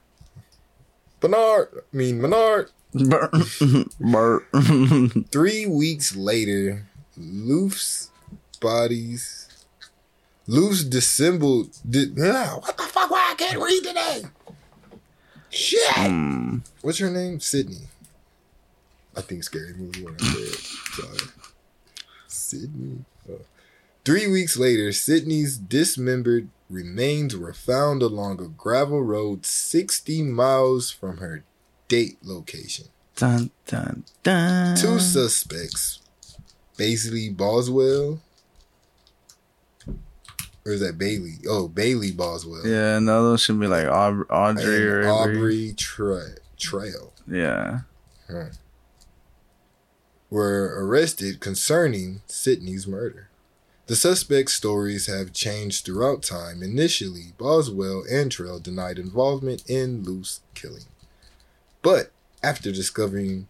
Menard. 1.23 1.68
I 1.75 1.97
mean 1.97 2.21
Menard. 2.21 2.71
Bur- 2.93 3.31
Three 5.31 5.66
weeks 5.66 6.16
later, 6.16 6.87
Luff's 7.16 8.11
bodies. 8.61 9.47
Luff's 10.47 10.83
dissembled. 10.83 11.71
Di- 11.89 12.12
ah, 12.21 12.59
what 12.61 12.77
the 12.77 12.83
fuck? 12.85 13.11
Why 13.11 13.29
I 13.31 13.35
can't 13.37 13.59
read 13.62 13.83
today? 13.85 14.23
Shit. 15.51 15.93
Hmm. 15.95 16.59
What's 16.83 16.99
her 16.99 17.11
name? 17.11 17.41
Sydney. 17.41 17.87
I 19.16 19.21
think 19.21 19.45
scary 19.45 19.75
movie 19.75 20.05
when 20.05 20.14
I 20.21 20.25
said. 20.25 20.55
Sorry. 21.05 21.31
Sydney. 22.27 23.05
Oh. 23.31 23.39
Three 24.11 24.26
weeks 24.26 24.56
later, 24.56 24.90
Sydney's 24.90 25.56
dismembered 25.56 26.48
remains 26.68 27.36
were 27.36 27.52
found 27.52 28.02
along 28.02 28.40
a 28.42 28.48
gravel 28.48 29.04
road 29.04 29.46
60 29.46 30.24
miles 30.24 30.90
from 30.90 31.18
her 31.18 31.44
date 31.86 32.18
location. 32.24 32.86
Dun 33.14 33.52
dun 33.68 34.02
dun. 34.24 34.76
Two 34.76 34.98
suspects, 34.98 36.00
Baisley 36.76 37.28
Boswell, 37.36 38.20
or 40.66 40.72
is 40.72 40.80
that 40.80 40.98
Bailey? 40.98 41.34
Oh, 41.48 41.68
Bailey 41.68 42.11
Boswell. 42.11 42.66
Yeah, 42.66 42.98
no, 42.98 43.22
those 43.22 43.42
should 43.42 43.61
be 43.61 43.68
like 43.68 43.86
Aub- 43.86 44.28
Audrey 44.28 44.88
or 44.88 45.08
Aubrey. 45.08 45.36
Aubrey 45.36 45.74
Tra- 45.76 46.34
Trail 46.58 47.12
Yeah. 47.30 47.82
were 50.28 50.74
arrested 50.84 51.38
concerning 51.38 52.22
Sydney's 52.26 52.88
murder. 52.88 53.30
The 53.91 53.97
suspects' 53.97 54.55
stories 54.55 55.07
have 55.07 55.32
changed 55.32 55.84
throughout 55.84 56.22
time. 56.22 56.62
Initially, 56.62 57.32
Boswell 57.36 58.05
and 58.09 58.30
Trail 58.30 58.61
denied 58.61 59.01
involvement 59.01 59.68
in 59.68 60.05
Luce 60.05 60.43
killing. 60.55 60.84
But 61.82 62.12
after 62.41 62.70
discovering 62.70 63.49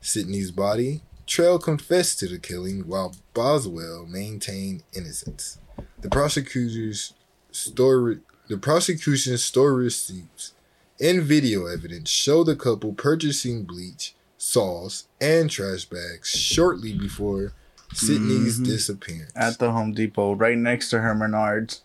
Sydney's 0.00 0.50
body, 0.50 1.02
Trail 1.26 1.58
confessed 1.58 2.20
to 2.20 2.26
the 2.26 2.38
killing 2.38 2.88
while 2.88 3.14
Boswell 3.34 4.06
maintained 4.06 4.82
innocence. 4.94 5.58
The 6.00 6.08
prosecutor's 6.08 7.12
story 7.50 8.20
the 8.48 8.56
prosecution's 8.56 9.42
store 9.44 9.74
receipts 9.74 10.54
and 11.02 11.22
video 11.22 11.66
evidence 11.66 12.08
show 12.08 12.44
the 12.44 12.56
couple 12.56 12.94
purchasing 12.94 13.64
bleach, 13.64 14.14
saws, 14.38 15.06
and 15.20 15.50
trash 15.50 15.84
bags 15.84 16.30
shortly 16.30 16.94
before 16.94 17.52
Sydney's 17.94 18.58
Mhm. 18.60 18.64
disappearance. 18.64 19.32
At 19.36 19.58
the 19.58 19.70
Home 19.72 19.92
Depot, 19.92 20.34
right 20.34 20.56
next 20.58 20.90
to 20.90 21.00
her 21.00 21.14
Menards. 21.14 21.80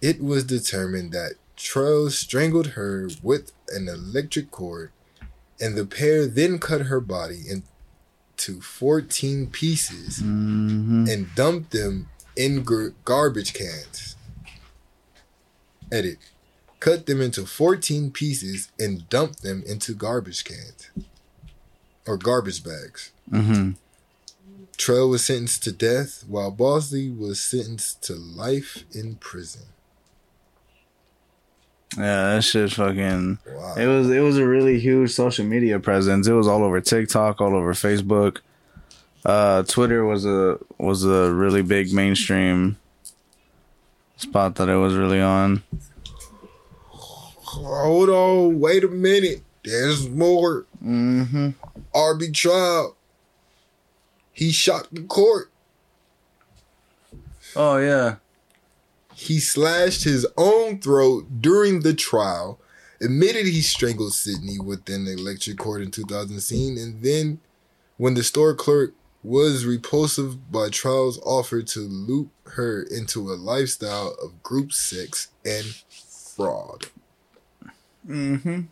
It 0.00 0.22
was 0.22 0.44
determined 0.44 1.12
that 1.12 1.34
Trail 1.56 2.10
strangled 2.10 2.68
her 2.68 3.08
with 3.22 3.52
an 3.68 3.88
electric 3.88 4.50
cord, 4.50 4.90
and 5.60 5.76
the 5.76 5.86
pair 5.86 6.26
then 6.26 6.58
cut 6.58 6.82
her 6.82 7.00
body 7.00 7.44
into 7.48 8.60
14 8.60 9.46
pieces 9.48 10.18
Mm-hmm. 10.18 11.06
and 11.08 11.34
dumped 11.34 11.70
them 11.70 12.08
in 12.36 12.64
gar- 12.64 12.92
garbage 13.04 13.52
cans. 13.54 14.16
Edit. 15.92 16.18
Cut 16.80 17.06
them 17.06 17.20
into 17.20 17.46
14 17.46 18.10
pieces 18.10 18.68
and 18.78 19.08
dumped 19.08 19.42
them 19.42 19.62
into 19.66 19.94
garbage 19.94 20.44
cans 20.44 20.88
or 22.06 22.16
garbage 22.18 22.62
bags. 22.64 23.10
Mm-hmm. 23.30 23.72
Trail 24.76 25.08
was 25.08 25.24
sentenced 25.24 25.62
to 25.64 25.72
death, 25.72 26.24
while 26.28 26.50
Bosley 26.50 27.10
was 27.10 27.40
sentenced 27.40 28.02
to 28.04 28.14
life 28.14 28.84
in 28.92 29.16
prison. 29.16 29.62
Yeah, 31.96 32.34
that 32.34 32.42
shit 32.42 32.72
fucking. 32.72 33.38
Wow. 33.46 33.74
It 33.76 33.86
was 33.86 34.10
it 34.10 34.20
was 34.20 34.38
a 34.38 34.46
really 34.46 34.80
huge 34.80 35.12
social 35.12 35.44
media 35.44 35.78
presence. 35.78 36.26
It 36.26 36.32
was 36.32 36.48
all 36.48 36.64
over 36.64 36.80
TikTok, 36.80 37.40
all 37.40 37.54
over 37.54 37.72
Facebook. 37.72 38.38
Uh, 39.24 39.62
Twitter 39.62 40.04
was 40.04 40.26
a 40.26 40.58
was 40.78 41.04
a 41.04 41.32
really 41.32 41.62
big 41.62 41.92
mainstream 41.92 42.78
spot 44.16 44.56
that 44.56 44.68
it 44.68 44.76
was 44.76 44.94
really 44.94 45.20
on. 45.20 45.62
Hold 46.90 48.08
on, 48.08 48.58
wait 48.58 48.82
a 48.82 48.88
minute. 48.88 49.42
There's 49.62 50.08
more. 50.08 50.66
Mm-hmm. 50.84 51.50
RB 51.94 52.34
trial. 52.34 52.96
He 54.34 54.50
shot 54.50 54.88
the 54.92 55.02
court. 55.02 55.50
Oh 57.56 57.78
yeah. 57.78 58.16
He 59.14 59.38
slashed 59.38 60.02
his 60.02 60.26
own 60.36 60.80
throat 60.80 61.40
during 61.40 61.80
the 61.80 61.94
trial, 61.94 62.58
admitted 63.00 63.46
he 63.46 63.62
strangled 63.62 64.12
Sydney 64.12 64.58
with 64.58 64.88
an 64.88 65.06
electric 65.06 65.56
cord 65.56 65.82
in 65.82 65.92
2016, 65.92 66.76
and 66.76 67.00
then, 67.00 67.38
when 67.96 68.14
the 68.14 68.24
store 68.24 68.54
clerk 68.54 68.92
was 69.22 69.64
repulsive 69.64 70.50
by 70.50 70.68
trials 70.68 71.20
offered 71.24 71.68
to 71.68 71.80
loop 71.80 72.30
her 72.44 72.82
into 72.82 73.32
a 73.32 73.34
lifestyle 73.34 74.16
of 74.22 74.42
group 74.42 74.72
sex 74.72 75.28
and 75.44 75.64
fraud. 76.34 76.86
Mm-hmm. 78.06 78.62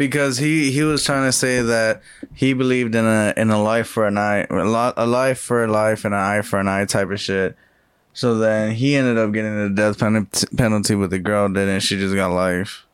Because 0.00 0.38
he 0.38 0.70
he 0.70 0.82
was 0.82 1.04
trying 1.04 1.28
to 1.28 1.32
say 1.32 1.60
that 1.60 2.00
he 2.32 2.54
believed 2.54 2.94
in 2.94 3.04
a 3.04 3.34
in 3.36 3.50
a 3.50 3.62
life 3.62 3.86
for 3.86 4.06
an 4.06 4.16
eye, 4.16 4.46
a, 4.48 4.64
lot, 4.64 4.94
a 4.96 5.04
life 5.04 5.38
for 5.38 5.62
a 5.62 5.70
life 5.70 6.06
and 6.06 6.14
an 6.14 6.20
eye 6.20 6.40
for 6.40 6.58
an 6.58 6.68
eye 6.68 6.86
type 6.86 7.10
of 7.10 7.20
shit. 7.20 7.54
So 8.14 8.38
then 8.38 8.72
he 8.72 8.96
ended 8.96 9.18
up 9.18 9.30
getting 9.32 9.62
the 9.62 9.68
death 9.68 9.98
pen- 9.98 10.26
penalty 10.56 10.94
with 10.94 11.10
the 11.10 11.18
girl, 11.18 11.50
didn't 11.50 11.80
she? 11.80 11.98
Just 11.98 12.14
got 12.14 12.28
life. 12.28 12.86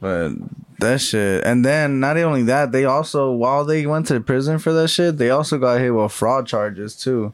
But 0.00 0.32
that 0.80 1.00
shit, 1.02 1.44
and 1.44 1.64
then 1.64 2.00
not 2.00 2.16
only 2.18 2.42
that, 2.42 2.72
they 2.72 2.84
also 2.84 3.30
while 3.30 3.64
they 3.64 3.86
went 3.86 4.08
to 4.08 4.18
prison 4.18 4.58
for 4.58 4.72
that 4.72 4.88
shit, 4.88 5.18
they 5.18 5.30
also 5.30 5.58
got 5.58 5.78
hit 5.78 5.94
with 5.94 6.10
fraud 6.10 6.48
charges 6.48 6.96
too. 6.96 7.32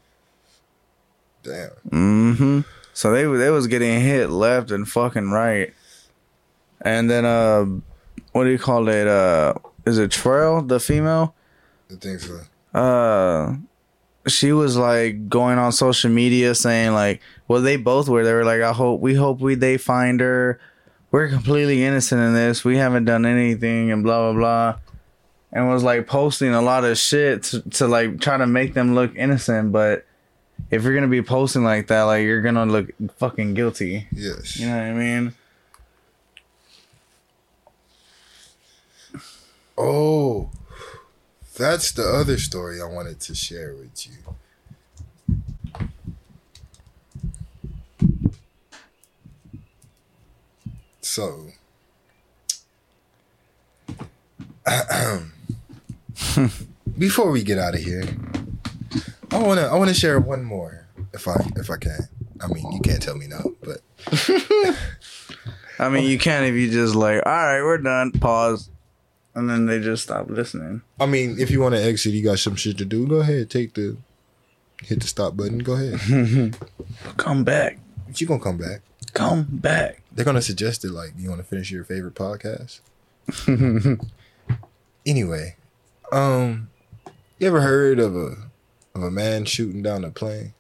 Damn. 1.43 1.71
Mm-hmm. 1.89 2.61
So 2.93 3.13
they 3.13 3.25
they 3.39 3.49
was 3.49 3.67
getting 3.67 4.03
hit 4.03 4.29
left 4.29 4.71
and 4.71 4.87
fucking 4.87 5.31
right. 5.31 5.73
And 6.85 7.11
then 7.11 7.25
uh 7.25 7.65
what 8.33 8.45
do 8.45 8.51
you 8.51 8.59
call 8.59 8.89
it? 8.89 9.07
Uh 9.07 9.55
is 9.87 9.99
it 9.99 10.11
Trail, 10.11 10.63
the 10.63 10.79
female? 10.79 11.35
I 11.91 11.95
think 11.97 12.21
so. 12.21 12.41
Uh 12.79 13.57
she 14.27 14.53
was 14.53 14.77
like 14.77 15.29
going 15.29 15.59
on 15.59 15.71
social 15.73 16.11
media 16.11 16.55
saying 16.55 16.93
like 16.93 17.21
well 17.49 17.61
they 17.61 17.77
both 17.77 18.09
were. 18.09 18.25
They 18.25 18.33
were 18.33 18.45
like, 18.45 18.61
I 18.63 18.73
hope 18.73 19.01
we 19.01 19.15
hope 19.15 19.41
we 19.41 19.55
they 19.55 19.77
find 19.79 20.21
her. 20.21 20.61
We're 21.11 21.29
completely 21.29 21.85
innocent 21.85 22.21
in 22.21 22.35
this. 22.35 22.65
We 22.65 22.77
haven't 22.77 23.05
done 23.05 23.25
anything 23.25 23.93
and 23.93 24.03
blah 24.03 24.33
blah 24.33 24.39
blah. 24.39 24.79
And 25.53 25.69
was 25.69 25.85
like 25.85 26.09
posting 26.09 26.53
a 26.53 26.61
lot 26.61 26.85
of 26.85 26.99
shit 26.99 27.45
to, 27.45 27.63
to 27.71 27.87
like 27.87 28.21
try 28.21 28.37
to 28.37 28.47
make 28.47 28.75
them 28.75 28.95
look 28.97 29.15
innocent, 29.15 29.71
but 29.71 30.05
if 30.71 30.83
you're 30.83 30.95
gonna 30.95 31.07
be 31.07 31.23
posting 31.23 31.63
like 31.63 31.87
that, 31.89 32.03
like 32.03 32.25
you're 32.25 32.43
gonna 32.43 32.67
look 32.67 32.91
fucking 33.19 33.55
guilty. 33.55 34.09
Yes. 34.11 34.59
You 34.59 34.67
know 34.67 34.77
what 34.77 34.85
I 34.85 34.93
mean? 34.93 35.35
Oh, 39.77 40.51
that's 41.57 41.93
the 41.93 42.05
other 42.05 42.39
story 42.39 42.81
I 42.81 42.87
wanted 42.87 43.21
to 43.21 43.35
share 43.35 43.75
with 43.75 44.07
you. 44.07 44.13
So, 51.01 51.51
before 56.99 57.31
we 57.31 57.43
get 57.43 57.59
out 57.59 57.75
of 57.75 57.81
here, 57.81 58.05
I 59.31 59.39
wanna 59.39 59.63
I 59.63 59.75
wanna 59.75 59.95
share 59.95 60.19
one 60.19 60.43
more 60.43 60.87
if 61.13 61.29
I 61.29 61.35
if 61.57 61.71
I 61.71 61.77
can. 61.77 62.09
I 62.41 62.49
mean, 62.49 62.73
you 62.73 62.81
can't 62.81 63.03
tell 63.03 63.17
me 63.17 63.27
no, 63.27 63.55
but 63.63 63.81
I 65.79 65.89
mean, 65.89 66.05
you 66.05 66.19
can't 66.19 66.47
if 66.47 66.55
you 66.55 66.71
just 66.71 66.95
like, 66.95 67.23
all 67.25 67.33
right, 67.33 67.63
we're 67.63 67.79
done. 67.79 68.11
Pause, 68.13 68.71
and 69.35 69.51
then 69.51 69.67
they 69.67 69.81
just 69.81 70.05
stop 70.05 70.31
listening. 70.31 70.83
I 71.01 71.07
mean, 71.07 71.37
if 71.39 71.51
you 71.51 71.61
want 71.61 71.75
to 71.75 71.83
exit, 71.83 72.13
you 72.13 72.23
got 72.23 72.39
some 72.39 72.57
shit 72.57 72.79
to 72.79 72.85
do. 72.85 73.07
Go 73.07 73.17
ahead, 73.17 73.51
take 73.51 73.75
the 73.75 73.97
hit 74.83 75.01
the 75.01 75.07
stop 75.07 75.37
button. 75.37 75.59
Go 75.59 75.75
ahead. 75.75 76.57
Come 77.17 77.45
back, 77.45 77.79
you 78.17 78.27
gonna 78.27 78.41
come 78.41 78.59
back. 78.59 78.81
come 79.13 79.47
back. 79.51 80.03
They're 80.13 80.25
gonna 80.25 80.43
suggest 80.43 80.85
it 80.85 80.91
like 80.91 81.13
you 81.19 81.29
want 81.29 81.41
to 81.41 81.47
finish 81.47 81.71
your 81.71 81.85
favorite 81.85 82.15
podcast. 82.15 82.81
anyway, 85.07 85.57
um, 86.13 86.69
you 87.39 87.47
ever 87.47 87.61
heard 87.61 87.99
of 87.99 88.15
a 88.17 88.37
of 88.95 89.03
a 89.03 89.11
man 89.11 89.45
shooting 89.45 89.83
down 89.83 90.05
a 90.05 90.11
plane? 90.11 90.55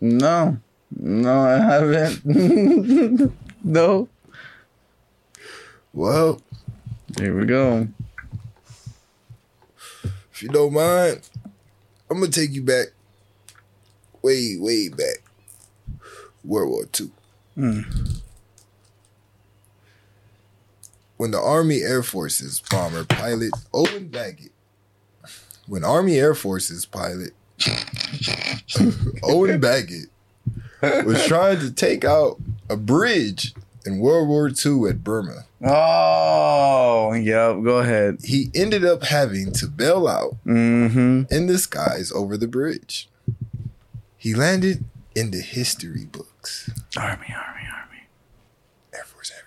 No, 0.00 0.58
no, 0.96 1.40
I 1.40 1.58
haven't. 1.58 3.32
no. 3.64 4.08
Well, 5.92 6.40
Here 7.16 7.36
we 7.36 7.46
go. 7.46 7.88
if 10.30 10.42
you 10.42 10.48
don't 10.48 10.72
mind, 10.72 11.28
I'm 12.10 12.20
gonna 12.20 12.30
take 12.30 12.52
you 12.52 12.62
back, 12.62 12.88
way 14.22 14.56
way 14.58 14.88
back, 14.88 15.22
World 16.44 16.70
War 16.70 16.84
Two. 16.84 17.10
Hmm. 17.54 17.80
When 21.16 21.30
the 21.32 21.40
Army 21.40 21.80
Air 21.80 22.02
Forces 22.04 22.62
bomber 22.70 23.04
pilot 23.04 23.52
Owen 23.74 24.08
Baggett, 24.08 24.52
when 25.66 25.82
Army 25.84 26.16
Air 26.18 26.34
Forces 26.34 26.86
pilot 26.86 27.32
Owen 29.24 29.58
Baggett 29.60 30.10
was 30.82 31.26
trying 31.26 31.58
to 31.60 31.72
take 31.72 32.04
out 32.04 32.38
a 32.70 32.76
bridge 32.76 33.54
in 33.84 33.98
World 33.98 34.28
War 34.28 34.48
II 34.48 34.88
at 34.88 35.02
Burma, 35.02 35.46
Oh, 35.64 37.12
yep. 37.14 37.62
Go 37.62 37.78
ahead. 37.78 38.18
he 38.24 38.50
ended 38.54 38.84
up 38.84 39.02
having 39.04 39.52
to 39.52 39.66
bail 39.66 40.06
out 40.08 40.36
Mm-hmm. 40.46 41.22
in 41.34 41.46
the 41.46 41.58
skies 41.58 42.12
over 42.12 42.36
the 42.36 42.46
bridge. 42.48 43.08
He 44.16 44.34
landed 44.34 44.84
in 45.14 45.30
the 45.30 45.40
history 45.40 46.04
books. 46.04 46.70
Army, 46.96 47.26
army, 47.34 47.62
army. 47.72 48.02
Air 48.94 49.04
Force, 49.04 49.32
Air 49.32 49.44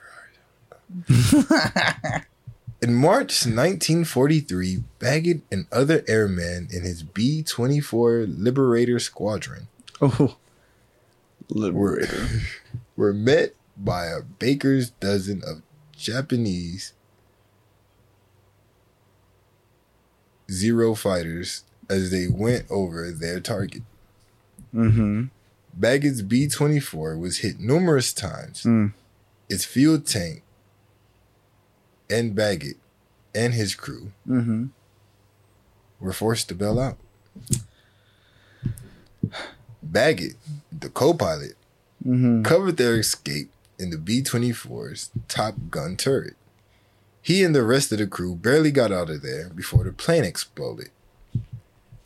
Force. 1.05 2.26
In 2.84 2.95
March 2.95 3.45
1943, 3.45 4.84
Baggett 4.97 5.41
and 5.51 5.68
other 5.72 6.03
airmen 6.07 6.68
in 6.72 6.82
his 6.82 7.03
B 7.03 7.43
24 7.43 8.26
Liberator 8.28 8.97
Squadron 8.97 9.68
Oh, 10.01 10.36
were, 11.47 11.55
liberator. 11.59 12.28
were 12.95 13.14
met 13.14 13.53
by 13.78 14.07
a 14.07 14.22
baker's 14.22 14.89
dozen 14.89 15.43
of 15.45 15.62
Japanese 16.02 16.93
Zero 20.49 20.95
fighters 20.95 21.64
as 21.89 22.12
they 22.12 22.28
went 22.28 22.66
over 22.70 23.10
their 23.12 23.39
target. 23.39 23.84
Mm-hmm. 24.76 25.26
Baggett's 25.74 26.22
B 26.22 26.47
24 26.49 27.18
was 27.18 27.38
hit 27.38 27.60
numerous 27.60 28.12
times. 28.12 28.64
Mm. 28.64 28.91
Its 29.49 29.64
fuel 29.64 29.99
tank 29.99 30.43
and 32.10 32.36
Baggett 32.36 32.76
and 33.34 33.54
his 33.54 33.76
crew 33.76 34.12
Mm-hmm. 34.28 34.66
were 36.02 36.12
forced 36.14 36.49
to 36.49 36.56
bail 36.56 36.80
out. 36.80 36.97
Baggett, 39.82 40.36
the 40.72 40.89
co 40.89 41.14
pilot, 41.14 41.54
Mm-hmm. 42.06 42.42
covered 42.43 42.78
their 42.78 42.97
escape 43.00 43.51
in 43.82 43.89
the 43.89 43.97
B 43.97 44.21
24's 44.21 45.12
Top 45.28 45.55
Gun 45.70 45.97
turret. 45.97 46.36
He 47.21 47.43
and 47.43 47.53
the 47.53 47.63
rest 47.63 47.91
of 47.91 47.99
the 47.99 48.08
crew 48.08 48.36
barely 48.36 48.71
got 48.71 48.91
out 48.91 49.09
of 49.09 49.21
there 49.21 49.49
before 49.49 49.83
the 49.83 49.91
plane 49.91 50.24
exploded. 50.24 50.89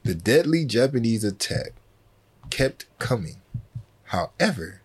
The 0.04 0.16
deadly 0.16 0.66
Japanese 0.66 1.24
attack 1.24 1.74
kept 2.50 2.86
coming. 3.00 3.38
However, 4.06 4.82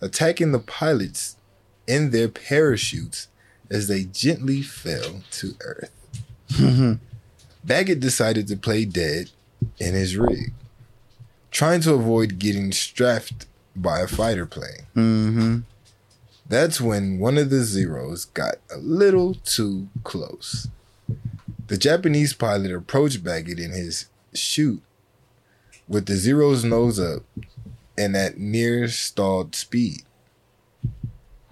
attacking 0.00 0.52
the 0.52 0.58
pilots 0.58 1.36
in 1.86 2.10
their 2.10 2.28
parachutes 2.28 3.28
as 3.70 3.88
they 3.88 4.04
gently 4.04 4.62
fell 4.62 5.22
to 5.32 5.54
earth. 5.60 5.92
Mm-hmm. 6.50 6.92
Baggett 7.64 8.00
decided 8.00 8.46
to 8.48 8.56
play 8.56 8.84
dead 8.84 9.30
in 9.78 9.94
his 9.94 10.16
rig, 10.16 10.52
trying 11.50 11.80
to 11.82 11.94
avoid 11.94 12.38
getting 12.38 12.72
strafed 12.72 13.46
by 13.74 14.00
a 14.00 14.06
fighter 14.06 14.46
plane. 14.46 14.86
Mm-hmm. 14.94 15.58
That's 16.48 16.80
when 16.80 17.18
one 17.18 17.36
of 17.36 17.50
the 17.50 17.62
Zeros 17.62 18.24
got 18.24 18.54
a 18.74 18.78
little 18.78 19.34
too 19.34 19.88
close. 20.02 20.68
The 21.66 21.76
Japanese 21.76 22.32
pilot 22.32 22.72
approached 22.72 23.22
Baggett 23.22 23.58
in 23.58 23.72
his 23.72 24.06
chute 24.32 24.82
with 25.86 26.06
the 26.06 26.16
Zero's 26.16 26.64
nose 26.64 26.98
up 26.98 27.24
and 27.98 28.16
at 28.16 28.38
near 28.38 28.88
stalled 28.88 29.54
speed. 29.54 30.04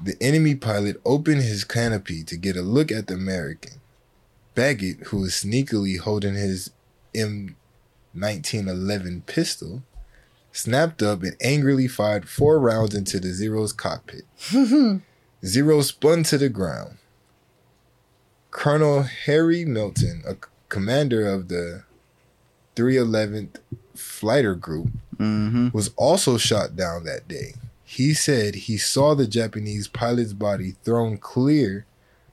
The 0.02 0.16
enemy 0.20 0.54
pilot 0.54 0.98
opened 1.04 1.42
his 1.42 1.64
canopy 1.64 2.24
to 2.24 2.36
get 2.36 2.56
a 2.56 2.62
look 2.62 2.90
at 2.90 3.08
the 3.08 3.14
American. 3.14 3.80
Baggett, 4.54 5.08
who 5.08 5.22
was 5.22 5.32
sneakily 5.32 5.98
holding 5.98 6.34
his 6.34 6.70
M1911 7.14 9.26
pistol, 9.26 9.82
snapped 10.56 11.02
up 11.02 11.22
and 11.22 11.36
angrily 11.40 11.86
fired 11.88 12.28
four 12.28 12.58
rounds 12.58 12.94
into 12.94 13.20
the 13.20 13.32
Zero's 13.32 13.72
cockpit. 13.72 14.24
Zero 15.44 15.82
spun 15.82 16.22
to 16.24 16.38
the 16.38 16.48
ground. 16.48 16.98
Colonel 18.50 19.02
Harry 19.02 19.64
Melton, 19.64 20.22
a 20.26 20.36
commander 20.68 21.26
of 21.28 21.48
the 21.48 21.84
311th 22.74 23.56
Fighter 23.94 24.54
Group, 24.54 24.88
Mm-hmm. 25.18 25.68
was 25.72 25.92
also 25.96 26.36
shot 26.36 26.76
down 26.76 27.04
that 27.04 27.26
day. 27.26 27.54
He 27.84 28.12
said 28.12 28.54
he 28.54 28.76
saw 28.76 29.14
the 29.14 29.26
Japanese 29.26 29.88
pilot's 29.88 30.34
body 30.34 30.72
thrown 30.84 31.16
clear 31.16 31.86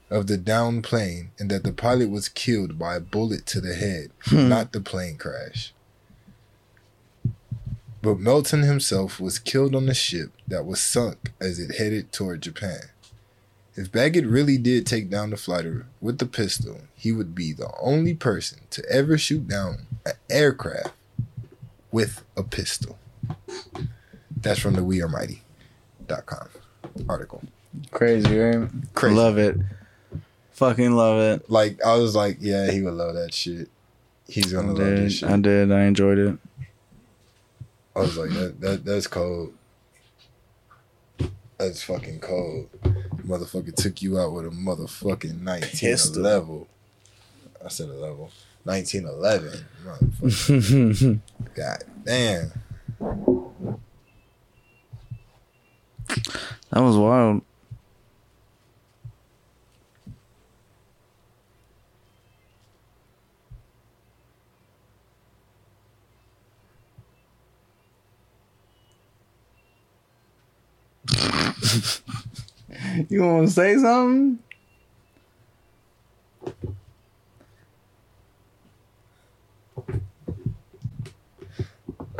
of 0.09 0.27
the 0.27 0.35
downed 0.35 0.83
plane 0.83 1.31
and 1.39 1.49
that 1.49 1.63
the 1.63 1.71
pilot 1.71 2.09
was 2.09 2.27
killed 2.27 2.77
by 2.77 2.95
a 2.95 2.99
bullet 2.99 3.45
to 3.45 3.61
the 3.61 3.73
head, 3.75 4.09
not 4.33 4.73
the 4.73 4.81
plane 4.81 5.15
crash. 5.17 5.72
But 8.03 8.19
Melton 8.19 8.63
himself 8.63 9.17
was 9.21 9.39
killed 9.39 9.73
on 9.73 9.85
the 9.85 9.93
ship 9.93 10.34
that 10.45 10.65
was 10.65 10.81
sunk 10.81 11.31
as 11.39 11.57
it 11.57 11.77
headed 11.77 12.11
toward 12.11 12.41
Japan. 12.41 12.89
If 13.77 13.93
Baggett 13.93 14.25
really 14.25 14.57
did 14.57 14.85
take 14.85 15.09
down 15.09 15.30
the 15.30 15.38
fighter 15.38 15.85
with 16.01 16.17
the 16.17 16.25
pistol, 16.25 16.81
he 16.95 17.13
would 17.13 17.34
be 17.34 17.53
the 17.53 17.71
only 17.81 18.13
person 18.13 18.59
to 18.71 18.84
ever 18.91 19.17
shoot 19.17 19.47
down 19.47 19.88
an 20.05 20.11
aircraft 20.30 20.91
with 21.93 22.25
a 22.35 22.43
pistol. 22.43 22.99
That's 24.35 24.59
from 24.59 24.73
the 24.73 24.81
WeAreMighty.com 24.81 26.49
article. 27.07 27.41
Crazy, 27.91 28.38
right? 28.38 28.69
Crazy. 28.95 29.15
Love 29.15 29.38
it. 29.38 29.55
Fucking 30.51 30.91
love 30.91 31.21
it. 31.21 31.49
Like 31.49 31.81
I 31.81 31.95
was 31.95 32.17
like, 32.17 32.38
yeah, 32.41 32.69
he 32.69 32.81
would 32.81 32.95
love 32.95 33.15
that 33.15 33.34
shit. 33.34 33.69
He's 34.27 34.51
gonna 34.51 34.73
love 34.73 34.77
this 34.77 34.99
did. 34.99 35.11
shit. 35.13 35.30
I 35.30 35.38
did. 35.38 35.71
I 35.71 35.84
enjoyed 35.85 36.17
it. 36.17 36.38
I 37.95 37.99
was 37.99 38.17
like, 38.17 38.31
that, 38.31 38.59
that 38.61 38.85
that's 38.85 39.07
cold. 39.07 39.53
That's 41.57 41.83
fucking 41.83 42.19
cold. 42.19 42.69
Motherfucker 43.25 43.73
took 43.75 44.01
you 44.01 44.19
out 44.19 44.33
with 44.33 44.45
a 44.45 44.49
motherfucking 44.49 45.41
19 45.41 45.69
Pistol. 45.79 46.21
level. 46.23 46.67
I 47.63 47.69
said 47.69 47.89
a 47.89 47.93
level. 47.93 48.31
1911. 48.63 49.65
Motherfucker. 49.85 51.19
God 51.55 51.83
damn. 52.03 52.51
That 56.71 56.81
was 56.81 56.97
wild. 56.97 57.41
You 73.10 73.22
want 73.23 73.48
to 73.48 73.53
say 73.53 73.77
something? 73.77 74.40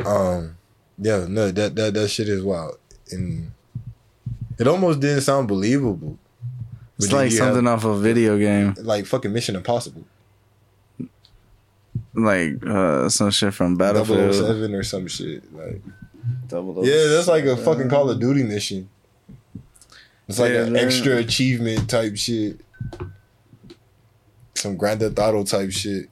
Um, 0.04 0.56
yeah, 0.98 1.26
no, 1.28 1.50
that 1.50 1.74
that 1.76 1.94
that 1.94 2.08
shit 2.08 2.28
is 2.28 2.42
wild, 2.42 2.78
and 3.10 3.52
it 4.58 4.66
almost 4.66 5.00
didn't 5.00 5.22
sound 5.22 5.48
believable. 5.48 6.18
It's 6.98 7.10
like 7.12 7.30
you 7.30 7.38
have- 7.38 7.54
something 7.54 7.66
off 7.66 7.84
a 7.84 7.96
video 7.98 8.38
game, 8.38 8.74
like 8.78 9.06
fucking 9.06 9.32
Mission 9.32 9.56
Impossible, 9.56 10.04
like 12.14 12.64
uh, 12.66 13.08
some 13.08 13.30
shit 13.30 13.54
from 13.54 13.76
Battlefield. 13.76 14.34
007 14.34 14.74
or 14.74 14.82
some 14.82 15.06
shit. 15.08 15.42
Like, 15.54 15.80
Double 16.48 16.86
yeah, 16.86 17.08
that's 17.08 17.28
like 17.28 17.44
a 17.44 17.56
fucking 17.56 17.88
Call 17.88 18.10
of 18.10 18.20
Duty 18.20 18.42
mission. 18.42 18.88
It's 20.28 20.38
like 20.38 20.52
Yeah, 20.52 20.64
an 20.64 20.72
man. 20.72 20.84
extra 20.84 21.16
achievement 21.16 21.88
type 21.90 22.16
shit. 22.16 22.60
Some 24.54 24.76
Grand 24.76 25.00
Theft 25.00 25.18
Auto 25.18 25.44
type 25.44 25.70
shit. 25.70 26.08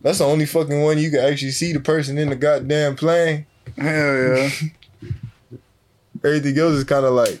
That's 0.00 0.18
the 0.18 0.24
only 0.24 0.46
fucking 0.46 0.80
one 0.82 0.98
you 0.98 1.10
can 1.10 1.20
actually 1.20 1.50
see 1.50 1.72
the 1.72 1.80
person 1.80 2.16
in 2.16 2.30
the 2.30 2.36
goddamn 2.36 2.96
plane. 2.96 3.46
Hell 3.76 4.36
yeah. 4.38 4.50
Everything 6.24 6.58
else 6.58 6.74
is 6.74 6.84
kind 6.84 7.04
of 7.04 7.12
like, 7.12 7.40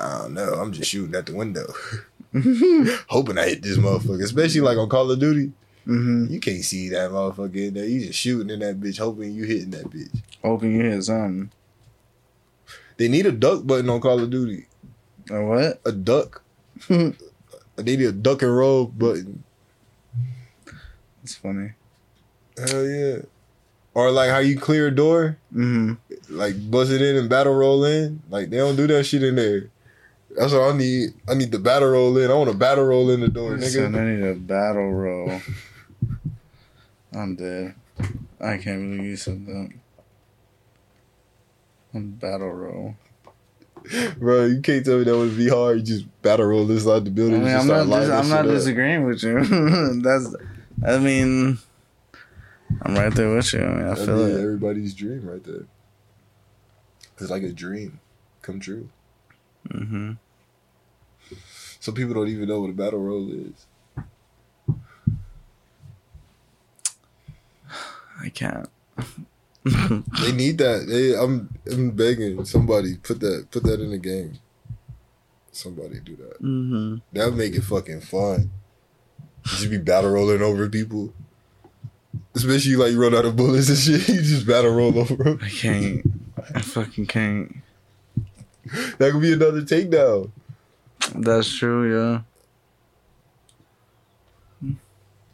I 0.00 0.18
don't 0.22 0.34
know. 0.34 0.54
I'm 0.54 0.72
just 0.72 0.90
shooting 0.90 1.14
at 1.14 1.26
the 1.26 1.34
window, 1.34 1.66
hoping 3.08 3.36
I 3.38 3.48
hit 3.50 3.62
this 3.62 3.76
motherfucker. 3.78 4.22
Especially 4.22 4.60
like 4.60 4.78
on 4.78 4.88
Call 4.88 5.10
of 5.10 5.18
Duty, 5.20 5.52
hmm 5.84 6.26
you 6.30 6.40
can't 6.40 6.62
see 6.64 6.88
that 6.90 7.10
motherfucker 7.10 7.68
in 7.68 7.74
there. 7.74 7.84
You 7.84 8.06
just 8.06 8.18
shooting 8.18 8.50
in 8.50 8.60
that 8.60 8.80
bitch, 8.80 8.98
hoping 8.98 9.32
you 9.34 9.44
hitting 9.44 9.70
that 9.70 9.90
bitch. 9.90 10.10
Hoping 10.42 10.76
you 10.76 10.82
hit 10.84 11.02
something. 11.04 11.50
They 12.96 13.08
need 13.08 13.26
a 13.26 13.32
duck 13.32 13.66
button 13.66 13.90
on 13.90 14.00
Call 14.00 14.20
of 14.22 14.30
Duty. 14.30 14.66
Or 15.30 15.46
what? 15.46 15.80
A 15.84 15.92
duck. 15.92 16.42
they 16.88 17.12
need 17.96 18.02
a 18.02 18.12
duck 18.12 18.42
and 18.42 18.54
roll 18.56 18.86
button. 18.86 19.42
It's 21.22 21.34
funny. 21.34 21.72
Hell 22.58 22.86
yeah. 22.86 23.18
Or 23.94 24.10
like 24.10 24.30
how 24.30 24.38
you 24.38 24.58
clear 24.58 24.88
a 24.88 24.90
door, 24.94 25.38
hmm 25.52 25.94
like 26.28 26.54
bust 26.70 26.90
it 26.90 27.02
in 27.02 27.16
and 27.16 27.28
battle 27.28 27.54
roll 27.54 27.84
in. 27.84 28.22
Like 28.30 28.48
they 28.50 28.56
don't 28.56 28.76
do 28.76 28.86
that 28.86 29.04
shit 29.04 29.22
in 29.22 29.36
there. 29.36 29.68
That's 30.34 30.52
what 30.52 30.62
I 30.62 30.76
need. 30.76 31.10
I 31.28 31.34
need 31.34 31.52
the 31.52 31.58
battle 31.58 31.90
roll 31.90 32.16
in. 32.16 32.30
I 32.30 32.34
want 32.34 32.48
a 32.48 32.54
battle 32.54 32.84
roll 32.84 33.10
in 33.10 33.20
the 33.20 33.28
door, 33.28 33.58
So 33.58 33.64
nigga. 33.66 33.94
I 33.94 34.14
need 34.14 34.24
a 34.24 34.34
battle 34.34 34.90
roll. 34.90 35.40
I'm 37.14 37.36
dead. 37.36 37.74
I 38.40 38.56
can't 38.58 38.80
believe 38.80 39.04
you 39.04 39.16
said 39.16 39.44
that. 39.46 39.70
A 41.94 42.00
battle 42.00 42.48
roll. 42.50 42.96
Bro, 44.18 44.46
you 44.46 44.60
can't 44.60 44.84
tell 44.84 44.98
me 44.98 45.04
that 45.04 45.16
would 45.16 45.36
be 45.36 45.48
hard. 45.48 45.78
You 45.78 45.82
just 45.82 46.22
battle 46.22 46.46
roll 46.46 46.70
inside 46.70 47.04
the 47.04 47.10
I 47.10 47.14
building. 47.14 47.40
mean, 47.40 47.48
just 47.48 47.60
I'm 47.62 47.66
start 47.66 47.88
not. 47.88 48.00
Dis- 48.00 48.10
I'm 48.10 48.28
not 48.28 48.46
up. 48.46 48.52
disagreeing 48.52 49.04
with 49.04 49.22
you. 49.22 50.00
That's. 50.02 50.34
I 50.86 50.98
mean, 50.98 51.58
I'm 52.82 52.94
right 52.94 53.14
there 53.14 53.34
with 53.34 53.52
you. 53.52 53.60
I 53.60 53.66
mean, 53.74 53.84
I 53.86 53.88
That'd 53.90 54.06
feel 54.06 54.20
it. 54.24 54.40
everybody's 54.40 54.94
dream 54.94 55.28
right 55.28 55.42
there. 55.44 55.66
It's 57.18 57.30
like 57.30 57.42
a 57.42 57.52
dream 57.52 58.00
come 58.40 58.58
true. 58.58 58.88
Mm-hmm. 59.68 60.12
Some 61.80 61.94
people 61.94 62.14
don't 62.14 62.28
even 62.28 62.48
know 62.48 62.60
what 62.60 62.70
a 62.70 62.74
battle 62.74 63.00
roll 63.00 63.30
is. 63.30 63.66
I 68.22 68.28
can't. 68.30 68.68
They 69.64 70.32
need 70.32 70.58
that. 70.58 70.86
They, 70.88 71.14
I'm, 71.16 71.48
I'm 71.70 71.90
begging 71.90 72.44
somebody 72.44 72.96
put 72.96 73.20
that, 73.20 73.46
put 73.50 73.62
that 73.64 73.80
in 73.80 73.90
the 73.90 73.98
game. 73.98 74.38
Somebody 75.52 76.00
do 76.00 76.16
that. 76.16 76.36
hmm 76.38 76.96
That 77.12 77.26
would 77.26 77.36
make 77.36 77.54
it 77.54 77.62
fucking 77.62 78.00
fun. 78.00 78.50
Just 79.44 79.70
be 79.70 79.78
battle 79.78 80.10
rolling 80.12 80.42
over 80.42 80.68
people. 80.68 81.12
Especially 82.34 82.76
like 82.76 82.92
you 82.92 83.00
run 83.00 83.14
out 83.14 83.24
of 83.24 83.36
bullets 83.36 83.68
and 83.68 83.78
shit. 83.78 84.08
You 84.14 84.22
just 84.22 84.46
battle 84.46 84.72
roll 84.74 84.98
over 84.98 85.14
them. 85.16 85.38
I 85.42 85.48
can't. 85.48 86.02
I 86.54 86.60
fucking 86.60 87.06
can't. 87.06 87.56
That 88.98 89.12
could 89.12 89.20
be 89.22 89.32
another 89.32 89.62
takedown. 89.62 90.30
That's 91.14 91.52
true. 91.56 91.92
Yeah. 91.92 92.22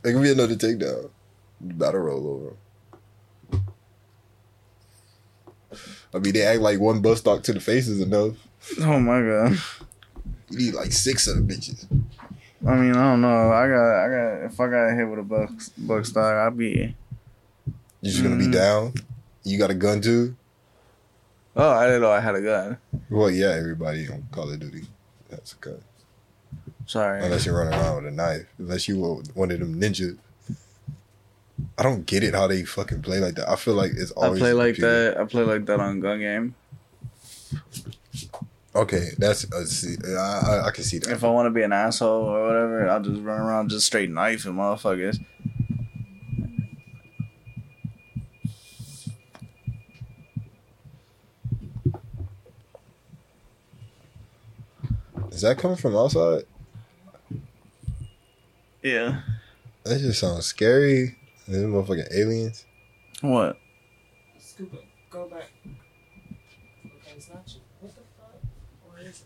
That 0.03 0.13
could 0.13 0.23
be 0.23 0.33
another 0.33 0.57
takedown. 0.57 1.11
Battle 1.61 2.01
roll 2.01 2.27
over 2.29 2.57
I 6.15 6.19
mean, 6.19 6.33
they 6.33 6.43
act 6.43 6.61
like 6.61 6.81
one 6.81 7.01
bus 7.01 7.19
stock 7.19 7.43
to 7.45 7.53
the 7.53 7.61
face 7.61 7.87
is 7.89 8.01
enough. 8.01 8.35
Oh 8.81 8.99
my 8.99 9.21
god. 9.21 9.59
You 10.51 10.59
need 10.59 10.75
like 10.75 10.93
six 10.93 11.27
of 11.27 11.37
the 11.37 11.43
bitches. 11.55 11.87
I 12.67 12.75
mean, 12.77 12.91
I 12.97 13.11
don't 13.11 13.21
know. 13.21 13.53
I 13.53 13.69
got, 13.69 14.05
I 14.05 14.09
got. 14.09 14.45
If 14.47 14.61
I 14.61 14.69
got 14.69 14.95
hit 14.97 15.05
with 15.09 15.19
a 15.21 15.23
buck, 15.23 15.51
buck 15.79 16.05
stock, 16.07 16.33
I'd 16.35 16.57
be. 16.57 16.95
You're 18.01 18.13
just 18.13 18.23
gonna 18.23 18.37
be 18.37 18.47
Mm. 18.47 18.53
down. 18.53 18.95
You 19.45 19.59
got 19.59 19.71
a 19.71 19.75
gun 19.75 20.01
too. 20.01 20.35
Oh, 21.55 21.71
I 21.71 21.87
didn't 21.87 22.03
know 22.03 22.11
I 22.11 22.21
had 22.21 22.35
a 22.37 22.41
gun. 22.41 22.79
Well, 23.11 23.31
yeah, 23.31 23.51
everybody 23.51 24.09
on 24.09 24.27
Call 24.31 24.51
of 24.51 24.59
Duty 24.61 24.87
has 25.31 25.55
a 25.61 25.65
gun. 25.65 25.81
Sorry. 26.87 27.23
Unless 27.23 27.45
you're 27.47 27.57
running 27.59 27.75
around 27.79 27.97
with 28.05 28.13
a 28.13 28.17
knife. 28.17 28.47
Unless 28.59 28.89
you 28.89 28.99
were 28.99 29.15
one 29.35 29.51
of 29.51 29.59
them 29.61 29.79
ninjas. 29.81 30.17
I 31.77 31.83
don't 31.83 32.07
get 32.07 32.25
it 32.25 32.35
how 32.35 32.47
they 32.47 32.65
fucking 32.65 33.03
play 33.03 33.19
like 33.19 33.35
that. 33.37 33.49
I 33.49 33.57
feel 33.57 33.75
like 33.75 33.93
it's 33.93 34.11
always. 34.13 34.41
I 34.41 34.45
play 34.45 34.53
like 34.53 34.75
computer. 34.75 35.11
that. 35.11 35.21
I 35.21 35.25
play 35.25 35.43
like 35.43 35.67
that 35.67 35.81
on 35.81 36.01
gun 36.01 36.19
game. 36.19 36.55
Okay, 38.75 39.09
that's 39.19 39.51
uh, 39.53 39.65
see, 39.65 39.97
I, 40.07 40.41
I 40.47 40.67
I 40.67 40.71
can 40.71 40.85
see 40.85 40.99
that. 40.99 41.11
If 41.11 41.25
I 41.25 41.29
want 41.31 41.47
to 41.47 41.51
be 41.51 41.63
an 41.63 41.73
asshole 41.73 42.27
or 42.27 42.47
whatever, 42.47 42.89
I'll 42.89 43.01
just 43.01 43.23
run 43.23 43.41
around 43.41 43.71
just 43.71 43.87
straight 43.87 44.11
knifing 44.11 44.55
motherfuckers. 44.55 45.19
Is 55.33 55.43
that 55.43 55.57
coming 55.57 55.77
from 55.77 55.95
outside? 55.97 56.43
Yeah. 58.83 59.21
That 59.85 60.01
just 60.01 60.19
sounds 60.19 60.47
scary. 60.47 61.17
These 61.49 61.63
motherfucking 61.63 62.15
aliens. 62.15 62.67
What? 63.23 63.59
Scoop 64.39 64.75
it. 64.75 64.85
Go 65.09 65.29
back. 65.29 65.51
Okay, 65.65 67.15
it's 67.17 67.31
not 67.31 67.43
you. 67.47 67.61
What 67.81 67.95
the 67.95 68.03
fuck? 68.19 68.35
Or 68.87 68.99
is 69.01 69.25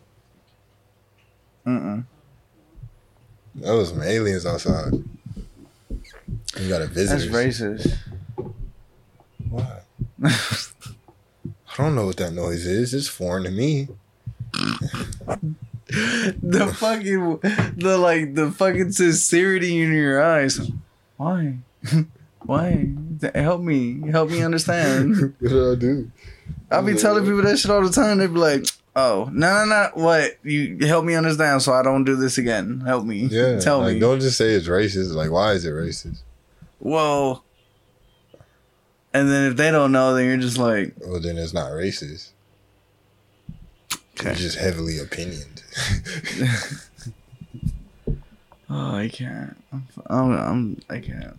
it? 1.66 1.68
Mm-mm. 1.68 2.04
That 3.56 3.72
was 3.72 3.88
some 3.88 4.02
aliens 4.02 4.46
outside. 4.46 4.92
You 6.60 6.68
got 6.68 6.82
a 6.82 6.86
visitor. 6.86 7.18
That's 7.18 7.24
visitor. 7.24 7.74
racist. 7.74 7.98
Why? 9.50 9.80
I 10.24 11.76
don't 11.76 11.96
know 11.96 12.06
what 12.06 12.18
that 12.18 12.32
noise 12.32 12.66
is. 12.66 12.94
It's 12.94 13.08
foreign 13.08 13.42
to 13.44 13.50
me. 13.50 13.88
the 15.92 16.72
fucking, 16.78 17.38
the 17.76 17.98
like, 17.98 18.36
the 18.36 18.52
fucking 18.52 18.92
sincerity 18.92 19.82
in 19.82 19.92
your 19.92 20.22
eyes. 20.22 20.60
Why? 21.16 21.58
Why? 22.40 22.88
Help 23.34 23.62
me. 23.62 24.10
Help 24.10 24.30
me 24.30 24.42
understand. 24.42 25.34
what 25.40 25.48
did 25.48 25.72
I 25.72 25.80
do? 25.80 26.10
I 26.70 26.80
be 26.80 26.94
telling 26.94 27.24
people 27.24 27.42
that 27.42 27.58
shit 27.58 27.70
all 27.70 27.82
the 27.82 27.90
time. 27.90 28.18
They 28.18 28.26
be 28.26 28.34
like, 28.34 28.66
Oh 28.94 29.30
no 29.32 29.64
no 29.64 29.64
no! 29.64 29.90
What 30.04 30.38
you 30.42 30.76
help 30.86 31.04
me 31.06 31.14
understand 31.14 31.62
so 31.62 31.72
I 31.72 31.82
don't 31.82 32.04
do 32.04 32.14
this 32.14 32.36
again? 32.36 32.80
Help 32.80 33.06
me. 33.06 33.20
Yeah, 33.30 33.58
Tell 33.60 33.80
like, 33.80 33.94
me. 33.94 34.00
Don't 34.00 34.20
just 34.20 34.36
say 34.36 34.50
it's 34.50 34.68
racist. 34.68 35.14
Like, 35.14 35.30
why 35.30 35.52
is 35.52 35.64
it 35.64 35.70
racist? 35.70 36.20
Well, 36.78 37.42
and 39.14 39.30
then 39.30 39.50
if 39.50 39.56
they 39.56 39.70
don't 39.70 39.92
know, 39.92 40.14
then 40.14 40.26
you're 40.26 40.36
just 40.36 40.58
like, 40.58 40.94
Well, 40.98 41.20
then 41.20 41.38
it's 41.38 41.54
not 41.54 41.70
racist. 41.70 42.30
Okay. 44.20 44.32
It's 44.32 44.40
just 44.40 44.58
heavily 44.58 44.98
opinioned. 44.98 45.62
oh, 48.68 48.94
I 48.96 49.08
can't. 49.08 49.56
I'm, 50.06 50.32
I'm 50.32 50.82
I 50.90 50.98
can't. 51.00 51.36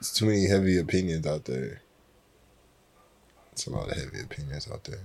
It's 0.00 0.12
too 0.12 0.26
many 0.26 0.46
heavy 0.48 0.78
opinions 0.78 1.26
out 1.26 1.44
there. 1.44 1.82
It's 3.52 3.66
a 3.66 3.70
lot 3.70 3.90
of 3.90 3.96
heavy 3.96 4.20
opinions 4.20 4.66
out 4.72 4.84
there. 4.84 5.00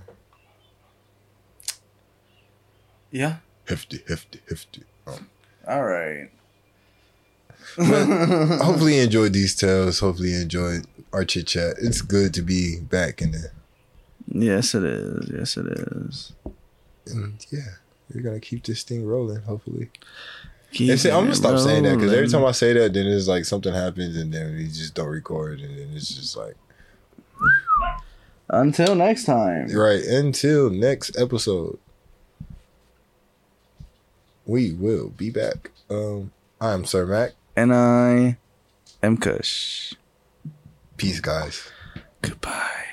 Yeah. 3.10 3.36
Hefty, 3.68 4.02
hefty, 4.08 4.40
hefty. 4.48 4.82
Um, 5.06 5.28
All 5.68 5.84
right. 5.84 6.30
hopefully 7.76 8.96
you 8.96 9.02
enjoyed 9.02 9.32
these 9.32 9.54
tales. 9.54 9.98
Hopefully 9.98 10.30
you 10.30 10.40
enjoyed 10.40 10.86
our 11.12 11.24
chit 11.24 11.48
chat. 11.48 11.74
It's 11.80 12.00
good 12.00 12.32
to 12.34 12.42
be 12.42 12.80
back 12.80 13.20
in 13.20 13.32
the 13.32 13.50
Yes, 14.28 14.74
it 14.74 14.82
is. 14.84 15.30
Yes, 15.32 15.56
it 15.56 15.66
is. 15.66 16.32
and 17.06 17.44
yeah. 17.50 17.74
We're 18.14 18.22
gonna 18.22 18.40
keep 18.40 18.64
this 18.64 18.82
thing 18.84 19.04
rolling, 19.04 19.42
hopefully. 19.42 19.90
Keep 20.72 20.90
And 20.90 21.00
see, 21.00 21.10
I'm 21.10 21.24
gonna 21.24 21.34
stop 21.34 21.58
saying 21.58 21.84
that 21.84 21.96
because 21.96 22.12
every 22.12 22.28
time 22.28 22.44
I 22.44 22.52
say 22.52 22.72
that, 22.74 22.92
then 22.92 23.06
it's 23.06 23.28
like 23.28 23.44
something 23.44 23.72
happens 23.72 24.16
and 24.16 24.32
then 24.32 24.54
we 24.56 24.64
just 24.66 24.94
don't 24.94 25.08
record 25.08 25.60
and 25.60 25.78
then 25.78 25.88
it's 25.94 26.14
just 26.14 26.36
like 26.36 26.54
Until 28.48 28.94
next 28.94 29.24
time. 29.24 29.68
right 29.72 30.02
until 30.04 30.70
next 30.70 31.16
episode. 31.18 31.78
We 34.44 34.72
will 34.72 35.08
be 35.10 35.30
back. 35.30 35.70
Um, 35.90 36.30
I'm 36.60 36.84
Sir 36.84 37.04
Mac. 37.06 37.32
And 37.56 37.74
I 37.74 38.36
am 39.02 39.16
Kush. 39.16 39.94
Peace, 40.96 41.20
guys. 41.20 41.68
Goodbye. 42.22 42.84